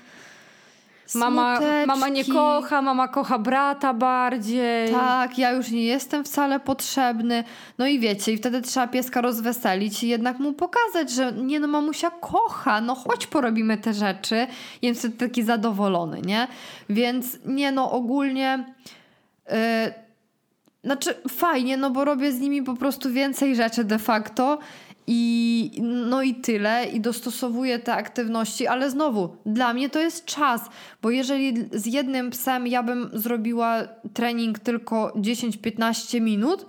Mama, 1.16 1.60
mama 1.88 2.10
nie 2.10 2.26
kocha, 2.26 2.82
mama 2.82 3.08
kocha 3.08 3.40
brata 3.40 3.94
bardziej. 3.94 4.92
Tak, 4.92 5.38
ja 5.38 5.52
już 5.52 5.72
nie 5.72 5.84
jestem 5.84 6.24
wcale 6.24 6.60
potrzebny. 6.60 7.44
No 7.78 7.88
i 7.88 8.00
wiecie, 8.00 8.32
i 8.32 8.38
wtedy 8.38 8.62
trzeba 8.62 8.88
pieska 8.88 9.22
rozweselić 9.22 10.04
i 10.04 10.08
jednak 10.08 10.40
mu 10.40 10.54
pokazać, 10.54 11.12
że 11.12 11.32
nie 11.32 11.60
no, 11.60 11.68
mamusia 11.68 12.12
kocha, 12.12 12.82
no 12.82 12.96
chodź 12.96 13.28
porobimy 13.28 13.78
te 13.78 13.94
rzeczy. 13.94 14.48
I 14.82 14.88
jest 14.88 15.00
wtedy 15.00 15.18
taki 15.18 15.44
zadowolony, 15.44 16.22
nie? 16.22 16.48
Więc 16.90 17.40
nie 17.46 17.72
no, 17.72 17.92
ogólnie... 17.92 18.66
Yy, 19.50 19.56
znaczy 20.84 21.16
fajnie, 21.30 21.78
no 21.78 21.90
bo 21.90 22.06
robię 22.06 22.32
z 22.32 22.40
nimi 22.40 22.64
po 22.64 22.74
prostu 22.74 23.12
więcej 23.12 23.56
rzeczy 23.56 23.84
de 23.84 24.00
facto 24.00 24.60
i 25.08 25.72
no 25.84 26.22
i 26.22 26.36
tyle, 26.36 26.86
i 26.86 27.02
dostosowuję 27.02 27.80
te 27.80 27.94
aktywności, 27.94 28.68
ale 28.68 28.92
znowu, 28.92 29.36
dla 29.46 29.74
mnie 29.74 29.90
to 29.90 30.00
jest 30.00 30.26
czas, 30.26 30.62
bo 31.02 31.10
jeżeli 31.10 31.54
z 31.72 31.86
jednym 31.86 32.30
psem 32.30 32.68
ja 32.68 32.84
bym 32.84 33.10
zrobiła 33.14 33.84
trening 34.14 34.60
tylko 34.60 35.14
10-15 35.16 36.22
minut, 36.22 36.66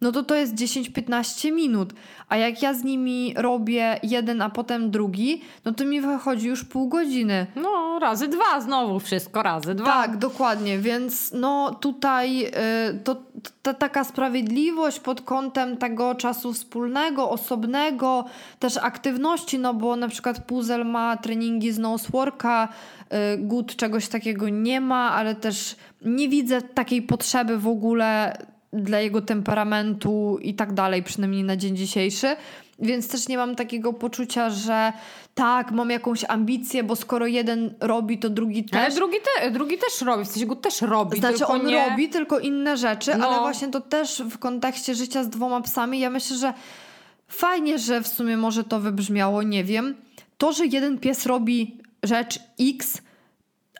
no 0.00 0.12
to 0.12 0.22
to 0.22 0.34
jest 0.34 0.54
10-15 0.54 1.52
minut. 1.52 1.92
A 2.28 2.36
jak 2.36 2.62
ja 2.62 2.74
z 2.74 2.84
nimi 2.84 3.34
robię 3.36 4.00
jeden, 4.02 4.42
a 4.42 4.50
potem 4.50 4.90
drugi, 4.90 5.42
no 5.64 5.72
to 5.72 5.84
mi 5.84 6.00
wychodzi 6.00 6.48
już 6.48 6.64
pół 6.64 6.88
godziny. 6.88 7.46
No, 7.56 7.98
razy 7.98 8.28
dwa 8.28 8.60
znowu 8.60 9.00
wszystko, 9.00 9.42
razy 9.42 9.74
dwa. 9.74 9.84
Tak, 9.84 10.16
dokładnie. 10.16 10.78
Więc 10.78 11.32
no 11.32 11.74
tutaj 11.80 12.44
y, 12.44 12.50
to, 13.04 13.16
to 13.62 13.74
taka 13.74 14.04
sprawiedliwość 14.04 15.00
pod 15.00 15.20
kątem 15.20 15.76
tego 15.76 16.14
czasu 16.14 16.52
wspólnego, 16.52 17.30
osobnego, 17.30 18.24
też 18.58 18.76
aktywności, 18.76 19.58
no 19.58 19.74
bo 19.74 19.96
na 19.96 20.08
przykład 20.08 20.44
Puzzle 20.44 20.84
ma 20.84 21.16
treningi 21.16 21.72
z 21.72 21.78
noseworka, 21.78 22.68
y, 23.34 23.38
Good 23.38 23.76
czegoś 23.76 24.08
takiego 24.08 24.48
nie 24.48 24.80
ma, 24.80 25.12
ale 25.12 25.34
też 25.34 25.76
nie 26.02 26.28
widzę 26.28 26.62
takiej 26.62 27.02
potrzeby 27.02 27.58
w 27.58 27.68
ogóle 27.68 28.36
dla 28.82 29.00
jego 29.00 29.22
temperamentu 29.22 30.38
i 30.42 30.54
tak 30.54 30.72
dalej, 30.72 31.02
przynajmniej 31.02 31.44
na 31.44 31.56
dzień 31.56 31.76
dzisiejszy. 31.76 32.36
Więc 32.78 33.08
też 33.08 33.28
nie 33.28 33.36
mam 33.36 33.56
takiego 33.56 33.92
poczucia, 33.92 34.50
że 34.50 34.92
tak, 35.34 35.70
mam 35.72 35.90
jakąś 35.90 36.24
ambicję, 36.28 36.84
bo 36.84 36.96
skoro 36.96 37.26
jeden 37.26 37.74
robi, 37.80 38.18
to 38.18 38.30
drugi 38.30 38.64
też. 38.64 38.80
Ale 38.80 38.94
drugi, 38.94 39.16
te, 39.40 39.50
drugi 39.50 39.78
też 39.78 40.02
robi, 40.02 40.24
w 40.24 40.28
sensie 40.28 40.46
go 40.46 40.56
też 40.56 40.82
robi. 40.82 41.18
Znaczy 41.18 41.46
on 41.46 41.66
nie... 41.66 41.88
robi 41.88 42.08
tylko 42.08 42.38
inne 42.38 42.76
rzeczy, 42.76 43.16
no. 43.18 43.28
ale 43.28 43.40
właśnie 43.40 43.68
to 43.68 43.80
też 43.80 44.22
w 44.30 44.38
kontekście 44.38 44.94
życia 44.94 45.24
z 45.24 45.28
dwoma 45.28 45.60
psami, 45.60 46.00
ja 46.00 46.10
myślę, 46.10 46.36
że 46.36 46.54
fajnie, 47.28 47.78
że 47.78 48.02
w 48.02 48.08
sumie 48.08 48.36
może 48.36 48.64
to 48.64 48.80
wybrzmiało, 48.80 49.42
nie 49.42 49.64
wiem. 49.64 49.94
To, 50.38 50.52
że 50.52 50.66
jeden 50.66 50.98
pies 50.98 51.26
robi 51.26 51.78
rzecz 52.02 52.40
X, 52.60 53.02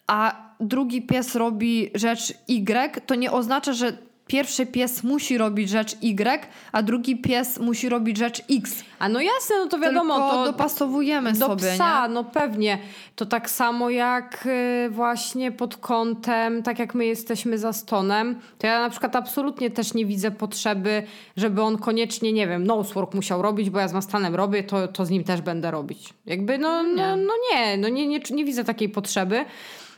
a 0.07 0.47
drugi 0.61 1.03
pies 1.03 1.34
robi 1.34 1.90
rzecz 1.94 2.34
Y, 2.49 3.01
to 3.07 3.14
nie 3.14 3.32
oznacza, 3.32 3.72
że 3.72 3.99
pierwszy 4.26 4.66
pies 4.66 5.02
musi 5.02 5.38
robić 5.38 5.68
rzecz 5.68 5.96
Y, 6.02 6.46
a 6.72 6.82
drugi 6.82 7.16
pies 7.16 7.58
musi 7.58 7.88
robić 7.88 8.16
rzecz 8.16 8.42
X. 8.50 8.84
A 8.98 9.08
no 9.08 9.20
jasne, 9.20 9.56
no 9.58 9.66
to 9.66 9.78
wiadomo, 9.78 10.14
Tylko 10.14 10.30
to 10.30 10.44
dopasowujemy 10.52 11.32
do 11.32 11.46
sobie, 11.46 11.72
psa, 11.74 12.06
nie? 12.08 12.14
no 12.14 12.24
pewnie. 12.24 12.78
To 13.16 13.26
tak 13.26 13.50
samo 13.50 13.90
jak 13.90 14.46
y, 14.46 14.90
właśnie 14.90 15.52
pod 15.52 15.76
kątem, 15.76 16.62
tak 16.62 16.78
jak 16.78 16.94
my 16.94 17.06
jesteśmy 17.06 17.58
za 17.58 17.72
stonem, 17.72 18.40
to 18.58 18.66
ja 18.66 18.80
na 18.80 18.90
przykład 18.90 19.16
absolutnie 19.16 19.70
też 19.70 19.94
nie 19.94 20.06
widzę 20.06 20.30
potrzeby, 20.30 21.02
żeby 21.36 21.62
on 21.62 21.78
koniecznie, 21.78 22.32
nie 22.32 22.46
wiem, 22.48 22.66
nosework 22.66 23.14
musiał 23.14 23.42
robić, 23.42 23.70
bo 23.70 23.78
ja 23.78 23.88
z 23.88 23.92
Mastanem 23.92 24.34
robię, 24.34 24.62
to, 24.62 24.88
to 24.88 25.06
z 25.06 25.10
nim 25.10 25.24
też 25.24 25.40
będę 25.40 25.70
robić. 25.70 26.14
Jakby 26.26 26.58
no 26.58 26.82
Nie. 26.82 26.94
no, 26.94 27.16
no 27.16 27.32
nie, 27.52 27.76
no 27.76 27.88
nie, 27.88 28.06
nie, 28.06 28.20
nie 28.30 28.44
widzę 28.44 28.64
takiej 28.64 28.88
potrzeby. 28.88 29.44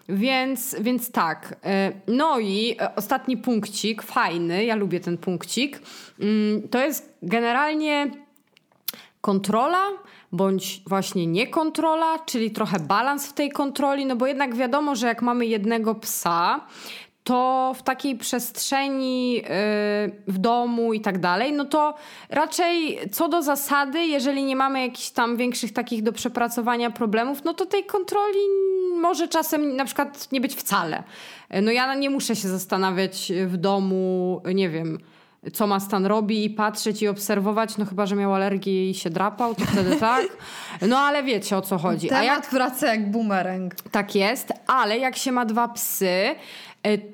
Więc, 0.09 0.77
więc 0.81 1.13
tak. 1.13 1.53
y, 1.53 2.13
No 2.13 2.39
i 2.39 2.77
e, 2.81 2.95
ostatni 2.95 3.37
punkcik, 3.37 4.03
fajny, 4.03 4.65
ja 4.65 4.75
lubię 4.75 5.01
ten 5.01 5.19
punkcik. 5.19 5.81
Mm, 6.21 6.69
To 6.69 6.79
jest 6.79 7.19
generalnie 7.23 8.11
kontrola 9.21 9.85
bądź 10.33 10.83
właśnie 10.87 11.27
niekontrola, 11.27 12.19
czyli 12.19 12.51
trochę 12.51 12.81
balans 12.81 13.27
w 13.27 13.33
tej 13.33 13.51
kontroli, 13.51 14.07
no 14.07 14.17
bo 14.17 14.27
jednak 14.27 14.55
wiadomo, 14.57 14.95
że 14.97 15.07
jak 15.07 15.23
mamy 15.23 15.47
jednego 15.47 15.95
psa, 15.95 16.61
to 17.29 17.75
w 17.77 17.83
takiej 17.83 18.17
przestrzeni 18.17 19.35
yy, 19.35 19.43
w 20.27 20.39
domu 20.39 20.93
i 20.93 21.01
tak 21.01 21.19
dalej, 21.19 21.53
no 21.53 21.65
to 21.65 21.95
raczej 22.31 22.99
co 23.13 23.29
do 23.29 23.43
zasady, 23.43 24.07
jeżeli 24.07 24.45
nie 24.45 24.57
mamy 24.57 24.83
jakichś 24.83 25.11
tam 25.11 25.37
większych 25.37 25.73
takich 25.73 26.03
do 26.03 26.13
przepracowania 26.13 26.91
problemów, 26.91 27.45
no 27.45 27.55
to 27.55 27.67
tej 27.67 27.85
kontroli 27.85 28.39
może 29.01 29.29
czasem 29.29 29.77
na 29.77 29.85
przykład 29.85 30.33
nie 30.33 30.41
być 30.41 30.55
wcale. 30.55 31.03
No 31.63 31.71
ja 31.71 31.95
nie 31.95 32.11
muszę 32.11 32.37
się 32.37 32.49
zastanawiać 32.49 33.33
w 33.47 33.57
domu, 33.57 34.43
nie 34.55 34.69
wiem, 34.69 34.99
co 35.53 35.67
ma 35.67 35.81
stan 35.81 36.07
robi 36.07 36.45
i 36.45 36.51
patrzeć 36.51 37.03
i 37.03 37.09
obserwować, 37.09 37.79
no 37.79 37.85
chyba, 37.85 38.07
że 38.07 38.17
miał 38.17 38.35
alergię 38.35 38.91
i 38.91 38.95
się 38.95 39.11
drapał, 39.11 39.55
to 39.55 39.65
wtedy 39.65 39.97
tak. 40.01 40.27
No 40.89 40.99
ale 40.99 41.23
wiecie 41.23 41.57
o 41.57 41.63
co 41.63 41.79
chodzi. 41.79 42.07
A 42.07 42.21
Temat 42.21 42.25
jak 42.27 42.51
wraca 42.51 42.87
jak 42.87 43.11
bumerang. 43.11 43.75
tak 43.91 44.15
jest, 44.15 44.53
ale 44.67 44.99
jak 44.99 45.17
się 45.17 45.33
ma 45.33 45.45
dwa 45.45 45.69
psy, 45.69 46.07
y, 46.07 46.37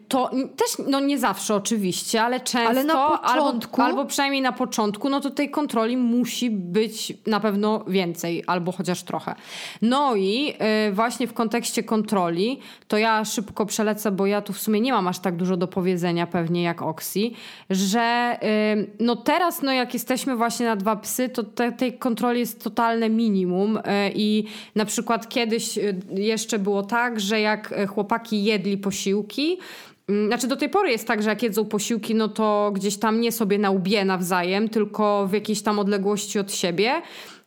to 0.08 0.30
n- 0.32 0.48
też, 0.48 0.86
no 0.88 1.00
nie 1.00 1.18
zawsze 1.18 1.54
oczywiście, 1.54 2.22
ale 2.22 2.40
często, 2.40 2.68
Ale 2.68 2.84
na 2.84 2.94
początku- 2.94 3.80
albo, 3.82 3.98
albo 3.98 4.04
przynajmniej 4.10 4.42
na 4.42 4.52
początku, 4.52 5.08
no 5.08 5.20
to 5.20 5.30
tej 5.30 5.50
kontroli 5.50 5.96
musi 5.96 6.50
być 6.50 7.12
na 7.26 7.40
pewno 7.40 7.84
więcej, 7.88 8.44
albo 8.46 8.72
chociaż 8.72 9.02
trochę. 9.02 9.34
No 9.82 10.16
i 10.16 10.54
y, 10.88 10.92
właśnie 10.92 11.26
w 11.26 11.32
kontekście 11.32 11.82
kontroli, 11.82 12.60
to 12.88 12.98
ja 12.98 13.24
szybko 13.24 13.66
przelecę, 13.66 14.10
bo 14.10 14.26
ja 14.26 14.42
tu 14.42 14.52
w 14.52 14.58
sumie 14.60 14.80
nie 14.80 14.92
mam 14.92 15.08
aż 15.08 15.18
tak 15.18 15.36
dużo 15.36 15.56
do 15.56 15.68
powiedzenia 15.68 16.26
pewnie 16.26 16.62
jak 16.62 16.82
Oxy, 16.82 17.30
że 17.70 18.36
y, 18.42 18.90
no 19.00 19.16
teraz, 19.16 19.62
no 19.62 19.72
jak 19.72 19.94
jesteśmy 19.94 20.36
właśnie 20.36 20.66
na 20.66 20.76
dwa 20.76 20.96
psy, 20.96 21.28
to 21.28 21.42
te, 21.42 21.72
tej 21.72 21.98
kontroli 21.98 22.40
jest 22.40 22.64
totalne 22.64 23.08
minimum 23.10 23.78
i 24.14 24.44
na 24.74 24.84
przykład 24.84 25.28
kiedyś 25.28 25.78
jeszcze 26.10 26.58
było 26.58 26.82
tak, 26.82 27.20
że 27.20 27.40
jak 27.40 27.74
chłopaki 27.88 28.44
jedli 28.44 28.78
posiłki, 28.78 29.58
znaczy 30.26 30.48
do 30.48 30.56
tej 30.56 30.68
pory 30.68 30.90
jest 30.90 31.08
tak, 31.08 31.22
że 31.22 31.30
jak 31.30 31.42
jedzą 31.42 31.64
posiłki, 31.64 32.14
no 32.14 32.28
to 32.28 32.70
gdzieś 32.74 32.96
tam 32.96 33.20
nie 33.20 33.32
sobie 33.32 33.58
na 33.58 33.70
łbie 33.70 34.04
nawzajem, 34.04 34.68
tylko 34.68 35.26
w 35.26 35.32
jakiejś 35.32 35.62
tam 35.62 35.78
odległości 35.78 36.38
od 36.38 36.52
siebie. 36.52 37.02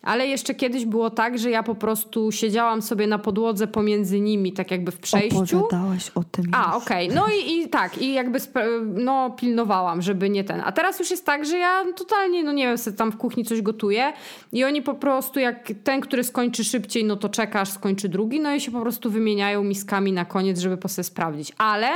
Ale 0.07 0.27
jeszcze 0.27 0.55
kiedyś 0.55 0.85
było 0.85 1.09
tak, 1.09 1.39
że 1.39 1.49
ja 1.49 1.63
po 1.63 1.75
prostu 1.75 2.31
siedziałam 2.31 2.81
sobie 2.81 3.07
na 3.07 3.19
podłodze 3.19 3.67
pomiędzy 3.67 4.19
nimi, 4.19 4.53
tak 4.53 4.71
jakby 4.71 4.91
w 4.91 4.99
przejściu. 4.99 5.39
Opowiadałaś 5.39 6.09
o 6.15 6.23
tym 6.23 6.45
A, 6.51 6.75
okej. 6.75 7.09
No 7.09 7.25
i, 7.27 7.51
i 7.51 7.69
tak, 7.69 7.97
i 7.97 8.13
jakby 8.13 8.39
no, 8.85 9.29
pilnowałam, 9.29 10.01
żeby 10.01 10.29
nie 10.29 10.43
ten. 10.43 10.61
A 10.65 10.71
teraz 10.71 10.99
już 10.99 11.11
jest 11.11 11.25
tak, 11.25 11.45
że 11.45 11.57
ja 11.57 11.83
totalnie, 11.95 12.43
no 12.43 12.51
nie 12.51 12.67
wiem, 12.67 12.77
sobie 12.77 12.97
tam 12.97 13.11
w 13.11 13.17
kuchni 13.17 13.45
coś 13.45 13.61
gotuję 13.61 14.13
i 14.51 14.63
oni 14.63 14.81
po 14.81 14.93
prostu, 14.93 15.39
jak 15.39 15.71
ten, 15.83 16.01
który 16.01 16.23
skończy 16.23 16.63
szybciej, 16.63 17.05
no 17.05 17.15
to 17.15 17.29
czeka, 17.29 17.61
aż 17.61 17.69
skończy 17.69 18.09
drugi, 18.09 18.39
no 18.39 18.53
i 18.53 18.61
się 18.61 18.71
po 18.71 18.81
prostu 18.81 19.11
wymieniają 19.11 19.63
miskami 19.63 20.11
na 20.11 20.25
koniec, 20.25 20.59
żeby 20.59 20.77
po 20.77 20.87
sobie 20.87 21.03
sprawdzić. 21.03 21.53
Ale 21.57 21.87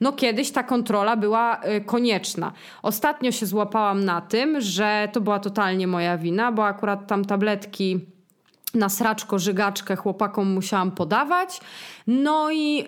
no 0.00 0.12
kiedyś 0.12 0.50
ta 0.50 0.62
kontrola 0.62 1.16
była 1.16 1.60
y, 1.64 1.80
konieczna. 1.80 2.52
Ostatnio 2.82 3.32
się 3.32 3.46
złapałam 3.46 4.04
na 4.04 4.20
tym, 4.20 4.60
że 4.60 5.08
to 5.12 5.20
była 5.20 5.38
totalnie 5.38 5.86
moja 5.86 6.18
wina, 6.18 6.52
bo 6.52 6.64
akurat 6.64 7.06
tam 7.06 7.24
tabletki 7.60 8.00
na 8.74 8.88
sraczko, 8.88 9.38
żygaczkę 9.38 9.96
chłopakom 9.96 10.52
musiałam 10.52 10.90
podawać. 10.90 11.60
No 12.06 12.50
i 12.50 12.84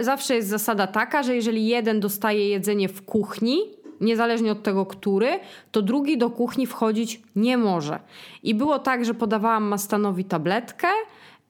y, 0.00 0.04
zawsze 0.04 0.34
jest 0.34 0.48
zasada 0.48 0.86
taka, 0.86 1.22
że 1.22 1.34
jeżeli 1.34 1.66
jeden 1.66 2.00
dostaje 2.00 2.48
jedzenie 2.48 2.88
w 2.88 3.02
kuchni, 3.02 3.58
niezależnie 4.00 4.52
od 4.52 4.62
tego, 4.62 4.86
który, 4.86 5.40
to 5.70 5.82
drugi 5.82 6.18
do 6.18 6.30
kuchni 6.30 6.66
wchodzić 6.66 7.22
nie 7.36 7.56
może. 7.56 8.00
I 8.42 8.54
było 8.54 8.78
tak, 8.78 9.04
że 9.04 9.14
podawałam 9.14 9.64
Mastanowi 9.64 10.24
tabletkę. 10.24 10.88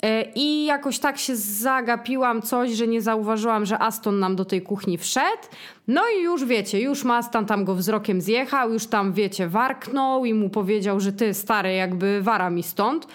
Y, 0.05 0.09
I 0.35 0.65
jakoś 0.65 0.99
tak 0.99 1.19
się 1.19 1.37
zagapiłam 1.37 2.43
coś, 2.43 2.71
że 2.71 2.87
nie 2.87 3.03
zauważyłam, 3.03 3.67
że 3.67 3.79
Aston 3.79 4.19
nam 4.19 4.37
do 4.37 4.45
tej 4.45 4.63
kuchni 4.63 4.99
wszedł. 4.99 5.43
No 5.89 6.03
i 6.19 6.23
już 6.23 6.45
wiecie, 6.45 6.81
już 6.81 7.05
Mastan 7.05 7.47
tam 7.47 7.65
go 7.65 7.75
wzrokiem 7.75 8.21
zjechał, 8.21 8.73
już 8.73 8.87
tam 8.87 9.13
wiecie, 9.13 9.49
warknął 9.49 10.25
i 10.25 10.35
mu 10.35 10.51
powiedział, 10.51 11.01
że 11.01 11.13
ty 11.13 11.35
stary, 11.35 11.75
jakby 11.75 12.23
wara 12.23 12.51
mi 12.51 12.63
stąd. 12.63 13.07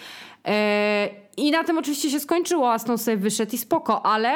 I 1.38 1.52
na 1.52 1.64
tym 1.64 1.78
oczywiście 1.78 2.10
się 2.10 2.20
skończyło, 2.20 2.72
Aston 2.72 2.98
sobie 2.98 3.18
wyszedł 3.18 3.56
i 3.56 3.58
spoko, 3.58 4.06
ale 4.06 4.30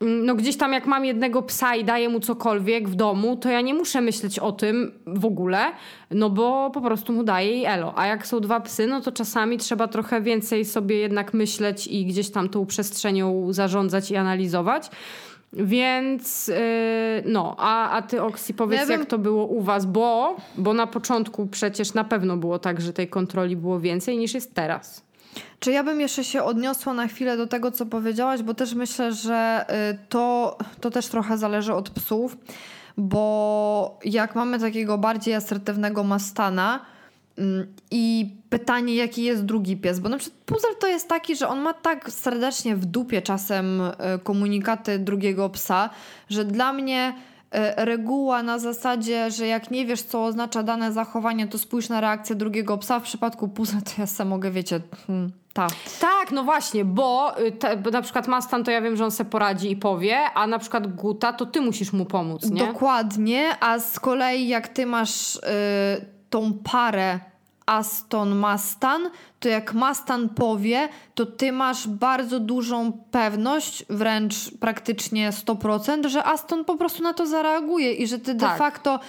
mm, 0.00 0.26
no 0.26 0.34
gdzieś 0.34 0.56
tam 0.56 0.72
jak 0.72 0.86
mam 0.86 1.04
jednego 1.04 1.42
psa 1.42 1.76
i 1.76 1.84
daję 1.84 2.08
mu 2.08 2.20
cokolwiek 2.20 2.88
w 2.88 2.94
domu, 2.94 3.36
to 3.36 3.48
ja 3.48 3.60
nie 3.60 3.74
muszę 3.74 4.00
myśleć 4.00 4.38
o 4.38 4.52
tym 4.52 4.92
w 5.06 5.24
ogóle, 5.24 5.64
no 6.10 6.30
bo 6.30 6.70
po 6.70 6.80
prostu 6.80 7.12
mu 7.12 7.24
daję 7.24 7.60
i 7.60 7.64
elo. 7.64 7.92
A 7.96 8.06
jak 8.06 8.26
są 8.26 8.40
dwa 8.40 8.60
psy, 8.60 8.86
no 8.86 9.00
to 9.00 9.12
czasami 9.12 9.58
trzeba 9.58 9.88
trochę 9.88 10.20
więcej 10.20 10.64
sobie 10.64 10.96
jednak 10.96 11.34
myśleć 11.34 11.86
i 11.86 12.06
gdzieś 12.06 12.30
tam 12.30 12.48
tą 12.48 12.66
przestrzenią 12.66 13.52
zarządzać 13.52 14.10
i 14.10 14.16
analizować. 14.16 14.90
Więc 15.52 16.48
yy, 16.48 16.54
no, 17.24 17.54
a, 17.58 17.90
a 17.90 18.02
ty 18.02 18.22
Oksi 18.22 18.54
powiedz 18.54 18.80
Ja 18.80 18.86
bym- 18.86 19.00
jak 19.00 19.08
to 19.08 19.18
było 19.18 19.46
u 19.46 19.62
was, 19.62 19.86
bo, 19.86 20.36
bo 20.58 20.74
na 20.74 20.86
początku 20.86 21.46
przecież 21.46 21.94
na 21.94 22.04
pewno 22.04 22.36
było 22.36 22.58
tak, 22.58 22.80
że 22.80 22.92
tej 22.92 23.08
kontroli 23.08 23.56
było 23.56 23.80
więcej 23.80 24.18
niż 24.18 24.34
jest 24.34 24.54
teraz. 24.54 25.07
Czy 25.60 25.72
ja 25.72 25.84
bym 25.84 26.00
jeszcze 26.00 26.24
się 26.24 26.42
odniosła 26.42 26.94
na 26.94 27.06
chwilę 27.06 27.36
do 27.36 27.46
tego, 27.46 27.70
co 27.70 27.86
powiedziałaś, 27.86 28.42
bo 28.42 28.54
też 28.54 28.74
myślę, 28.74 29.12
że 29.12 29.66
y, 29.92 29.98
to, 30.08 30.58
to 30.80 30.90
też 30.90 31.06
trochę 31.06 31.38
zależy 31.38 31.74
od 31.74 31.90
psów, 31.90 32.36
bo 32.96 33.98
jak 34.04 34.34
mamy 34.34 34.58
takiego 34.58 34.98
bardziej 34.98 35.34
asertywnego 35.34 36.04
mastana 36.04 36.80
mm, 37.38 37.66
i 37.90 38.34
pytanie, 38.50 38.94
jaki 38.94 39.22
jest 39.22 39.44
drugi 39.44 39.76
pies, 39.76 40.00
bo 40.00 40.08
na 40.08 40.18
przykład 40.18 40.44
puzzle 40.44 40.74
to 40.80 40.86
jest 40.86 41.08
taki, 41.08 41.36
że 41.36 41.48
on 41.48 41.60
ma 41.60 41.74
tak 41.74 42.10
serdecznie 42.10 42.76
w 42.76 42.84
dupie 42.84 43.22
czasem 43.22 43.80
y, 43.80 43.92
komunikaty 44.22 44.98
drugiego 44.98 45.48
psa, 45.48 45.90
że 46.30 46.44
dla 46.44 46.72
mnie 46.72 47.14
reguła 47.76 48.42
na 48.42 48.58
zasadzie, 48.58 49.30
że 49.30 49.46
jak 49.46 49.70
nie 49.70 49.86
wiesz, 49.86 50.02
co 50.02 50.24
oznacza 50.24 50.62
dane 50.62 50.92
zachowanie, 50.92 51.48
to 51.48 51.58
spójrz 51.58 51.88
na 51.88 52.00
reakcję 52.00 52.36
drugiego 52.36 52.78
psa. 52.78 53.00
W 53.00 53.02
przypadku 53.02 53.48
puzzle 53.48 53.82
to 53.82 53.90
ja 53.98 54.06
sam 54.06 54.28
mogę, 54.28 54.50
wiecie, 54.50 54.80
hmm, 55.06 55.32
tak. 55.52 55.70
Tak, 56.00 56.32
no 56.32 56.44
właśnie, 56.44 56.84
bo, 56.84 57.40
y, 57.40 57.52
te, 57.52 57.76
bo 57.76 57.90
na 57.90 58.02
przykład 58.02 58.28
Mastan 58.28 58.64
to 58.64 58.70
ja 58.70 58.80
wiem, 58.80 58.96
że 58.96 59.04
on 59.04 59.10
se 59.10 59.24
poradzi 59.24 59.70
i 59.70 59.76
powie, 59.76 60.18
a 60.34 60.46
na 60.46 60.58
przykład 60.58 60.94
Guta 60.94 61.32
to 61.32 61.46
ty 61.46 61.60
musisz 61.60 61.92
mu 61.92 62.04
pomóc, 62.04 62.50
nie? 62.50 62.66
Dokładnie, 62.66 63.50
a 63.60 63.78
z 63.78 64.00
kolei 64.00 64.48
jak 64.48 64.68
ty 64.68 64.86
masz 64.86 65.36
y, 65.36 65.40
tą 66.30 66.52
parę 66.64 67.20
Aston 67.68 68.36
Mastan, 68.36 69.10
to 69.40 69.48
jak 69.48 69.74
Mastan 69.74 70.28
powie, 70.28 70.88
to 71.14 71.26
ty 71.26 71.52
masz 71.52 71.88
bardzo 71.88 72.40
dużą 72.40 72.92
pewność, 73.10 73.84
wręcz 73.90 74.34
praktycznie 74.60 75.30
100%, 75.30 76.08
że 76.08 76.24
Aston 76.24 76.64
po 76.64 76.76
prostu 76.76 77.02
na 77.02 77.12
to 77.14 77.26
zareaguje 77.26 77.92
i 77.92 78.06
że 78.06 78.18
ty 78.18 78.34
de 78.34 78.46
Tak. 78.46 78.58
facto 78.58 79.00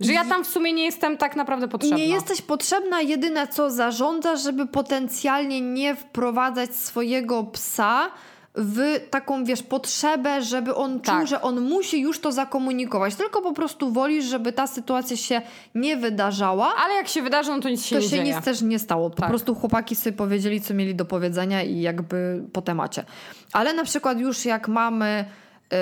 Że 0.00 0.12
ja 0.12 0.24
tam 0.24 0.44
w 0.44 0.46
sumie 0.46 0.72
nie 0.72 0.84
jestem 0.84 1.16
tak 1.16 1.36
naprawdę 1.36 1.68
potrzebna. 1.68 1.96
nie 1.96 2.06
jesteś 2.06 2.42
potrzebna, 2.42 3.00
jedyne 3.00 3.48
co 3.48 3.70
zarządzasz, 3.70 4.42
żeby 4.42 4.66
potencjalnie 4.66 5.60
nie 5.60 5.96
wprowadzać 5.96 6.76
swojego 6.76 7.44
psa 7.44 8.10
w 8.54 9.00
taką, 9.10 9.44
wiesz, 9.44 9.62
potrzebę, 9.62 10.42
żeby 10.42 10.74
on 10.74 10.92
czuł, 10.92 11.14
Tak. 11.14 11.26
że 11.26 11.42
on 11.42 11.60
musi 11.60 12.00
już 12.00 12.20
to 12.20 12.32
zakomunikować. 12.32 13.14
Tylko 13.14 13.42
po 13.42 13.52
prostu 13.52 13.92
wolisz, 13.92 14.24
żeby 14.24 14.52
ta 14.52 14.66
sytuacja 14.66 15.16
się 15.16 15.42
nie 15.74 15.96
wydarzała. 15.96 16.74
Ale 16.84 16.94
jak 16.94 17.08
się 17.08 17.22
wydarzy, 17.22 17.50
no 17.50 17.60
to 17.60 17.68
nic 17.68 17.84
się 17.84 17.96
To 17.96 18.02
nie 18.02 18.08
się 18.08 18.16
dzieje. 18.16 18.34
nic 18.34 18.44
też 18.44 18.62
nie 18.62 18.78
stało. 18.78 19.10
Po 19.10 19.16
Tak. 19.16 19.28
prostu 19.28 19.54
chłopaki 19.54 19.96
sobie 19.96 20.16
powiedzieli, 20.16 20.60
co 20.60 20.74
mieli 20.74 20.94
do 20.94 21.04
powiedzenia 21.04 21.62
i 21.62 21.80
jakby 21.80 22.42
po 22.52 22.62
temacie. 22.62 23.04
Ale 23.52 23.72
na 23.74 23.84
przykład 23.84 24.18
już 24.20 24.44
jak 24.44 24.68
mamy 24.68 25.24
y, 25.72 25.76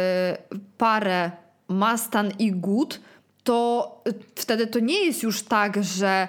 parę 0.79 1.31
Mastan 1.69 2.33
i 2.39 2.53
Gut, 2.53 3.01
to 3.45 3.91
y, 4.09 4.14
wtedy 4.35 4.67
to 4.67 4.79
nie 4.79 5.05
jest 5.05 5.23
już 5.23 5.43
tak, 5.43 5.85
że 5.85 6.29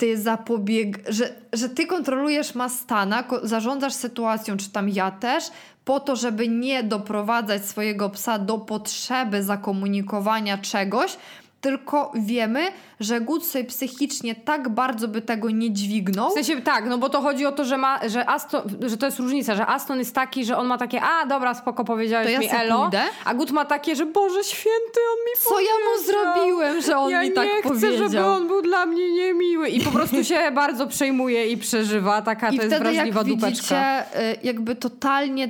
ty 0.00 0.18
zapobieg, 0.18 0.98
że, 1.08 1.34
że 1.52 1.68
ty 1.68 1.86
kontrolujesz 1.86 2.54
Mastana, 2.54 3.22
ko- 3.22 3.46
zarządzasz 3.46 3.92
sytuacją, 3.92 4.56
czy 4.56 4.70
tam 4.70 4.88
ja 4.88 5.10
też, 5.10 5.44
po 5.84 6.00
to, 6.00 6.16
żeby 6.16 6.48
nie 6.48 6.82
doprowadzać 6.82 7.64
swojego 7.64 8.10
psa 8.10 8.38
do 8.38 8.58
potrzeby 8.58 9.42
zakomunikowania 9.42 10.58
czegoś, 10.58 11.16
tylko 11.60 12.12
wiemy, 12.14 12.66
że 13.00 13.20
Gut 13.20 13.46
sobie 13.46 13.64
psychicznie 13.64 14.34
tak 14.34 14.68
bardzo 14.68 15.08
by 15.08 15.22
tego 15.22 15.50
nie 15.50 15.72
dźwignął. 15.72 16.30
W 16.30 16.34
sensie 16.34 16.62
tak, 16.62 16.84
no 16.88 16.98
bo 16.98 17.08
to 17.08 17.20
chodzi 17.20 17.46
o 17.46 17.52
to, 17.52 17.64
że 17.64 17.78
ma, 17.78 18.00
że 18.08 18.28
Aston, 18.30 18.62
że 18.86 18.96
to 18.96 19.06
jest 19.06 19.18
różnica, 19.18 19.54
że 19.54 19.66
Aston 19.66 19.98
jest 19.98 20.14
taki, 20.14 20.44
że 20.44 20.56
on 20.56 20.66
ma 20.66 20.78
takie, 20.78 21.02
a 21.02 21.26
dobra, 21.26 21.54
spoko, 21.54 21.84
powiedziałeś 21.84 22.26
To 22.26 22.32
ja 22.32 22.38
mi 22.38 22.48
elo, 22.50 22.80
pójdę. 22.82 23.02
a 23.24 23.34
Gut 23.34 23.50
ma 23.50 23.64
takie, 23.64 23.96
że 23.96 24.06
Boże 24.06 24.44
święty, 24.44 25.00
on 25.12 25.18
mi 25.26 25.48
Co 25.50 25.60
ja 25.60 25.66
mu 25.66 26.04
zrobiłem, 26.06 26.82
że 26.82 26.96
on 26.98 27.10
ja 27.10 27.22
mi 27.22 27.32
tak 27.32 27.44
nie 27.44 27.60
chcę, 27.60 27.68
powiedział? 27.68 28.08
żeby 28.08 28.24
on 28.24 28.46
był 28.48 28.62
dla 28.62 28.86
mnie 28.86 29.12
niemiły. 29.12 29.68
I 29.68 29.80
po 29.80 29.90
prostu 29.90 30.24
się 30.24 30.50
bardzo 30.54 30.86
przejmuje 30.86 31.46
i 31.46 31.56
przeżywa. 31.56 32.22
Taka 32.22 32.48
I 32.50 32.56
to 32.56 32.62
jest 32.62 32.76
wtedy 32.76 32.90
wrażliwa 32.92 33.20
jak 33.20 33.28
dupeczka. 33.28 33.50
widzicie, 33.50 34.02
y, 34.32 34.36
jakby 34.42 34.74
totalnie 34.74 35.48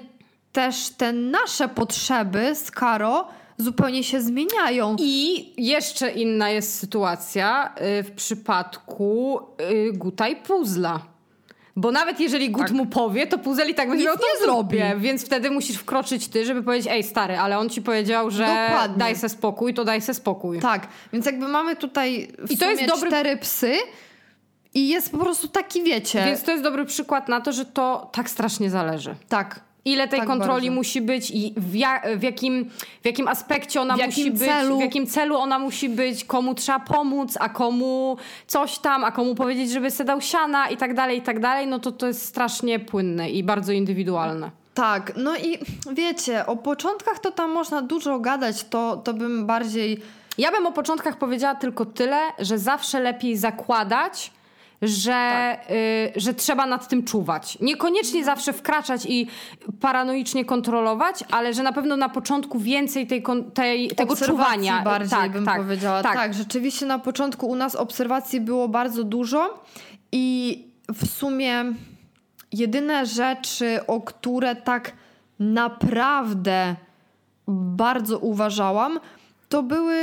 też 0.53 0.89
te 0.91 1.13
nasze 1.13 1.69
potrzeby 1.69 2.55
z 2.55 2.71
Karo 2.71 3.29
zupełnie 3.61 4.05
się 4.05 4.21
zmieniają. 4.21 4.97
I 4.99 5.53
jeszcze 5.57 6.11
inna 6.11 6.51
jest 6.51 6.79
sytuacja 6.79 7.75
y, 7.99 8.03
w 8.03 8.11
przypadku 8.13 9.41
y, 9.61 9.93
Guta 9.93 10.29
i 10.29 10.37
Puzla. 10.37 11.01
Bo 11.77 11.93
nawet 11.93 12.21
jeżeli 12.21 12.51
Gut 12.51 12.63
Tak. 12.63 12.71
mu 12.73 12.87
powie, 12.87 13.27
to 13.27 13.39
Puzel 13.39 13.71
i 13.71 13.75
tak 13.75 13.89
będzie 13.89 14.05
miał 14.05 14.17
to 14.17 14.23
nie 14.23 14.29
w 14.29 14.33
dupie, 14.39 14.79
zrobi. 14.79 15.01
Więc 15.01 15.25
wtedy 15.27 15.51
musisz 15.51 15.77
wkroczyć 15.77 16.29
ty, 16.29 16.45
żeby 16.47 16.63
powiedzieć, 16.63 16.89
ej 16.93 17.03
stary, 17.05 17.39
ale 17.39 17.59
on 17.59 17.69
ci 17.71 17.83
powiedział, 17.83 18.31
że 18.31 18.47
Dokładnie. 18.69 18.97
daj 18.99 19.17
se 19.17 19.29
spokój, 19.29 19.75
to 19.75 19.85
daj 19.85 20.01
se 20.01 20.15
spokój. 20.15 20.59
Tak, 20.61 20.89
więc 21.13 21.27
jakby 21.27 21.49
mamy 21.49 21.77
tutaj 21.77 22.29
w 22.39 22.51
I 22.51 22.59
to 22.59 22.71
jest 22.71 22.83
dobry- 22.83 23.07
cztery 23.09 23.37
psy 23.37 23.73
i 24.75 24.89
jest 24.89 25.13
po 25.13 25.19
prostu 25.19 25.49
taki, 25.49 25.83
wiecie... 25.83 26.25
Więc 26.25 26.43
to 26.43 26.51
jest 26.51 26.63
dobry 26.65 26.85
przykład 26.85 27.29
na 27.29 27.41
to, 27.41 27.53
że 27.53 27.65
to 27.65 28.11
tak 28.13 28.31
strasznie 28.31 28.71
zależy. 28.71 29.15
Tak, 29.29 29.61
Ile 29.85 30.09
tej 30.09 30.19
Tak 30.19 30.29
kontroli 30.29 30.67
bardzo. 30.67 30.75
musi 30.75 31.01
być 31.01 31.31
i 31.31 31.55
w, 31.57 31.75
ja, 31.75 32.03
w, 32.17 32.23
jakim, 32.23 32.71
w 33.03 33.07
jakim 33.07 33.29
aspekcie 33.29 33.81
ona 33.81 33.97
W 33.97 34.07
musi 34.07 34.21
jakim 34.21 34.33
być, 34.39 34.49
celu. 34.49 34.79
w 34.79 34.81
jakim 34.81 35.07
celu 35.07 35.37
ona 35.37 35.59
musi 35.59 35.89
być, 35.89 36.25
komu 36.25 36.55
trzeba 36.55 36.81
pomóc, 36.81 37.37
a 37.41 37.49
komu 37.49 38.17
coś 38.47 38.79
tam, 38.79 39.05
a 39.05 39.13
komu 39.13 39.35
powiedzieć, 39.35 39.71
żeby 39.71 39.91
se 39.91 40.05
dał 40.05 40.21
siana 40.21 40.69
i 40.69 40.77
tak 40.77 40.95
dalej, 40.95 41.19
i 41.19 41.23
tak 41.23 41.41
dalej, 41.41 41.67
no 41.67 41.79
to 41.79 41.93
to 41.93 42.07
jest 42.07 42.25
strasznie 42.27 42.79
płynne 42.79 43.31
i 43.31 43.45
bardzo 43.45 43.73
indywidualne. 43.73 44.51
tak. 44.75 45.13
No 45.17 45.37
i 45.37 45.59
wiecie, 45.93 46.47
o 46.47 46.57
początkach 46.57 47.19
to 47.19 47.31
tam 47.31 47.51
można 47.51 47.83
dużo 47.83 48.19
gadać, 48.19 48.65
to, 48.65 48.97
to 48.97 49.15
bym 49.15 49.47
bardziej... 49.47 50.01
Ja 50.39 50.51
bym 50.51 50.67
o 50.67 50.73
początkach 50.73 51.19
powiedziała 51.19 51.55
tylko 51.55 51.85
tyle, 51.85 52.19
że 52.39 52.59
zawsze 52.59 53.01
lepiej 53.01 53.37
zakładać, 53.37 54.33
że, 54.83 55.11
Tak. 55.63 55.71
y, 55.71 56.13
że 56.17 56.35
trzeba 56.35 56.67
nad 56.67 56.89
tym 56.89 57.05
czuwać. 57.05 57.59
Niekoniecznie 57.61 58.25
zawsze 58.25 58.53
wkraczać 58.53 59.07
i 59.07 59.27
paranoicznie 59.81 60.45
kontrolować, 60.45 61.25
ale 61.31 61.55
że 61.55 61.63
na 61.63 61.73
pewno 61.73 61.97
na 61.97 62.09
początku 62.09 62.59
więcej 62.59 63.07
tej, 63.07 63.23
tej, 63.55 63.89
tego 63.91 64.17
czuwania. 64.17 64.83
bardziej 64.83 65.19
tak, 65.19 65.33
bym 65.33 65.45
tak, 65.45 65.63
powiedziała. 65.63 66.03
Tak. 66.03 66.15
Tak. 66.15 66.35
rzeczywiście 66.35 66.87
na 66.87 66.99
początku 66.99 67.47
u 67.47 67.57
nas 67.57 67.75
obserwacji 67.75 68.41
było 68.41 68.69
bardzo 68.69 69.05
dużo 69.05 69.65
i 70.13 70.65
w 70.95 71.07
sumie 71.07 71.65
jedyne 72.53 73.07
rzeczy, 73.07 73.87
o 73.87 74.01
które 74.01 74.57
tak 74.57 74.93
naprawdę 75.39 76.77
bardzo 77.49 78.19
uważałam, 78.19 79.01
to 79.49 79.63
były 79.63 79.97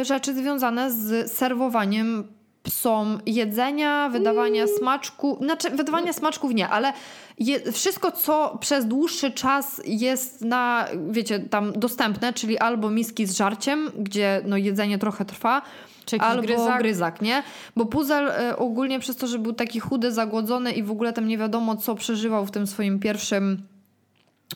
y, 0.00 0.04
rzeczy 0.04 0.34
związane 0.34 0.92
z 0.92 1.32
serwowaniem 1.32 2.24
psom 2.64 3.20
jedzenia, 3.26 4.08
wydawania 4.08 4.62
Mm. 4.62 4.76
smaczku, 4.78 5.38
znaczy 5.42 5.70
wydawania 5.70 6.12
smaczków 6.12 6.54
nie, 6.54 6.68
ale 6.68 6.92
je, 7.38 7.72
wszystko, 7.72 8.12
co 8.12 8.58
przez 8.60 8.86
dłuższy 8.86 9.30
czas 9.30 9.80
jest 9.84 10.40
na, 10.40 10.86
wiecie, 11.10 11.38
tam 11.40 11.72
dostępne, 11.72 12.32
czyli 12.32 12.58
albo 12.58 12.90
miski 12.90 13.26
z 13.26 13.36
żarciem, 13.36 13.90
gdzie 13.98 14.40
no, 14.44 14.56
jedzenie 14.56 14.98
trochę 14.98 15.24
trwa, 15.24 15.62
Czy 16.06 16.16
albo 16.18 16.42
gryzak. 16.42 16.78
gryzak. 16.78 17.22
nie? 17.22 17.42
Bo 17.76 17.86
Puzel 17.86 18.28
y, 18.28 18.56
ogólnie 18.56 19.00
przez 19.00 19.16
to, 19.16 19.26
że 19.26 19.38
był 19.38 19.52
taki 19.52 19.80
chudy, 19.80 20.12
zagłodzony 20.12 20.72
i 20.72 20.82
w 20.82 20.90
ogóle 20.90 21.12
tam 21.12 21.28
nie 21.28 21.38
wiadomo, 21.38 21.76
co 21.76 21.94
przeżywał 21.94 22.46
w 22.46 22.50
tym 22.50 22.66
swoim 22.66 22.98
pierwszym 23.00 23.62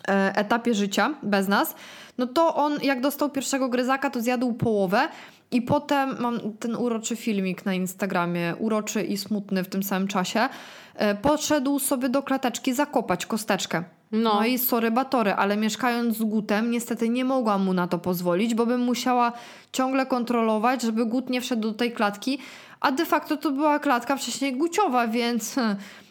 e, 0.08 0.32
etapie 0.36 0.74
życia 0.74 1.14
bez 1.22 1.48
nas, 1.48 1.74
no 2.18 2.26
to 2.26 2.54
on 2.54 2.78
jak 2.82 3.00
dostał 3.00 3.30
pierwszego 3.30 3.68
gryzaka, 3.68 4.10
to 4.10 4.20
zjadł 4.20 4.52
połowę 4.52 5.08
i 5.50 5.62
potem 5.62 6.16
mam 6.20 6.40
ten 6.58 6.76
uroczy 6.76 7.16
filmik 7.16 7.64
na 7.64 7.74
Instagramie, 7.74 8.54
uroczy 8.58 9.02
i 9.02 9.16
smutny 9.16 9.64
w 9.64 9.68
tym 9.68 9.82
samym 9.82 10.08
czasie, 10.08 10.48
e, 10.94 11.14
podszedł 11.14 11.78
sobie 11.78 12.08
do 12.08 12.22
klateczki 12.22 12.74
zakopać 12.74 13.26
kosteczkę. 13.26 13.84
No. 14.12 14.34
No. 14.34 14.44
i 14.44 14.58
sorry 14.58 14.90
batory, 14.90 15.32
ale 15.32 15.56
mieszkając 15.56 16.16
z 16.16 16.22
Gutem 16.22 16.70
niestety 16.70 17.08
nie 17.08 17.24
mogłam 17.24 17.64
mu 17.64 17.72
na 17.72 17.88
to 17.88 17.98
pozwolić, 17.98 18.54
bo 18.54 18.66
bym 18.66 18.80
musiała 18.80 19.32
ciągle 19.72 20.06
kontrolować, 20.06 20.82
żeby 20.82 21.06
Gut 21.06 21.30
nie 21.30 21.40
wszedł 21.40 21.62
do 21.62 21.74
tej 21.74 21.92
klatki, 21.92 22.38
a 22.80 22.92
de 22.92 23.06
facto 23.06 23.36
to 23.36 23.50
była 23.50 23.78
klatka 23.78 24.16
wcześniej 24.16 24.56
guciowa, 24.56 25.08
więc 25.08 25.56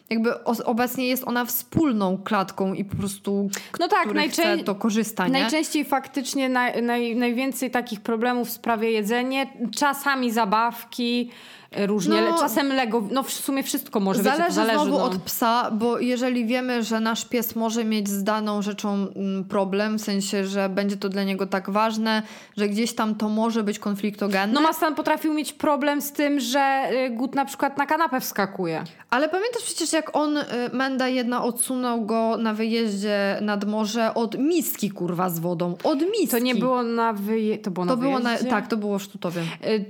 jakby 0.10 0.44
obecnie 0.44 1.08
jest 1.08 1.24
ona 1.28 1.46
wspólną 1.46 2.18
klatką 2.18 2.74
i 2.74 2.86
po 2.86 2.96
prostu 2.96 3.50
No 3.80 3.88
tak, 3.88 4.14
najczę- 4.14 4.64
to 4.64 4.76
korzysta, 4.76 5.28
nie? 5.28 5.34
Najczęściej 5.42 5.86
faktycznie 5.86 6.50
naj, 6.50 6.84
naj, 6.84 7.16
najwięcej 7.16 7.72
takich 7.72 8.02
problemów 8.02 8.50
sprawia 8.50 8.90
jedzenie, 8.90 9.48
czasami 9.76 10.32
zabawki, 10.32 11.32
różnie, 11.72 12.22
No, 12.22 12.40
czasem 12.40 12.68
Lego, 12.68 13.04
no 13.12 13.24
w 13.24 13.32
sumie 13.32 13.64
wszystko 13.64 14.00
może 14.00 14.24
Zależy, 14.24 14.42
wiecie, 14.42 14.54
zależy 14.54 14.80
znowu 14.80 14.98
no. 14.98 15.04
od 15.04 15.18
psa, 15.18 15.72
bo 15.72 16.00
jeżeli 16.00 16.46
wiemy, 16.46 16.84
że 16.84 17.00
nasz 17.00 17.26
pies 17.26 17.56
może 17.56 17.86
mieć 17.86 18.10
z 18.10 18.24
daną 18.24 18.62
rzeczą 18.62 18.94
mm, 19.16 19.44
problem, 19.46 20.00
w 20.00 20.02
sensie, 20.02 20.46
że 20.46 20.70
będzie 20.70 20.98
to 20.98 21.10
dla 21.10 21.24
niego 21.24 21.48
tak 21.48 21.70
ważne, 21.70 22.24
że 22.58 22.70
gdzieś 22.70 22.96
tam 22.96 23.16
to 23.16 23.30
może 23.30 23.64
być 23.64 23.80
konfliktogenne. 23.80 24.54
No 24.54 24.62
Mastan 24.62 24.96
potrafił 24.96 25.34
mieć 25.34 25.54
problem 25.54 26.02
z 26.02 26.12
tym, 26.12 26.40
że 26.40 26.90
y, 26.92 27.10
Gut 27.10 27.36
na 27.36 27.46
przykład 27.46 27.78
na 27.78 27.86
kanapę 27.86 28.20
wskakuje. 28.20 28.84
Ale 29.10 29.30
pamiętasz 29.30 29.64
przecież, 29.64 29.94
jak 29.94 30.16
on, 30.16 30.38
y, 30.38 30.44
Menda 30.74 31.08
jedna 31.08 31.44
odsunął 31.44 32.06
go 32.06 32.38
na 32.38 32.54
wyjeździe 32.54 33.38
nad 33.42 33.66
morze 33.66 34.14
od 34.14 34.38
miski, 34.40 34.92
kurwa, 34.92 35.30
z 35.30 35.40
wodą. 35.40 35.76
Od 35.84 36.02
miski. 36.02 36.28
To 36.28 36.40
nie 36.40 36.56
było 36.56 36.84
na 36.84 37.14
wyje... 37.14 37.58
To 37.58 37.72
było 37.72 37.86
na 37.86 37.92
To 37.92 37.98
było 37.98 38.20
na, 38.20 38.30
wyjeździe? 38.30 38.50
tak, 38.50 38.68
to 38.68 38.78
było 38.78 39.00
w 39.00 39.04
Sztutowie. 39.04 39.42
Y, 39.66 39.86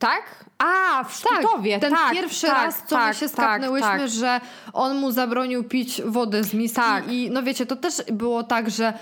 tak? 0.00 0.44
A, 0.58 1.04
w 1.04 1.22
Tak, 1.22 1.38
Sztutowie, 1.42 1.78
ten 1.78 1.92
tak, 1.92 2.12
pierwszy 2.12 2.46
tak, 2.46 2.56
raz, 2.56 2.82
co 2.86 2.96
tak, 2.96 3.08
my 3.08 3.14
się 3.14 3.20
tak, 3.20 3.30
skapnęłyśmy, 3.30 3.88
tak. 3.88 4.08
że 4.08 4.40
on 4.72 4.96
mu 4.96 5.10
zabronił 5.10 5.64
pić 5.64 6.02
wodę 6.02 6.44
z 6.44 6.54
miski 6.54 6.76
Tak. 6.76 7.08
i 7.12 7.30
no 7.30 7.42
wiecie, 7.42 7.66
to 7.66 7.76
też 7.76 7.94
było 8.12 8.42
tak, 8.42 8.70
że 8.70 8.92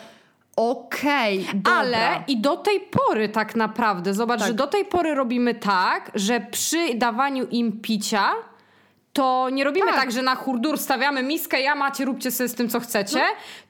okej, 0.57 1.49
dobra. 1.55 1.73
Ale 1.79 2.23
i 2.27 2.41
do 2.41 2.57
tej 2.57 2.81
pory 2.81 3.29
tak 3.29 3.57
naprawdę, 3.57 4.15
zobacz, 4.15 4.39
Tak. 4.39 4.49
że 4.49 4.55
do 4.55 4.67
tej 4.67 4.85
pory 4.85 5.15
robimy 5.15 5.55
tak, 5.55 6.11
że 6.15 6.41
przy 6.41 6.95
dawaniu 6.95 7.47
im 7.51 7.81
picia 7.81 8.31
to 9.19 9.49
nie 9.53 9.65
robimy 9.65 9.87
tak, 9.87 9.97
Tak. 9.97 10.13
że 10.13 10.23
na 10.23 10.35
hurdur 10.35 10.79
stawiamy 10.79 11.23
miskę, 11.23 11.61
ja 11.61 11.75
macie, 11.75 12.05
róbcie 12.05 12.31
sobie 12.31 12.49
z 12.49 12.55
tym, 12.55 12.69
co 12.69 12.81
chcecie, 12.81 13.21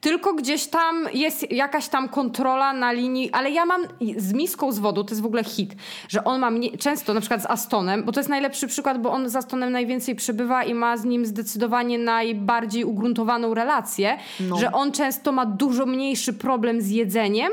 tylko 0.00 0.34
gdzieś 0.34 0.66
tam 0.66 1.08
jest 1.14 1.52
jakaś 1.52 1.88
tam 1.88 2.08
kontrola 2.08 2.72
na 2.72 2.92
linii, 2.92 3.30
ale 3.32 3.50
ja 3.50 3.64
mam 3.66 3.82
z 4.16 4.32
miską 4.32 4.72
z 4.72 4.78
wodą, 4.78 5.04
to 5.04 5.10
jest 5.10 5.22
w 5.22 5.26
ogóle 5.26 5.44
hit, 5.44 5.74
że 6.08 6.24
on 6.24 6.40
ma 6.40 6.50
mnie, 6.50 6.78
często 6.78 7.14
na 7.14 7.20
przykład 7.20 7.42
z 7.42 7.46
Astonem, 7.46 8.04
bo 8.04 8.12
to 8.12 8.20
jest 8.20 8.30
najlepszy 8.30 8.66
przykład, 8.66 9.02
bo 9.02 9.10
on 9.10 9.28
z 9.28 9.36
Astonem 9.36 9.72
najwięcej 9.72 10.14
przebywa 10.16 10.64
i 10.64 10.74
ma 10.74 10.96
z 10.96 11.04
nim 11.04 11.26
zdecydowanie 11.26 11.98
najbardziej 11.98 12.84
ugruntowaną 12.84 13.54
relację, 13.54 14.18
No. 14.40 14.58
że 14.58 14.72
on 14.72 14.92
często 14.92 15.32
ma 15.32 15.46
dużo 15.46 15.86
mniejszy 15.86 16.32
problem 16.32 16.80
z 16.80 16.88
jedzeniem 16.90 17.52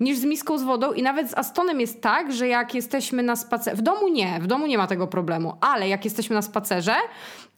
niż 0.00 0.18
z 0.18 0.24
miską 0.24 0.58
z 0.58 0.62
wodą 0.62 0.92
i 0.92 1.02
nawet 1.02 1.30
z 1.30 1.38
Astonem 1.38 1.80
jest 1.80 2.02
tak, 2.02 2.32
że 2.32 2.48
jak 2.48 2.74
jesteśmy 2.74 3.22
na 3.22 3.36
spacerze, 3.36 3.76
w 3.76 3.82
domu 3.82 4.08
nie, 4.08 4.38
w 4.40 4.46
domu 4.46 4.66
nie 4.66 4.78
ma 4.78 4.86
tego 4.86 5.06
problemu, 5.06 5.56
ale 5.60 5.88
jak 5.88 6.04
jesteśmy 6.04 6.34
na 6.34 6.42
spacerze, 6.42 6.94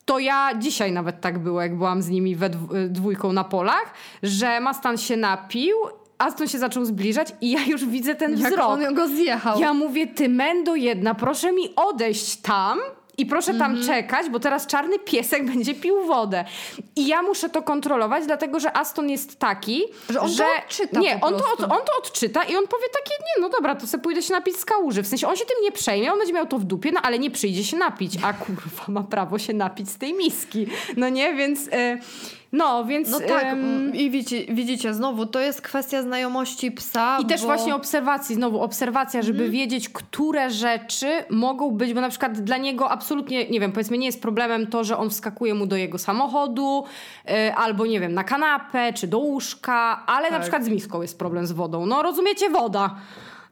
to 0.05 0.19
ja 0.19 0.51
dzisiaj 0.59 0.93
nawet 0.93 1.21
tak 1.21 1.39
było, 1.39 1.63
jak 1.63 1.77
byłam 1.77 2.03
z 2.03 2.09
nimi 2.09 2.37
we 2.37 2.51
dw- 2.51 2.89
dwójką 2.89 3.33
na 3.33 3.45
polach, 3.45 3.95
że 4.23 4.61
Mastan 4.61 4.99
się 4.99 5.17
napił, 5.17 5.77
Aston 6.19 6.49
się 6.49 6.59
zaczął 6.59 6.85
zbliżać 6.85 7.33
i 7.41 7.51
ja 7.51 7.65
już 7.65 7.85
widzę 7.87 8.15
ten 8.15 8.31
jak 8.39 8.53
wzrok. 8.53 8.67
on 8.69 8.95
go 8.95 9.09
zjechał. 9.09 9.61
Ja 9.61 9.75
mówię, 9.75 10.07
ty 10.07 10.29
mendo 10.29 10.75
jedna, 10.75 11.15
proszę 11.15 11.53
mi 11.53 11.75
odejść 11.77 12.37
tam 12.37 12.79
i 13.19 13.27
proszę 13.27 13.55
tam 13.55 13.71
Mhm. 13.77 13.87
czekać, 13.87 14.31
bo 14.31 14.41
teraz 14.41 14.67
czarny 14.67 14.99
piesek 14.99 15.47
będzie 15.53 15.75
pił 15.75 16.07
wodę. 16.07 16.45
I 16.97 17.07
ja 17.07 17.23
muszę 17.23 17.49
to 17.49 17.63
kontrolować, 17.63 18.27
dlatego 18.27 18.61
że 18.61 18.77
Aston 18.77 19.11
jest 19.11 19.39
taki, 19.39 19.83
Że 20.11 20.21
on 20.21 20.37
to 20.37 20.45
odczyta 20.65 21.01
Nie, 21.01 21.21
on 21.21 21.33
to, 21.35 21.45
od, 21.53 21.61
on 21.61 21.69
to 21.87 21.93
odczyta 21.99 22.45
i 22.45 22.57
on 22.57 22.67
powie 22.69 22.87
takie, 22.93 23.15
nie, 23.21 23.43
no 23.43 23.49
dobra, 23.49 23.75
to 23.75 23.87
sobie 23.87 24.03
pójdę 24.03 24.23
się 24.23 24.33
napić 24.33 24.57
z 24.57 24.65
kałuży. 24.65 25.03
W 25.03 25.07
sensie 25.07 25.29
on 25.29 25.37
się 25.37 25.45
tym 25.45 25.57
nie 25.63 25.73
przejmie, 25.73 26.13
on 26.13 26.19
będzie 26.19 26.33
miał 26.33 26.47
to 26.47 26.59
w 26.59 26.65
dupie, 26.65 26.93
no 26.93 27.01
ale 27.03 27.19
nie 27.19 27.31
przyjdzie 27.31 27.65
się 27.65 27.77
napić. 27.77 28.13
A 28.23 28.33
kurwa, 28.33 28.85
ma 28.89 29.03
prawo 29.03 29.39
się 29.39 29.53
napić 29.53 29.91
z 29.91 29.99
tej 29.99 30.15
miski. 30.15 30.67
No 30.97 31.09
nie, 31.09 31.35
więc... 31.35 31.67
y, 31.67 31.99
No, 32.53 32.85
więc... 32.85 33.11
No 33.11 33.21
tak, 33.21 33.45
em, 33.45 33.59
mm, 33.59 33.95
i 33.95 34.11
widzicie, 34.11 34.55
widzicie, 34.55 34.95
znowu, 34.95 35.27
to 35.27 35.41
jest 35.41 35.63
kwestia 35.63 36.03
znajomości 36.03 36.73
psa. 36.73 37.19
I 37.21 37.27
też 37.27 37.41
bo... 37.41 37.47
właśnie 37.47 37.75
obserwacji, 37.75 38.35
znowu 38.35 38.61
obserwacja, 38.61 39.23
żeby 39.23 39.51
wiedzieć, 39.51 39.89
które 39.89 40.51
rzeczy 40.51 41.25
mogą 41.31 41.71
być, 41.71 41.95
bo 41.95 42.01
na 42.01 42.09
przykład 42.09 42.41
dla 42.41 42.57
niego 42.57 42.91
absolutnie, 42.91 43.49
nie 43.51 43.61
wiem, 43.61 43.73
powiedzmy 43.73 43.99
nie 43.99 44.07
jest 44.07 44.23
problemem 44.23 44.67
to, 44.67 44.85
że 44.85 44.97
on 44.99 45.11
wskakuje 45.11 45.55
mu 45.55 45.67
do 45.67 45.77
jego 45.77 45.99
samochodu, 45.99 46.85
y, 47.31 47.55
albo 47.55 47.87
nie 47.87 48.01
wiem, 48.01 48.15
na 48.15 48.25
kanapę, 48.25 48.93
czy 48.93 49.07
do 49.07 49.19
łóżka, 49.19 50.03
ale 50.07 50.25
na 50.31 50.37
Tak. 50.37 50.41
przykład 50.41 50.65
z 50.65 50.69
miską 50.69 51.03
jest 51.03 51.19
problem 51.19 51.47
z 51.47 51.53
wodą. 51.53 51.87
No 51.87 52.03
rozumiecie, 52.03 52.51
woda. 52.51 52.95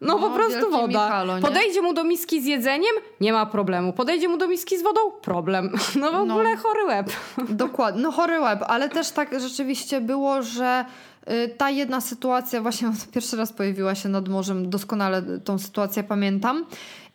No, 0.00 0.18
No, 0.18 0.28
po 0.28 0.34
prostu 0.34 0.52
wielkie 0.52 0.70
woda. 0.70 1.04
Michalo, 1.04 1.36
nie? 1.36 1.42
Podejdzie 1.42 1.82
mu 1.82 1.94
do 1.94 2.04
miski 2.04 2.42
z 2.42 2.44
jedzeniem, 2.46 2.92
nie 3.20 3.32
ma 3.32 3.46
problemu. 3.46 3.92
Podejdzie 3.92 4.28
mu 4.28 4.36
do 4.36 4.48
miski 4.48 4.78
z 4.78 4.82
wodą, 4.82 5.00
problem. 5.22 5.70
No 6.00 6.08
w 6.10 6.12
No. 6.12 6.34
ogóle 6.34 6.56
chory 6.56 6.84
łeb. 6.84 7.10
Dokładnie, 7.48 8.02
no 8.02 8.12
chory 8.12 8.40
łeb, 8.40 8.60
ale 8.68 8.88
też 8.88 9.10
tak 9.10 9.40
rzeczywiście 9.40 10.00
było, 10.00 10.42
że 10.42 10.84
y, 11.30 11.48
ta 11.48 11.70
jedna 11.70 12.00
sytuacja, 12.00 12.60
właśnie 12.60 12.90
pierwszy 13.14 13.36
raz 13.36 13.52
pojawiła 13.52 13.94
się 13.94 14.08
nad 14.08 14.28
morzem, 14.28 14.70
doskonale 14.70 15.22
tą 15.44 15.58
sytuację 15.58 16.02
pamiętam. 16.02 16.64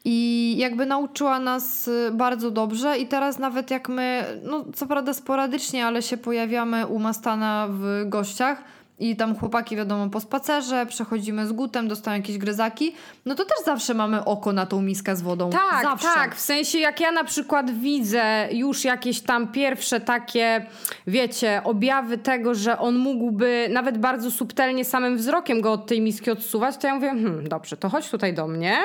I 0.07 0.55
jakby 0.57 0.85
nauczyła 0.85 1.39
nas 1.39 1.87
y, 1.87 2.11
bardzo 2.13 2.51
dobrze 2.51 2.97
i 2.97 3.07
teraz 3.07 3.39
nawet 3.39 3.71
jak 3.71 3.89
my, 3.89 4.23
no 4.43 4.65
co 4.75 4.85
prawda 4.87 5.13
sporadycznie, 5.13 5.85
ale 5.85 6.01
się 6.01 6.17
pojawiamy 6.17 6.87
u 6.87 6.99
Mastana 6.99 7.67
w 7.69 8.03
gościach 8.05 8.63
i 8.99 9.15
tam 9.15 9.35
chłopaki 9.35 9.75
wiadomo 9.75 10.09
po 10.09 10.19
spacerze, 10.19 10.85
przechodzimy 10.85 11.47
z 11.47 11.51
gutem, 11.51 11.87
dostają 11.87 12.17
jakieś 12.17 12.37
gryzaki, 12.37 12.95
no 13.25 13.35
to 13.35 13.45
też 13.45 13.57
zawsze 13.65 13.93
mamy 13.93 14.25
oko 14.25 14.53
na 14.53 14.65
tą 14.65 14.81
miskę 14.81 15.15
z 15.15 15.21
wodą. 15.21 15.49
Tak, 15.49 15.83
zawsze. 15.83 16.07
tak. 16.15 16.35
W 16.35 16.39
sensie, 16.39 16.79
jak 16.79 16.99
ja 16.99 17.11
na 17.11 17.23
przykład 17.23 17.71
widzę 17.71 18.47
już 18.51 18.83
jakieś 18.83 19.21
tam 19.21 19.47
pierwsze 19.47 19.99
takie, 19.99 20.65
wiecie, 21.07 21.61
objawy 21.63 22.17
tego, 22.17 22.55
że 22.55 22.79
on 22.79 22.97
mógłby 22.97 23.67
nawet 23.71 23.97
bardzo 23.97 24.31
subtelnie 24.31 24.85
samym 24.85 25.17
wzrokiem 25.17 25.61
go 25.61 25.71
od 25.71 25.87
tej 25.87 26.01
miski 26.01 26.31
odsuwać, 26.31 26.77
to 26.77 26.87
ja 26.87 26.95
mówię, 26.95 27.09
hmm, 27.09 27.49
dobrze, 27.49 27.77
to 27.77 27.89
chodź 27.89 28.09
tutaj 28.09 28.33
do 28.33 28.47
mnie. 28.47 28.77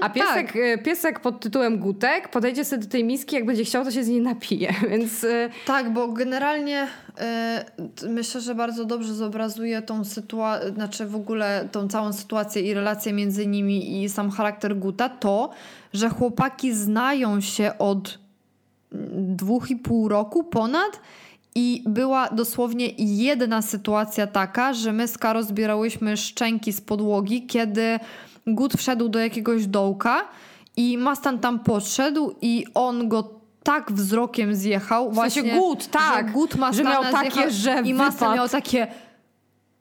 A 0.00 0.10
piesek, 0.10 0.46
tak. 0.46 0.56
y, 0.56 0.78
piesek 0.78 1.20
pod 1.20 1.40
tytułem 1.40 1.78
Gutek 1.78 2.28
podejdzie 2.28 2.64
sobie 2.64 2.82
do 2.82 2.88
tej 2.88 3.04
miski, 3.04 3.36
jak 3.36 3.46
będzie 3.46 3.64
chciał, 3.64 3.84
to 3.84 3.90
się 3.90 4.04
z 4.04 4.08
niej 4.08 4.20
napije. 4.20 4.74
Więc 4.90 5.24
y, 5.24 5.50
Tak, 5.66 5.92
bo 5.92 6.08
generalnie 6.08 6.86
myślę, 8.08 8.40
że 8.40 8.54
bardzo 8.54 8.84
dobrze 8.84 9.14
zobrazuje 9.14 9.82
tą 9.82 10.04
sytuację, 10.04 10.70
znaczy 10.70 11.06
w 11.06 11.16
ogóle 11.16 11.68
tą 11.72 11.88
całą 11.88 12.12
sytuację 12.12 12.62
i 12.62 12.74
relację 12.74 13.12
między 13.12 13.46
nimi 13.46 14.02
i 14.02 14.08
sam 14.08 14.30
charakter 14.30 14.76
Guta, 14.76 15.08
to, 15.08 15.50
że 15.92 16.08
chłopaki 16.08 16.74
znają 16.74 17.40
się 17.40 17.78
od 17.78 18.18
mm, 18.92 19.36
dwóch 19.36 19.70
i 19.70 19.76
pół 19.76 20.08
roku 20.08 20.44
ponad 20.44 21.00
i 21.54 21.84
była 21.86 22.28
dosłownie 22.28 22.88
jedna 22.98 23.62
sytuacja 23.62 24.26
taka, 24.26 24.74
że 24.74 24.92
my 24.92 25.08
z 25.08 25.18
Karo 25.18 25.42
zbierałyśmy 25.42 26.16
szczęki 26.16 26.72
z 26.72 26.80
podłogi, 26.80 27.46
kiedy 27.46 27.98
Gut 28.46 28.74
wszedł 28.74 29.08
do 29.08 29.18
jakiegoś 29.18 29.66
dołka 29.66 30.28
i 30.76 30.98
Mastan 30.98 31.38
tam 31.38 31.58
podszedł 31.60 32.34
i 32.40 32.66
on 32.74 33.08
go 33.08 33.41
tak 33.62 33.92
wzrokiem 33.92 34.54
zjechał. 34.54 35.12
W 35.12 35.16
sensie 35.16 35.42
właśnie, 35.42 35.60
Gut, 35.60 35.86
tak, 35.86 36.26
Że 36.26 36.32
Gut 36.32 36.54
że 36.72 36.84
miał 36.84 37.02
takie, 37.02 37.50
że 37.50 37.82
I 37.84 37.94
Mastan 37.94 38.34
miał 38.36 38.48
takie 38.48 38.86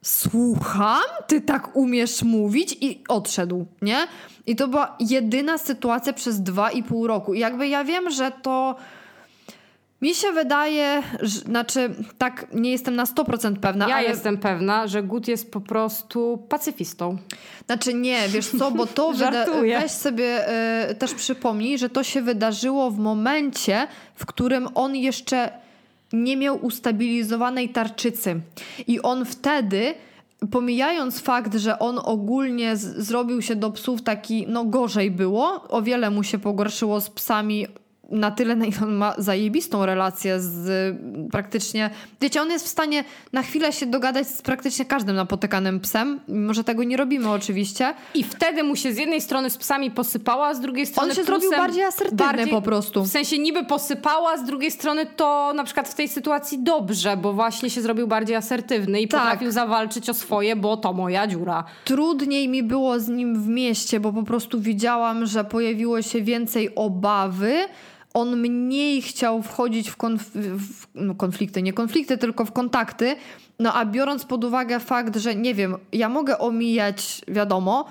słucham? 0.02 1.04
Ty 1.28 1.42
tak 1.42 1.76
umiesz 1.76 2.24
mówić? 2.24 2.78
I 2.82 3.04
odszedł, 3.08 3.66
nie? 3.82 4.08
I 4.46 4.56
to 4.56 4.68
była 4.68 4.96
jedyna 5.00 5.58
sytuacja 5.58 6.14
przez 6.14 6.42
dwa 6.42 6.72
i 6.72 6.84
pół 6.84 7.08
roku. 7.08 7.34
I 7.34 7.40
jakby 7.40 7.68
ja 7.68 7.84
wiem, 7.84 8.10
że 8.10 8.32
to... 8.42 8.76
Mi 10.02 10.16
się 10.16 10.32
wydaje, 10.32 11.02
że, 11.20 11.40
znaczy 11.40 11.90
tak 12.18 12.48
nie 12.54 12.72
jestem 12.72 12.96
na 12.96 13.04
100% 13.06 13.56
pewna, 13.56 13.90
ja 13.90 13.96
ale 13.96 14.08
jestem 14.08 14.38
pewna, 14.38 14.88
że 14.88 15.04
Gut 15.04 15.28
jest 15.28 15.52
po 15.52 15.62
prostu 15.62 16.44
pacyfistą. 16.50 17.18
Znaczy 17.66 17.94
nie, 17.94 18.30
wiesz 18.30 18.48
co, 18.60 18.72
bo 18.72 18.86
to 18.88 19.12
wyda- 19.32 19.46
weź 19.82 19.92
sobie 19.92 20.48
e, 20.48 20.96
też 20.96 21.14
przypomnij, 21.14 21.78
że 21.78 21.90
to 21.90 22.04
się 22.04 22.22
wydarzyło 22.22 22.92
w 22.92 22.98
momencie, 22.98 23.88
w 24.16 24.26
którym 24.26 24.68
on 24.76 24.96
jeszcze 24.96 25.52
nie 26.14 26.38
miał 26.38 26.66
ustabilizowanej 26.66 27.70
tarczycy. 27.70 28.40
I 28.88 29.02
on 29.02 29.26
wtedy, 29.26 29.94
pomijając 30.52 31.20
fakt, 31.20 31.56
że 31.56 31.80
on 31.80 32.00
ogólnie 32.04 32.78
z- 32.78 32.98
zrobił 33.08 33.42
się 33.42 33.56
do 33.56 33.72
psów 33.72 34.02
taki, 34.02 34.46
no 34.48 34.66
gorzej 34.66 35.12
było, 35.12 35.64
o 35.70 35.82
wiele 35.82 36.10
mu 36.10 36.24
się 36.24 36.40
pogorszyło 36.40 37.02
z 37.02 37.10
psami 37.10 37.68
na 38.12 38.32
tyle, 38.32 38.56
na 38.56 38.66
ile 38.66 38.78
on 38.84 38.94
ma 38.94 39.14
zajebistą 39.18 39.86
relację 39.86 40.40
z 40.40 40.96
praktycznie... 41.32 41.90
Wiecie, 42.22 42.42
on 42.42 42.52
jest 42.52 42.66
w 42.66 42.68
stanie 42.68 43.04
na 43.34 43.42
chwilę 43.44 43.74
się 43.74 43.86
dogadać 43.86 44.28
z 44.28 44.42
praktycznie 44.42 44.86
każdym 44.86 45.16
napotykanym 45.16 45.80
psem, 45.80 46.20
mimo 46.28 46.54
że 46.54 46.64
tego 46.64 46.84
nie 46.84 46.98
robimy 46.98 47.30
oczywiście. 47.30 47.94
I 48.14 48.24
wtedy 48.24 48.64
mu 48.64 48.76
się 48.76 48.94
z 48.94 48.98
jednej 48.98 49.22
strony 49.22 49.50
z 49.50 49.58
psami 49.58 49.92
posypała, 49.92 50.48
a 50.48 50.54
z 50.54 50.60
drugiej 50.60 50.86
strony 50.86 51.16
się 51.16 51.24
zrobił 51.24 51.52
bardziej 51.52 51.84
asertywny 51.84 52.48
po 52.48 52.62
prostu. 52.62 53.04
W 53.04 53.08
sensie 53.08 53.38
niby 53.40 53.66
posypała, 53.66 54.38
z 54.38 54.44
drugiej 54.44 54.72
strony 54.72 55.06
to 55.06 55.54
na 55.56 55.64
przykład 55.64 55.90
w 55.90 55.96
tej 55.96 56.08
sytuacji 56.08 56.60
dobrze, 56.64 57.18
bo 57.18 57.34
właśnie 57.34 57.70
się 57.70 57.82
zrobił 57.82 58.08
bardziej 58.08 58.36
asertywny 58.36 59.02
i 59.02 59.08
Tak. 59.08 59.22
potrafił 59.22 59.52
zawalczyć 59.52 60.10
o 60.10 60.14
swoje, 60.14 60.56
bo 60.56 60.78
to 60.78 60.94
moja 60.94 61.28
dziura. 61.28 61.64
Trudniej 61.86 62.48
mi 62.50 62.64
było 62.64 63.00
z 63.00 63.08
nim 63.08 63.44
w 63.44 63.48
mieście, 63.48 64.00
bo 64.00 64.14
po 64.14 64.24
prostu 64.24 64.60
widziałam, 64.62 65.26
że 65.26 65.44
pojawiło 65.44 66.02
się 66.02 66.22
więcej 66.22 66.76
obawy. 66.76 67.54
On 68.14 68.38
mniej 68.38 69.02
chciał 69.02 69.42
wchodzić 69.42 69.90
w, 69.90 69.98
konf- 69.98 70.58
w 70.58 70.88
no 70.96 71.16
konflikty, 71.16 71.62
nie 71.62 71.74
konflikty, 71.74 72.18
tylko 72.18 72.46
w 72.46 72.52
kontakty. 72.52 73.16
No 73.60 73.74
a 73.74 73.86
biorąc 73.86 74.26
pod 74.26 74.44
uwagę 74.44 74.80
fakt, 74.80 75.18
że 75.18 75.36
nie 75.36 75.56
wiem, 75.56 75.76
ja 75.94 76.10
mogę 76.10 76.38
omijać, 76.38 77.22
wiadomo, 77.28 77.86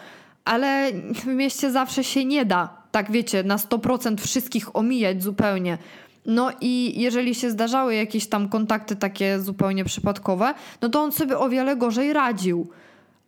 ale 0.44 0.92
w 1.14 1.26
mieście 1.26 1.70
zawsze 1.70 2.04
się 2.04 2.24
nie 2.24 2.44
da. 2.44 2.68
Tak 2.92 3.10
wiecie, 3.10 3.42
na 3.42 3.56
100% 3.56 4.20
wszystkich 4.20 4.76
omijać 4.76 5.22
zupełnie. 5.22 5.78
No 6.26 6.50
i 6.60 7.00
jeżeli 7.00 7.34
się 7.34 7.50
zdarzały 7.50 7.94
jakieś 7.94 8.26
tam 8.26 8.48
kontakty 8.48 8.96
takie 8.96 9.40
zupełnie 9.40 9.84
przypadkowe, 9.84 10.54
no 10.82 10.88
to 10.88 11.02
on 11.02 11.12
sobie 11.12 11.38
o 11.38 11.48
wiele 11.48 11.76
gorzej 11.76 12.12
radził. 12.12 12.70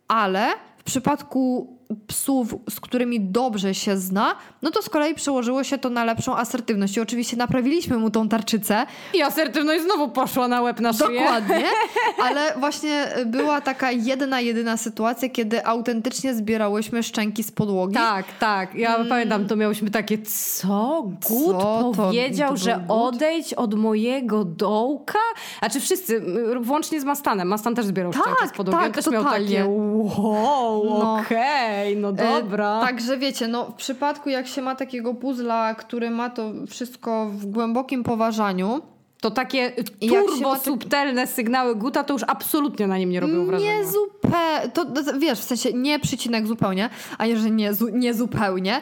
Ale 0.07 0.47
w 0.77 0.83
przypadku 0.83 1.73
psów, 2.07 2.55
z 2.69 2.79
którymi 2.79 3.19
dobrze 3.21 3.73
się 3.75 3.97
zna, 3.97 4.35
no 4.61 4.71
to 4.71 4.81
z 4.81 4.89
kolei 4.89 5.15
przełożyło 5.15 5.63
się 5.63 5.77
to 5.77 5.89
na 5.89 6.03
lepszą 6.03 6.35
asertywność. 6.37 6.97
I 6.97 7.01
oczywiście 7.01 7.37
naprawiliśmy 7.37 7.97
mu 7.97 8.09
tą 8.09 8.29
tarczycę. 8.29 8.85
I 9.13 9.21
asertywność 9.21 9.83
znowu 9.83 10.07
poszła 10.09 10.47
na 10.47 10.61
łeb 10.61 10.79
na 10.79 10.93
szyję. 10.93 11.19
Dokładnie. 11.19 11.63
Ale 12.25 12.53
właśnie 12.59 13.07
była 13.25 13.61
taka 13.61 13.91
jedna, 13.91 14.41
jedyna 14.41 14.77
sytuacja, 14.77 15.29
kiedy 15.29 15.65
autentycznie 15.65 16.33
zbierałyśmy 16.33 17.03
szczęki 17.03 17.43
z 17.43 17.51
podłogi. 17.51 17.93
Tak, 17.93 18.25
tak. 18.39 18.75
Ja 18.75 18.95
pamiętam, 19.09 19.47
to 19.47 19.55
miałyśmy 19.55 19.91
takie, 19.91 20.17
co? 20.17 21.03
Gut 21.03 21.21
Co 21.61 21.91
powiedział, 21.95 22.49
to 22.49 22.57
że 22.57 22.73
Gut? 22.73 22.83
odejdź 22.89 23.53
od 23.53 23.73
mojego 23.75 24.43
dołka? 24.45 25.19
A 25.61 25.69
czy 25.69 25.79
wszyscy, 25.79 26.21
włącznie 26.61 27.01
z 27.01 27.03
Mastanem. 27.03 27.47
Mastan 27.47 27.75
też 27.75 27.85
zbierał 27.85 28.13
Tak, 28.13 28.21
szczęki 28.23 28.47
z 28.53 28.57
podłogi. 28.57 28.77
On 28.77 28.83
tak, 28.91 29.03
też 29.03 29.13
miał 29.13 29.23
takie, 29.23 29.65
wow, 29.67 30.83
No. 30.85 31.13
okej, 31.19 31.72
no 31.97 32.09
E, 32.09 32.13
dobra. 32.41 32.81
Także 32.81 33.17
wiecie, 33.17 33.47
no 33.47 33.65
w 33.65 33.73
przypadku 33.73 34.29
jak 34.29 34.47
się 34.47 34.61
ma 34.61 34.75
takiego 34.75 35.13
puzla, 35.13 35.75
który 35.75 36.09
ma 36.09 36.29
to 36.29 36.51
wszystko 36.69 37.25
w 37.25 37.45
głębokim 37.45 38.03
poważaniu, 38.03 38.81
To 39.21 39.31
takie 39.31 39.71
turbo 40.09 40.53
tak- 40.53 40.63
subtelne 40.63 41.27
sygnały 41.27 41.75
Guta 41.75 42.03
to 42.03 42.13
już 42.13 42.23
absolutnie 42.27 42.87
na 42.87 42.97
nim 42.97 43.09
nie 43.09 43.19
robią 43.19 43.45
wrażenia. 43.45 43.77
Nie 43.77 43.85
zupełnie, 43.85 44.69
to, 44.73 44.85
to 44.85 45.19
wiesz, 45.19 45.39
w 45.39 45.43
sensie 45.43 45.73
nie 45.73 45.99
przycinek 45.99 46.47
zupełnie, 46.47 46.89
a 47.17 47.25
że 47.35 47.49
nie, 47.51 47.73
zu, 47.73 47.89
nie 47.89 48.13
zupełnie. 48.13 48.81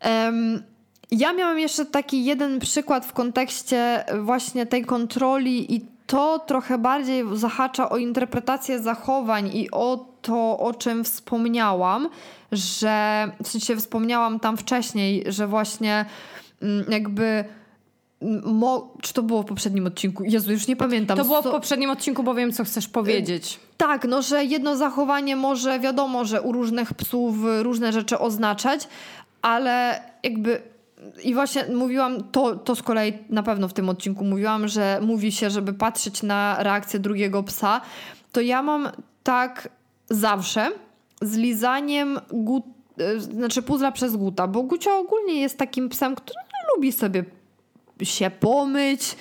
Em, 0.00 0.62
ja 1.10 1.32
miałam 1.32 1.58
jeszcze 1.58 1.86
taki 1.86 2.24
jeden 2.24 2.58
przykład 2.58 3.06
w 3.06 3.12
kontekście 3.12 4.04
właśnie 4.22 4.66
tej 4.66 4.84
kontroli 4.84 5.74
i 5.74 5.86
to 6.06 6.38
trochę 6.38 6.78
bardziej 6.78 7.24
zahacza 7.32 7.88
o 7.88 7.96
interpretację 7.96 8.80
zachowań 8.80 9.50
i 9.54 9.70
o 9.70 10.15
to, 10.26 10.58
o 10.58 10.74
czym 10.74 11.04
wspomniałam, 11.04 12.08
że 12.52 13.26
w 13.42 13.48
sensie 13.48 13.76
wspomniałam 13.76 14.40
tam 14.40 14.56
wcześniej, 14.56 15.24
że 15.26 15.46
właśnie 15.46 16.04
mm, 16.62 16.84
jakby 16.88 17.44
Mo, 18.44 18.94
czy 19.02 19.14
to 19.14 19.22
było 19.22 19.42
w 19.42 19.46
poprzednim 19.46 19.86
odcinku? 19.86 20.24
Jezu, 20.24 20.52
już 20.52 20.68
nie 20.68 20.76
pamiętam. 20.76 21.18
To 21.18 21.24
było 21.24 21.42
w 21.42 21.50
poprzednim 21.50 21.90
odcinku, 21.90 22.22
bo 22.22 22.34
wiem, 22.34 22.52
co 22.52 22.64
chcesz 22.64 22.88
powiedzieć. 22.88 23.60
tak, 23.76 24.04
no 24.04 24.22
że 24.22 24.44
jedno 24.44 24.76
zachowanie 24.76 25.36
może, 25.36 25.80
wiadomo, 25.80 26.24
że 26.24 26.42
u 26.42 26.52
różnych 26.52 26.94
psów 26.94 27.36
różne 27.62 27.92
rzeczy 27.92 28.18
oznaczać, 28.18 28.88
ale 29.42 30.02
jakby. 30.22 30.62
I 31.24 31.34
właśnie 31.34 31.64
mówiłam, 31.74 32.24
to, 32.24 32.56
to 32.56 32.76
z 32.76 32.82
kolei 32.82 33.12
na 33.30 33.42
pewno 33.42 33.68
w 33.68 33.72
tym 33.72 33.88
odcinku 33.88 34.24
mówiłam, 34.24 34.68
że 34.68 34.98
mówi 35.02 35.32
się, 35.32 35.50
żeby 35.50 35.72
patrzeć 35.72 36.22
na 36.22 36.56
reakcję 36.58 37.00
drugiego 37.00 37.42
psa. 37.42 37.80
To 38.32 38.40
ja 38.40 38.62
mam 38.62 38.88
tak 39.22 39.68
zawsze 40.10 40.70
z 41.22 41.36
lizaniem 41.36 42.20
gut, 42.30 42.64
e, 42.98 43.20
znaczy 43.20 43.62
puzla 43.62 43.92
przez 43.92 44.16
guta, 44.16 44.46
bo 44.46 44.62
Gucio 44.62 44.98
ogólnie 44.98 45.40
jest 45.40 45.58
takim 45.58 45.88
psem, 45.88 46.14
który 46.14 46.38
lubi 46.74 46.92
sobie 46.92 47.24
się 48.02 48.30
pomyć, 48.30 49.16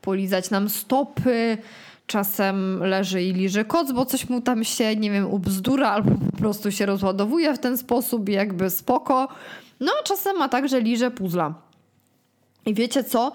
polizać 0.00 0.50
nam 0.50 0.68
stopy, 0.68 1.58
czasem 2.06 2.78
leży 2.84 3.22
i 3.22 3.32
liże 3.32 3.64
koc, 3.64 3.92
bo 3.92 4.06
coś 4.06 4.28
mu 4.28 4.40
tam 4.40 4.64
się, 4.64 4.96
nie 4.96 5.10
wiem, 5.10 5.32
ubzdura 5.32 5.90
albo 5.90 6.10
po 6.30 6.36
prostu 6.36 6.72
się 6.72 6.86
rozładowuje 6.86 7.54
w 7.54 7.58
ten 7.58 7.78
sposób 7.78 8.28
jakby 8.28 8.70
spoko. 8.70 9.28
No 9.80 9.92
a 10.00 10.02
czasem 10.02 10.36
ma 10.36 10.48
tak, 10.48 10.68
że 10.68 10.80
liże 10.80 11.10
puzla. 11.10 11.54
I 12.66 12.74
wiecie 12.74 13.04
co? 13.04 13.32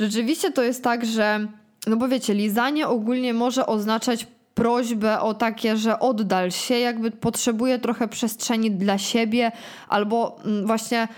Rzeczywiście 0.00 0.52
to 0.52 0.62
jest 0.62 0.84
tak, 0.84 1.06
że 1.06 1.48
no 1.86 1.96
bo 1.96 2.08
wiecie, 2.08 2.34
lizanie 2.34 2.88
ogólnie 2.88 3.34
może 3.34 3.66
oznaczać 3.66 4.26
prośbę 4.58 5.20
o 5.20 5.34
takie, 5.34 5.76
że 5.76 5.98
oddal 5.98 6.50
się, 6.50 6.78
jakby 6.78 7.10
potrzebuje 7.10 7.78
trochę 7.78 8.08
przestrzeni 8.08 8.70
dla 8.70 8.98
siebie, 8.98 9.52
albo 9.88 10.36
mm, 10.44 10.66
właśnie 10.66 11.08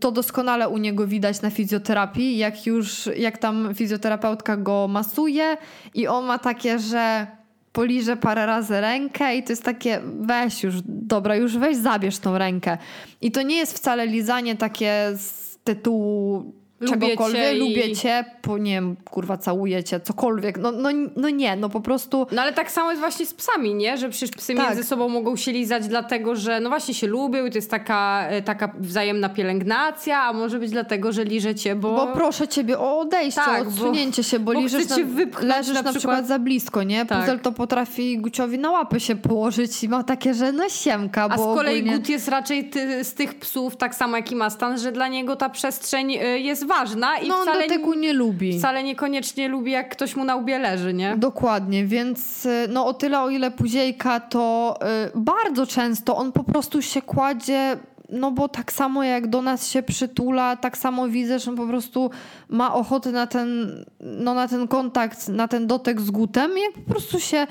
to 0.00 0.12
doskonale 0.12 0.68
u 0.68 0.78
niego 0.78 1.06
widać 1.06 1.42
na 1.42 1.50
fizjoterapii, 1.50 2.38
jak 2.38 2.66
już, 2.66 3.08
jak 3.16 3.38
tam 3.38 3.74
fizjoterapeutka 3.74 4.56
go 4.56 4.88
masuje 4.88 5.56
i 5.94 6.06
on 6.06 6.24
ma 6.24 6.38
takie, 6.38 6.78
że 6.78 7.26
poliże 7.72 8.16
parę 8.16 8.46
razy 8.46 8.80
rękę 8.80 9.36
i 9.36 9.42
to 9.42 9.52
jest 9.52 9.64
takie, 9.64 10.00
weź 10.20 10.62
już, 10.62 10.74
dobra, 10.84 11.36
już 11.36 11.58
weź 11.58 11.76
zabierz 11.76 12.18
tą 12.18 12.38
rękę. 12.38 12.78
I 13.20 13.32
to 13.32 13.42
nie 13.42 13.56
jest 13.56 13.76
wcale 13.76 14.06
lizanie 14.06 14.56
takie 14.56 15.10
z 15.16 15.58
tytułu 15.64 16.52
Lubię 16.80 16.92
czegokolwiek, 17.08 17.42
cię 17.42 17.54
i- 17.54 17.58
lubię 17.58 17.96
cię, 17.96 18.24
po, 18.42 18.58
nie 18.58 18.72
wiem, 18.72 18.96
kurwa, 19.10 19.36
całuję 19.36 19.84
cię, 19.84 20.00
cokolwiek. 20.00 20.58
No, 20.58 20.72
no, 20.72 20.88
no 21.16 21.30
nie, 21.30 21.56
no 21.56 21.68
po 21.68 21.80
prostu... 21.80 22.26
No 22.32 22.42
ale 22.42 22.52
tak 22.52 22.70
samo 22.70 22.90
jest 22.90 23.00
właśnie 23.00 23.26
z 23.26 23.34
psami, 23.34 23.74
nie? 23.74 23.98
Że 23.98 24.08
przecież 24.08 24.30
psy 24.30 24.54
Tak. 24.54 24.66
między 24.68 24.84
sobą 24.84 25.08
mogą 25.08 25.36
się 25.36 25.52
lizać 25.52 25.88
dlatego, 25.88 26.36
że 26.36 26.60
no 26.60 26.68
właśnie 26.68 26.94
się 26.94 27.06
lubią 27.06 27.44
i 27.46 27.50
to 27.50 27.58
jest 27.58 27.70
taka, 27.70 28.26
e, 28.28 28.42
taka 28.42 28.72
wzajemna 28.78 29.28
pielęgnacja, 29.28 30.22
a 30.22 30.32
może 30.32 30.58
być 30.58 30.70
dlatego, 30.70 31.12
że 31.12 31.24
liże 31.24 31.54
cię, 31.54 31.76
bo... 31.76 31.90
Bo 31.96 32.06
proszę 32.06 32.48
ciebie 32.48 32.78
o 32.78 33.00
odejście, 33.00 33.40
Tak, 33.44 33.62
o 33.62 33.64
bo- 33.64 33.70
odsunięcie 33.70 34.22
się, 34.24 34.38
bo, 34.38 34.52
bo 34.52 34.68
cię 34.68 34.78
na, 34.78 34.96
wypchnąć 35.14 35.48
leżysz 35.48 35.74
na 35.74 35.82
na, 35.82 35.90
przykład. 35.90 35.96
przykład 35.96 36.26
za 36.26 36.38
blisko, 36.38 36.82
nie? 36.82 37.06
Tak. 37.06 37.20
Puzel 37.20 37.40
to 37.40 37.52
potrafi 37.52 38.18
Guciowi 38.18 38.58
na 38.58 38.70
łapy 38.70 39.00
się 39.00 39.16
położyć 39.16 39.84
i 39.84 39.88
ma 39.88 40.02
takie, 40.04 40.34
że 40.34 40.52
no 40.52 40.68
siemka, 40.68 41.22
A 41.24 41.28
bo 41.36 41.52
z 41.52 41.56
kolei 41.56 41.78
ogólnie... 41.80 41.98
Gut 41.98 42.08
jest 42.08 42.28
raczej 42.28 42.70
ty, 42.70 43.04
z 43.04 43.14
tych 43.14 43.34
psów, 43.38 43.76
tak 43.76 43.94
samo 43.94 44.16
jak 44.16 44.32
i 44.32 44.36
Mastan, 44.36 44.78
że 44.78 44.92
dla 44.92 45.08
niego 45.08 45.36
ta 45.36 45.48
przestrzeń 45.48 46.10
y, 46.14 46.38
jest 46.40 46.66
ważna 46.70 47.18
i 47.18 47.28
no 47.28 47.42
wcale, 47.42 47.62
dotyku 47.68 47.94
nie 47.94 48.12
lubi. 48.12 48.58
wcale 48.58 48.82
niekoniecznie 48.82 49.48
lubi, 49.48 49.72
jak 49.72 49.88
ktoś 49.88 50.16
mu 50.16 50.24
na 50.24 50.36
łbie 50.36 50.58
leży, 50.58 50.94
nie? 50.94 51.14
Dokładnie, 51.16 51.84
więc 51.86 52.46
y, 52.46 52.66
no 52.68 52.86
o 52.86 52.94
tyle 52.94 53.20
o 53.20 53.30
ile 53.30 53.50
Puziejka 53.50 54.20
to 54.20 54.78
y, 55.06 55.10
bardzo 55.14 55.66
często 55.66 56.16
on 56.16 56.32
po 56.32 56.44
prostu 56.44 56.82
się 56.82 57.02
kładzie, 57.02 57.76
no 58.12 58.30
bo 58.30 58.48
tak 58.48 58.72
samo 58.72 59.04
jak 59.04 59.26
do 59.26 59.42
nas 59.42 59.68
się 59.68 59.82
przytula, 59.82 60.56
tak 60.56 60.78
samo 60.78 61.08
widzę, 61.08 61.38
że 61.38 61.50
on 61.50 61.56
po 61.56 61.66
prostu 61.66 62.10
ma 62.48 62.74
ochotę 62.74 63.12
na 63.12 63.26
ten, 63.26 63.68
no 64.00 64.34
na 64.34 64.48
ten 64.48 64.68
kontakt, 64.68 65.28
na 65.28 65.48
ten 65.48 65.66
dotek 65.66 66.00
z 66.00 66.10
Gutem 66.10 66.58
i 66.58 66.60
jak 66.60 66.72
po 66.72 66.90
prostu 66.90 67.20
się 67.20 67.46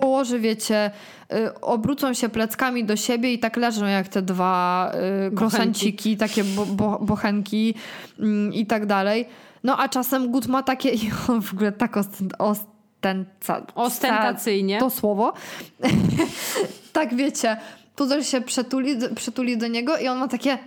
położy, 0.00 0.40
wiecie, 0.40 0.90
y, 1.32 1.60
obrócą 1.60 2.14
się 2.14 2.28
pleckami 2.28 2.84
do 2.84 2.96
siebie 2.96 3.32
i 3.32 3.38
tak 3.38 3.56
leżą 3.56 3.86
jak 3.86 4.08
te 4.08 4.22
dwa 4.22 4.92
y, 5.28 5.36
krosanciki, 5.36 6.16
takie 6.16 6.44
bo, 6.44 6.66
bo, 6.66 6.98
bochenki 6.98 7.74
mm, 8.18 8.54
i 8.54 8.66
tak 8.66 8.86
dalej. 8.86 9.28
No 9.64 9.78
a 9.78 9.88
czasem 9.88 10.30
Gut 10.30 10.46
ma 10.46 10.62
takie, 10.62 10.90
i 11.02 11.10
on 11.28 11.42
w 11.42 11.52
ogóle 11.52 11.72
tak 11.72 11.96
ostent, 11.96 12.32
ostenca, 12.38 13.66
Ostentacyjnie. 13.74 14.78
To 14.78 14.90
słowo. 14.90 15.32
tak 16.92 17.14
wiecie, 17.14 17.56
puzzle 17.96 18.24
się 18.24 18.40
przetuli, 18.40 18.96
przetuli 19.14 19.58
do 19.58 19.68
niego 19.68 19.98
i 19.98 20.08
on 20.08 20.18
ma 20.18 20.28
takie 20.28 20.58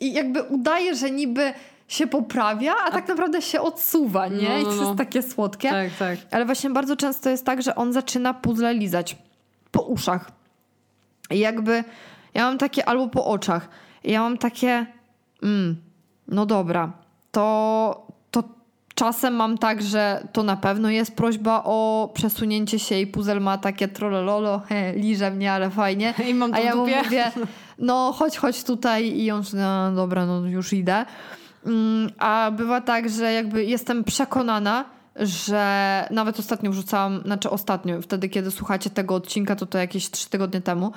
i 0.00 0.12
jakby 0.12 0.42
udaje, 0.42 0.94
że 0.94 1.10
niby 1.10 1.52
się 1.88 2.06
poprawia, 2.06 2.74
a 2.86 2.90
tak 2.90 3.08
naprawdę 3.08 3.42
się 3.42 3.60
odsuwa, 3.60 4.28
nie? 4.28 4.48
No, 4.48 4.58
I 4.58 4.62
no, 4.62 4.70
to 4.70 4.76
no. 4.76 4.82
jest 4.82 4.98
takie 4.98 5.22
słodkie. 5.22 5.70
Tak, 5.70 5.90
tak. 5.98 6.18
Ale 6.30 6.44
właśnie 6.44 6.70
bardzo 6.70 6.96
często 6.96 7.30
jest 7.30 7.44
tak, 7.44 7.62
że 7.62 7.74
on 7.74 7.92
zaczyna 7.92 8.34
puzzle 8.34 8.74
lizać 8.74 9.16
po 9.70 9.82
uszach. 9.82 10.30
I 11.30 11.38
jakby 11.38 11.84
ja 12.34 12.44
mam 12.44 12.58
takie, 12.58 12.88
albo 12.88 13.08
po 13.08 13.26
oczach. 13.26 13.68
I 14.04 14.12
ja 14.12 14.20
mam 14.20 14.38
takie, 14.38 14.86
mm, 15.42 15.76
no 16.28 16.46
dobra, 16.46 16.92
to, 17.32 18.06
to 18.07 18.07
czasem 18.98 19.34
mam 19.34 19.58
tak, 19.58 19.82
że 19.82 20.28
to 20.32 20.42
na 20.42 20.56
pewno 20.56 20.90
jest 20.90 21.16
prośba 21.16 21.62
o 21.64 22.10
przesunięcie 22.14 22.78
się 22.78 22.98
i 23.00 23.06
puzzle 23.06 23.40
ma 23.40 23.58
takie 23.58 23.88
trollololo, 23.88 24.58
he, 24.68 24.92
liże 24.92 25.30
mnie, 25.30 25.52
ale 25.52 25.70
fajnie. 25.70 26.14
I 26.28 26.34
mam 26.34 26.54
A 26.54 26.60
ja 26.60 26.74
mu 26.74 26.80
mówię, 26.80 27.32
no 27.78 28.12
chodź, 28.12 28.36
chodź 28.36 28.64
tutaj 28.64 29.18
i 29.18 29.30
on, 29.30 29.42
no 29.54 29.92
dobra, 29.92 30.26
no 30.26 30.46
już 30.46 30.72
idę. 30.72 31.04
Mm, 31.66 32.10
A 32.18 32.50
bywa 32.50 32.80
tak, 32.80 33.08
że 33.08 33.32
jakby 33.32 33.64
jestem 33.64 34.04
przekonana, 34.04 34.84
że 35.20 36.04
nawet 36.10 36.38
ostatnio 36.38 36.70
wrzucałam, 36.70 37.22
znaczy 37.24 37.50
ostatnio, 37.50 38.02
wtedy 38.02 38.28
kiedy 38.28 38.50
słuchacie 38.50 38.90
tego 38.90 39.14
odcinka, 39.14 39.56
to 39.56 39.66
to 39.66 39.78
jakieś 39.78 40.10
trzy 40.10 40.30
tygodnie 40.30 40.60
temu, 40.60 40.92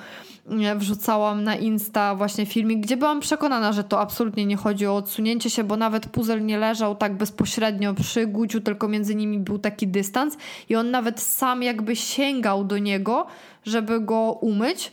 wrzucałam 0.76 1.44
na 1.44 1.56
Insta 1.56 2.14
właśnie 2.14 2.46
filmik, 2.46 2.80
gdzie 2.80 2.96
byłam 2.96 3.20
przekonana, 3.20 3.72
że 3.72 3.84
to 3.84 4.00
absolutnie 4.00 4.46
nie 4.46 4.56
chodzi 4.56 4.86
o 4.86 4.96
odsunięcie 4.96 5.50
się, 5.50 5.64
bo 5.64 5.76
nawet 5.76 6.06
puzzle 6.06 6.40
nie 6.40 6.58
leżał 6.58 6.94
tak 6.94 7.16
bezpośrednio 7.16 7.94
przy 7.94 8.26
Guciu, 8.26 8.60
tylko 8.60 8.88
między 8.88 9.14
nimi 9.14 9.38
był 9.38 9.58
taki 9.58 9.88
dystans 9.88 10.36
i 10.68 10.76
on 10.76 10.90
nawet 10.90 11.20
sam 11.20 11.62
jakby 11.62 11.96
sięgał 11.96 12.64
do 12.64 12.78
niego, 12.78 13.26
żeby 13.64 14.00
go 14.00 14.38
umyć, 14.40 14.92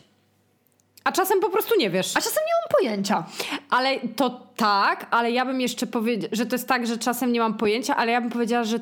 A 1.03 1.11
czasem 1.11 1.39
po 1.39 1.49
prostu 1.49 1.75
nie 1.79 1.89
wiesz. 1.89 2.17
a 2.17 2.21
czasem 2.21 2.43
nie 2.47 2.53
pojęcia. 2.77 3.23
Ale 3.69 3.99
to 4.15 4.47
tak, 4.55 5.07
ale 5.11 5.31
ja 5.31 5.45
bym 5.45 5.61
jeszcze 5.61 5.87
powiedziała, 5.87 6.29
że 6.31 6.45
to 6.45 6.55
jest 6.55 6.67
tak, 6.67 6.87
że 6.87 6.97
czasem 6.97 7.31
nie 7.33 7.39
mam 7.39 7.53
pojęcia, 7.53 7.95
ale 7.95 8.11
ja 8.11 8.21
bym 8.21 8.29
powiedziała, 8.29 8.63
że 8.63 8.79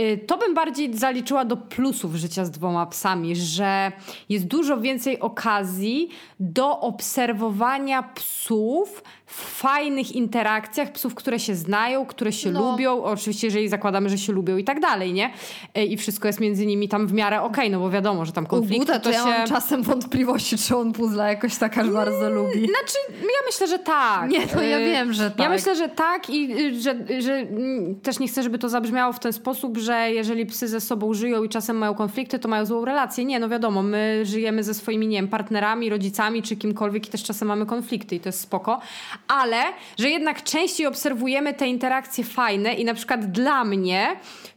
y, 0.00 0.18
to 0.26 0.38
bym 0.38 0.54
bardziej 0.54 0.94
zaliczyła 0.98 1.44
do 1.44 1.56
plusów 1.56 2.14
życia 2.14 2.44
z 2.44 2.50
dwoma 2.50 2.86
psami, 2.86 3.36
że 3.36 3.92
jest 4.28 4.46
dużo 4.46 4.80
więcej 4.80 5.20
okazji 5.20 6.08
do 6.40 6.80
obserwowania 6.80 8.02
psów 8.02 9.02
w 9.26 9.34
fajnych 9.60 10.12
interakcjach, 10.12 10.92
psów, 10.92 11.14
które 11.14 11.38
się 11.38 11.54
znają, 11.54 12.06
które 12.06 12.32
się 12.32 12.50
No. 12.50 12.70
lubią, 12.70 13.02
oczywiście 13.02 13.46
jeżeli 13.46 13.68
zakładamy, 13.68 14.08
że 14.08 14.18
się 14.18 14.32
lubią 14.32 14.56
i 14.56 14.64
tak 14.64 14.80
dalej, 14.80 15.12
nie? 15.12 15.30
Y, 15.78 15.84
I 15.84 15.96
wszystko 15.96 16.26
jest 16.28 16.40
między 16.40 16.66
nimi 16.66 16.88
tam 16.88 17.06
w 17.06 17.12
miarę 17.12 17.42
okej, 17.42 17.70
no 17.70 17.78
bo 17.80 17.90
wiadomo, 17.90 18.24
że 18.24 18.32
tam 18.32 18.44
U 18.44 18.48
konflikty 18.48 18.78
Guta 18.86 18.98
to 18.98 19.04
to 19.04 19.10
ja 19.10 19.22
się... 19.24 19.28
mam 19.30 19.48
czasem 19.48 19.82
wątpliwości, 19.82 20.58
czy 20.58 20.76
on 20.76 20.92
puzzle 20.92 21.28
jakoś 21.28 21.56
tak 21.56 21.78
aż 21.78 21.90
bardzo 21.90 22.30
lubi. 22.30 22.66
Znaczy, 22.66 22.98
ja 23.22 23.46
myślę, 23.46 23.66
że 23.66 23.78
tak. 23.78 24.30
Nie, 24.30 24.40
no 24.54 24.62
ja 24.62 24.78
Y, 24.78 24.84
wiem, 24.84 25.12
że 25.12 25.24
Ja 25.24 25.30
tak. 25.30 25.50
myślę, 25.50 25.76
że 25.76 25.88
tak 25.88 26.30
i 26.30 26.52
y, 26.66 26.80
że, 26.80 26.94
że 27.18 27.34
mm, 27.34 28.00
też 28.00 28.18
nie 28.18 28.28
chcę, 28.28 28.42
żeby 28.42 28.58
to 28.58 28.68
zabrzmiało 28.68 29.12
w 29.12 29.18
ten 29.20 29.32
sposób, 29.32 29.78
że 29.78 30.12
jeżeli 30.12 30.46
psy 30.46 30.68
ze 30.68 30.80
sobą 30.80 31.14
żyją 31.14 31.44
i 31.44 31.48
czasem 31.48 31.78
mają 31.78 31.94
konflikty, 31.94 32.38
to 32.38 32.48
mają 32.48 32.64
złą 32.66 32.84
relację. 32.84 33.24
Nie, 33.24 33.40
no 33.40 33.48
wiadomo, 33.48 33.82
my 33.82 34.20
żyjemy 34.24 34.62
ze 34.64 34.74
swoimi, 34.74 35.06
nie 35.06 35.16
wiem, 35.16 35.28
partnerami, 35.28 35.90
rodzicami 35.90 36.42
czy 36.42 36.56
kimkolwiek 36.56 37.06
i 37.06 37.10
też 37.10 37.22
czasem 37.22 37.48
mamy 37.48 37.66
konflikty 37.66 38.14
i 38.16 38.20
to 38.20 38.28
jest 38.28 38.40
spoko. 38.40 38.80
Ale, 39.28 39.62
że 39.98 40.10
jednak 40.10 40.42
częściej 40.42 40.86
obserwujemy 40.86 41.54
te 41.54 41.66
interakcje 41.66 42.24
fajne 42.24 42.74
i 42.74 42.84
na 42.84 42.94
przykład 42.94 43.32
dla 43.32 43.64
mnie, 43.64 44.06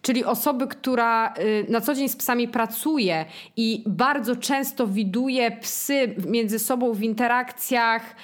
czyli 0.01 0.25
osoby, 0.25 0.67
która 0.67 1.33
y, 1.39 1.65
na 1.69 1.81
co 1.81 1.95
dzień 1.95 2.09
z 2.09 2.15
psami 2.15 2.47
pracuje 2.47 3.25
i 3.57 3.83
bardzo 3.85 4.35
często 4.35 4.87
widuje 4.87 5.51
psy 5.51 6.15
między 6.27 6.59
sobą 6.59 6.93
w 6.93 7.03
interakcjach 7.03 8.15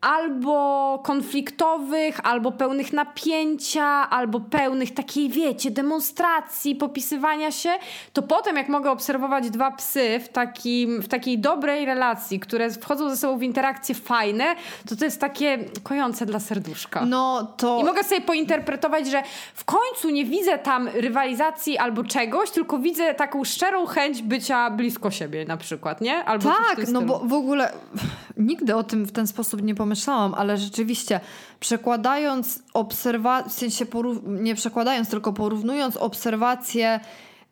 albo 0.00 0.98
konfliktowych, 1.04 2.20
albo 2.22 2.52
pełnych 2.52 2.92
napięcia, 2.92 4.10
albo 4.10 4.40
pełnych 4.40 4.94
takiej, 4.94 5.28
wiecie, 5.28 5.70
demonstracji, 5.70 6.74
popisywania 6.74 7.52
się, 7.52 7.70
to 8.12 8.22
potem 8.22 8.56
jak 8.56 8.68
mogę 8.68 8.90
obserwować 8.90 9.50
dwa 9.50 9.70
psy 9.70 10.20
w, 10.24 10.28
takim, 10.28 11.02
w 11.02 11.08
takiej 11.08 11.38
dobrej 11.38 11.84
relacji, 11.84 12.40
które 12.40 12.70
wchodzą 12.70 13.10
ze 13.10 13.16
sobą 13.16 13.38
w 13.38 13.42
interakcje 13.42 13.94
fajne, 13.94 14.44
to 14.88 14.96
to 14.96 15.04
jest 15.04 15.20
takie 15.20 15.58
kojące 15.82 16.26
dla 16.26 16.40
serduszka. 16.40 17.04
No 17.06 17.52
to... 17.56 17.80
I 17.80 17.84
mogę 17.84 18.04
sobie 18.04 18.20
pointerpretować, 18.20 19.10
że 19.10 19.22
w 19.54 19.64
końcu 19.64 20.10
nie 20.10 20.24
widzę 20.24 20.58
tam 20.58 20.88
rywalizacji 20.88 21.78
albo 21.78 22.04
czegoś, 22.04 22.50
tylko 22.50 22.78
widzę 22.78 23.14
taką 23.14 23.44
szczerą 23.44 23.86
chęć 23.86 24.22
bycia 24.22 24.70
blisko 24.70 25.10
siebie 25.10 25.44
na 25.44 25.56
przykład, 25.56 26.00
nie? 26.00 26.24
Albo 26.24 26.50
Tak, 26.50 26.88
no 26.88 27.02
bo 27.02 27.18
w 27.18 27.32
ogóle 27.32 27.72
nigdy 28.36 28.76
o 28.76 28.82
tym 28.82 29.04
w 29.04 29.12
ten 29.12 29.26
sposób 29.26 29.62
nie 29.62 29.74
pomyślałam, 29.74 29.89
ale 30.34 30.58
rzeczywiście 30.58 31.20
przekładając 31.60 32.62
obserwacje, 32.74 33.50
w 33.50 33.54
sensie 33.54 33.86
nie 34.26 34.54
przekładając, 34.54 35.08
tylko 35.08 35.32
porównując 35.32 35.96
obserwacje, 35.96 37.00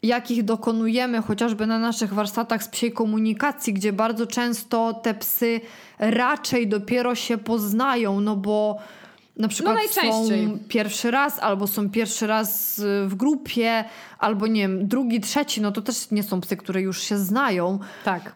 jakich 0.03 0.45
dokonujemy 0.45 1.23
chociażby 1.23 1.67
na 1.67 1.79
naszych 1.79 2.15
warsztatach 2.15 2.63
z 2.63 2.69
psiej 2.69 2.93
komunikacji, 2.93 3.73
gdzie 3.73 3.93
bardzo 3.93 4.27
często 4.27 4.95
te 4.95 5.15
psy 5.15 5.61
raczej 5.99 6.69
dopiero 6.69 7.15
się 7.15 7.39
poznają, 7.39 8.21
no 8.21 8.37
bo 8.37 8.79
na 9.37 9.49
przykład 9.49 9.75
najczęściej. 9.75 10.47
są 10.47 10.59
pierwszy 10.69 11.11
raz, 11.11 11.39
albo 11.39 11.67
są 11.67 11.91
pierwszy 11.91 12.27
raz 12.27 12.79
y, 12.79 13.07
w 13.07 13.15
grupie, 13.15 13.85
albo 14.19 14.47
nie 14.47 14.61
wiem, 14.61 14.89
drugi, 14.89 15.21
trzeci, 15.21 15.61
no 15.61 15.73
to 15.73 15.83
też 15.83 16.11
nie 16.11 16.23
są 16.23 16.41
psy, 16.41 16.57
które 16.57 16.81
już 16.81 17.03
się 17.03 17.19
znają. 17.19 17.79
Tak. 18.05 18.35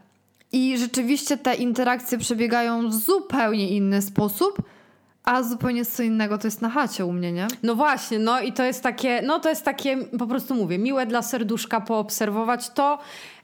I 0.53 0.79
rzeczywiście 0.79 1.37
te 1.37 1.55
interakcje 1.55 2.19
przebiegają 2.19 2.89
w 2.89 2.95
zupełnie 2.95 3.69
inny 3.69 4.03
sposób, 4.03 4.63
A 5.25 5.43
zupełnie 5.43 5.85
co 5.85 6.03
innego 6.03 6.39
to 6.39 6.47
jest 6.47 6.63
na 6.63 6.71
chacie 6.71 7.05
u 7.07 7.13
mnie, 7.13 7.33
nie? 7.33 7.47
No 7.63 7.75
właśnie, 7.75 8.19
no 8.19 8.41
i 8.41 8.53
to 8.53 8.63
jest 8.63 8.83
takie, 8.83 9.23
no 9.23 9.41
to 9.41 9.49
jest 9.49 9.65
takie, 9.65 9.97
po 9.97 10.27
prostu 10.27 10.55
mówię, 10.55 10.79
miłe 10.79 11.07
dla 11.07 11.23
serduszka 11.23 11.81
poobserwować 11.81 12.71
to 12.71 12.99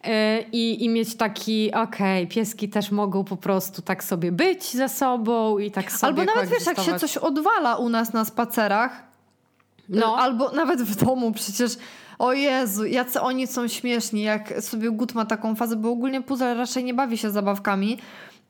yy, 0.04 0.10
i, 0.52 0.84
i 0.84 0.88
mieć 0.88 1.16
taki, 1.16 1.72
okej, 1.74 2.26
pieski 2.26 2.68
też 2.68 2.90
mogą 2.90 3.24
po 3.24 3.36
prostu 3.36 3.82
tak 3.82 4.04
sobie 4.04 4.32
być 4.32 4.64
ze 4.64 4.88
sobą 4.88 5.58
i 5.58 5.70
tak 5.70 5.92
sobie 5.92 6.08
Albo 6.08 6.24
nawet 6.24 6.50
wiesz, 6.50 6.66
jak 6.66 6.80
się 6.80 6.98
coś 6.98 7.16
odwala 7.16 7.76
u 7.76 7.88
nas 7.88 8.12
na 8.12 8.24
spacerach, 8.24 9.02
No. 9.88 10.16
albo 10.16 10.50
nawet 10.50 10.82
w 10.82 11.04
domu 11.04 11.32
przecież. 11.32 11.72
O 12.18 12.32
Jezu, 12.32 12.86
jacy 12.86 13.20
oni 13.20 13.46
są 13.46 13.68
śmieszni, 13.68 14.22
jak 14.22 14.62
sobie 14.62 14.90
Gut 14.90 15.14
ma 15.14 15.24
taką 15.24 15.54
fazę, 15.54 15.76
bo 15.76 15.90
ogólnie 15.90 16.22
Puzzle 16.22 16.54
raczej 16.54 16.84
nie 16.84 16.94
bawi 16.94 17.18
się 17.18 17.30
zabawkami. 17.30 17.98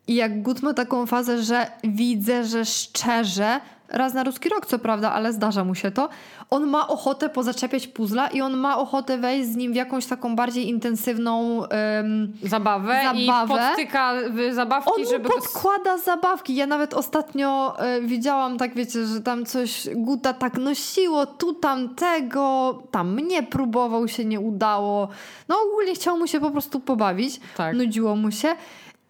I 0.07 0.15
jak 0.15 0.43
Gut 0.43 0.63
ma 0.63 0.75
taką 0.75 1.07
fazę, 1.07 1.43
że 1.43 1.67
widzę, 1.85 2.45
że 2.45 2.65
szczerze, 2.65 3.61
raz 3.89 4.15
na 4.15 4.25
ruski 4.25 4.49
rok 4.49 4.67
co 4.67 4.79
prawda, 4.79 5.13
ale 5.13 5.33
zdarza 5.33 5.65
mu 5.65 5.75
się 5.75 5.91
to, 5.91 6.09
on 6.51 6.67
ma 6.67 6.89
ochotę 6.89 7.29
pozaczepiać 7.29 7.87
puzzla 7.87 8.29
i 8.29 8.41
on 8.41 8.57
ma 8.57 8.79
ochotę 8.79 9.19
wejść 9.19 9.49
z 9.49 9.57
nim 9.57 9.73
w 9.73 9.77
jakąś 9.77 10.07
taką 10.07 10.37
bardziej 10.37 10.69
intensywną... 10.69 11.65
em, 11.69 12.33
zabawę, 12.43 13.01
i 13.15 13.27
Zabawę. 13.27 13.55
podtyka 13.55 14.13
w 14.31 14.55
zabawki, 14.55 14.91
on 14.97 15.09
żeby 15.11 15.29
go... 15.29 15.35
podkłada 15.35 15.99
zabawki. 15.99 16.55
Ja 16.55 16.67
nawet 16.67 16.95
ostatnio 16.95 17.75
e, 17.79 18.01
widziałam, 18.01 18.59
tak 18.59 18.75
wiecie, 18.75 19.07
że 19.07 19.21
tam 19.21 19.45
coś 19.47 19.89
Guta 19.95 20.33
tak 20.33 20.59
nosiło, 20.59 21.27
tu 21.27 21.55
tam 21.55 21.95
tego, 21.95 22.79
tam 22.91 23.15
mnie 23.15 23.43
próbował, 23.43 24.09
się 24.09 24.25
nie 24.25 24.41
udało. 24.41 25.09
No 25.49 25.57
ogólnie 25.69 25.95
chciał 25.95 26.19
mu 26.19 26.27
się 26.27 26.41
po 26.41 26.51
prostu 26.51 26.81
pobawić. 26.81 27.41
Tak. 27.57 27.77
Nudziło 27.77 28.17
mu 28.17 28.31
się. 28.31 28.57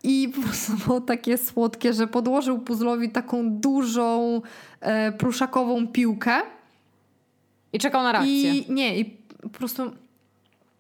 I 0.02 0.28
po 0.36 0.42
prostu 0.42 0.72
było 0.86 1.00
takie 1.00 1.38
słodkie, 1.38 1.92
że 1.92 2.06
podłożył 2.06 2.58
puzzlowi 2.58 3.10
taką 3.10 3.50
dużą 3.50 4.42
e, 4.80 5.12
pluszakową 5.12 5.88
piłkę. 5.88 6.40
I 7.72 7.78
czekał 7.78 8.02
na 8.02 8.12
reakcję. 8.12 8.54
I 8.54 8.72
nie, 8.72 8.98
i 8.98 9.04
po 9.42 9.48
prostu 9.48 9.92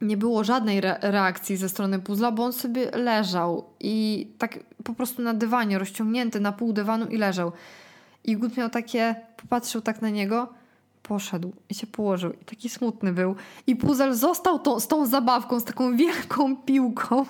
nie 0.00 0.16
było 0.16 0.44
żadnej 0.44 0.78
re- 0.78 0.98
reakcji 1.00 1.56
ze 1.56 1.68
strony 1.68 1.98
puzzla, 1.98 2.32
bo 2.32 2.44
on 2.44 2.52
sobie 2.52 2.90
leżał 2.90 3.64
i 3.80 4.26
tak 4.38 4.58
po 4.84 4.94
prostu 4.94 5.22
na 5.22 5.34
dywanie, 5.34 5.78
rozciągnięty 5.78 6.40
na 6.40 6.52
pół 6.52 6.72
dywanu 6.72 7.06
i 7.06 7.16
leżał. 7.16 7.52
I 8.24 8.36
Gut 8.36 8.56
miał 8.56 8.70
takie, 8.70 9.14
popatrzył 9.36 9.80
tak 9.80 10.02
na 10.02 10.10
niego, 10.10 10.48
poszedł 11.02 11.52
i 11.68 11.74
się 11.74 11.86
położył. 11.86 12.32
I 12.32 12.44
taki 12.44 12.68
smutny 12.68 13.12
był. 13.12 13.36
I 13.66 13.76
puzzle 13.76 14.14
został 14.14 14.58
tą, 14.58 14.80
z 14.80 14.88
tą 14.88 15.06
zabawką, 15.06 15.60
z 15.60 15.64
taką 15.64 15.96
wielką 15.96 16.56
piłką. 16.56 17.26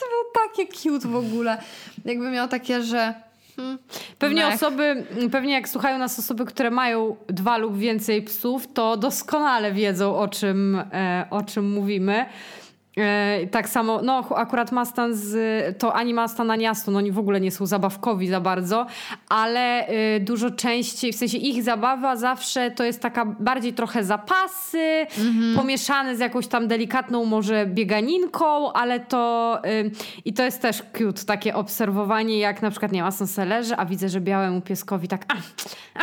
To 0.00 0.06
było 0.06 0.46
takie 0.48 0.66
cute 0.72 1.08
w 1.08 1.16
ogóle. 1.16 1.62
Jakby 2.04 2.30
miał 2.30 2.48
takie, 2.48 2.82
że... 2.82 3.14
Hmm, 3.56 3.78
Pewnie 4.18 4.44
mech. 4.44 4.54
osoby, 4.54 5.04
pewnie 5.32 5.52
jak 5.52 5.68
słuchają 5.68 5.98
nas 5.98 6.18
osoby, 6.18 6.44
które 6.44 6.70
mają 6.70 7.16
dwa 7.26 7.56
lub 7.58 7.78
więcej 7.78 8.22
psów, 8.22 8.72
to 8.74 8.96
doskonale 8.96 9.72
wiedzą 9.72 10.16
o 10.16 10.28
czym, 10.28 10.82
e, 10.92 11.26
o 11.30 11.42
czym 11.42 11.70
mówimy. 11.72 12.26
E, 12.98 13.46
tak 13.50 13.68
samo, 13.68 14.02
no 14.02 14.24
akurat 14.36 14.72
Mastan 14.72 15.14
z, 15.14 15.78
to 15.78 15.94
ani 15.94 16.14
Mastan, 16.14 16.50
ani 16.50 16.66
Aston, 16.66 16.96
oni 16.96 17.12
w 17.12 17.18
ogóle 17.18 17.40
nie 17.40 17.50
są 17.50 17.66
zabawkowi 17.66 18.28
za 18.28 18.40
bardzo, 18.40 18.86
ale 19.28 19.86
e, 19.86 20.20
dużo 20.20 20.50
częściej, 20.50 21.12
w 21.12 21.16
sensie 21.16 21.38
ich 21.38 21.62
zabawa 21.62 22.16
zawsze 22.16 22.70
to 22.70 22.84
jest 22.84 23.02
taka 23.02 23.24
bardziej 23.24 23.72
trochę 23.72 24.04
zapasy, 24.04 25.06
pomieszane 25.56 26.16
z 26.16 26.18
jakąś 26.18 26.46
tam 26.46 26.68
delikatną 26.68 27.24
może 27.24 27.66
bieganinką, 27.66 28.72
ale 28.72 29.00
to 29.00 29.58
y, 29.64 29.90
i 30.24 30.32
to 30.32 30.42
jest 30.42 30.62
też 30.62 30.82
cute, 30.98 31.24
takie 31.24 31.54
obserwowanie, 31.54 32.38
jak 32.38 32.62
na 32.62 32.70
przykład 32.70 32.92
nie 32.92 33.02
ma 33.02 33.10
se 33.10 33.44
leży, 33.44 33.76
a 33.76 33.86
widzę, 33.86 34.08
że 34.08 34.20
białemu 34.20 34.60
pieskowi 34.60 35.08
tak, 35.08 35.24
a, 35.28 35.34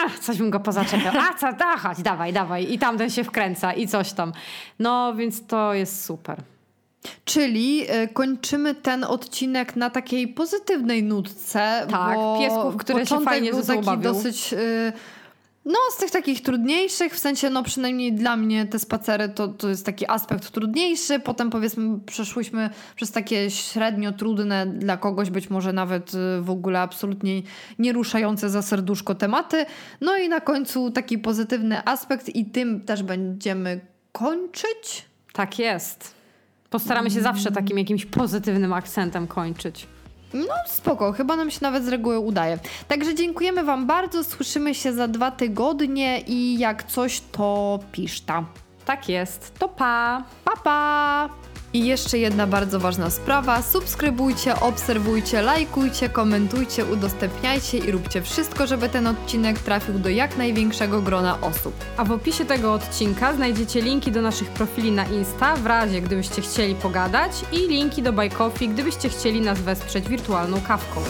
a 0.02 0.10
coś 0.22 0.38
bym 0.38 0.50
go 0.50 0.60
pozaczepiał, 0.60 1.14
a 1.30 1.34
co, 1.34 1.54
da, 1.54 1.78
chodź, 1.78 2.02
dawaj, 2.02 2.34
dawaj 2.34 2.74
i 2.74 2.80
tamten 2.80 3.10
się 3.10 3.24
wkręca 3.24 3.74
i 3.74 3.88
coś 3.88 4.14
tam. 4.14 4.34
No, 4.80 5.14
więc 5.16 5.48
to 5.48 5.74
jest 5.74 6.06
super. 6.06 6.55
Czyli 7.26 7.86
e, 7.88 8.08
kończymy 8.08 8.76
ten 8.76 9.04
odcinek 9.04 9.76
na 9.76 9.90
takiej 9.90 10.28
pozytywnej 10.28 11.04
nutce. 11.04 11.88
Tak, 11.90 12.16
bo 12.16 12.40
piesków, 12.40 12.78
które 12.78 13.06
się 13.06 13.20
fajnie 13.22 13.52
był 13.52 13.64
taki 13.64 13.98
dosyć. 13.98 14.54
e, 14.54 14.94
No, 15.66 15.76
z 15.92 15.98
tych 15.98 16.12
takich 16.12 16.42
trudniejszych, 16.42 17.14
w 17.16 17.20
sensie, 17.20 17.50
no 17.50 17.64
przynajmniej 17.64 18.14
dla 18.14 18.38
mnie 18.38 18.66
te 18.66 18.80
spacery 18.80 19.30
to, 19.30 19.48
to 19.48 19.70
jest 19.70 19.86
taki 19.86 20.10
aspekt 20.10 20.52
trudniejszy. 20.52 21.20
Potem 21.20 21.50
powiedzmy, 21.50 22.00
przeszłyśmy 22.06 22.70
przez 22.96 23.12
takie 23.12 23.52
średnio 23.52 24.12
trudne 24.12 24.68
dla 24.68 24.98
kogoś, 24.98 25.30
być 25.30 25.50
może 25.50 25.74
nawet 25.74 26.12
e, 26.16 26.42
w 26.42 26.50
ogóle 26.50 26.80
absolutnie 26.80 27.42
nie 27.80 27.94
ruszające 27.94 28.50
za 28.50 28.62
serduszko 28.62 29.16
tematy. 29.16 29.66
No 30.02 30.18
i 30.18 30.30
na 30.30 30.42
końcu 30.42 30.92
taki 30.92 31.18
pozytywny 31.18 31.86
aspekt, 31.86 32.36
i 32.36 32.46
tym 32.46 32.82
też 32.82 33.04
będziemy 33.04 33.80
kończyć. 34.12 35.06
Tak 35.34 35.60
jest. 35.60 36.16
Postaramy 36.76 37.12
się 37.12 37.22
zawsze 37.22 37.52
takim 37.52 37.78
jakimś 37.78 38.06
pozytywnym 38.06 38.74
akcentem 38.74 39.28
kończyć. 39.28 39.88
No 40.34 40.54
spoko, 40.68 41.12
chyba 41.12 41.36
nam 41.36 41.52
się 41.52 41.60
nawet 41.62 41.86
z 41.86 41.88
reguły 41.88 42.20
udaje. 42.20 42.60
Także 42.88 43.16
dziękujemy 43.16 43.64
Wam 43.64 43.88
bardzo, 43.88 44.24
słyszymy 44.24 44.76
się 44.76 44.94
za 44.94 45.08
dwa 45.08 45.32
tygodnie 45.32 46.20
i 46.28 46.60
jak 46.60 46.84
coś 46.84 47.22
to 47.32 47.80
piszta. 47.92 48.44
Tak 48.86 49.10
jest. 49.10 49.60
To 49.60 49.68
pa! 49.70 50.24
Pa, 50.46 50.52
pa! 50.64 51.30
I 51.76 51.86
jeszcze 51.86 52.18
jedna 52.18 52.48
bardzo 52.48 52.80
ważna 52.80 53.10
sprawa. 53.10 53.62
Subskrybujcie, 53.62 54.60
obserwujcie, 54.60 55.42
lajkujcie, 55.42 56.10
komentujcie, 56.10 56.86
udostępniajcie 56.86 57.78
i 57.78 57.92
róbcie 57.92 58.22
wszystko, 58.22 58.68
żeby 58.68 58.90
ten 58.90 59.08
odcinek 59.08 59.60
trafił 59.60 60.00
do 60.00 60.10
jak 60.10 60.38
największego 60.38 61.02
grona 61.02 61.42
osób. 61.42 61.74
A 61.98 62.04
w 62.04 62.12
opisie 62.12 62.46
tego 62.46 62.74
odcinka 62.74 63.34
znajdziecie 63.34 63.82
linki 63.82 64.12
do 64.12 64.22
naszych 64.22 64.50
profili 64.50 64.92
na 64.92 65.06
Insta, 65.06 65.56
w 65.56 65.66
razie 65.66 66.02
gdybyście 66.02 66.42
chcieli 66.42 66.76
pogadać, 66.76 67.32
i 67.52 67.58
linki 67.58 68.02
do 68.02 68.14
Buy 68.14 68.30
Coffee, 68.30 68.70
gdybyście 68.70 69.10
chcieli 69.10 69.42
nas 69.42 69.60
wesprzeć 69.62 70.10
wirtualną 70.10 70.62
kawką. 70.62 71.02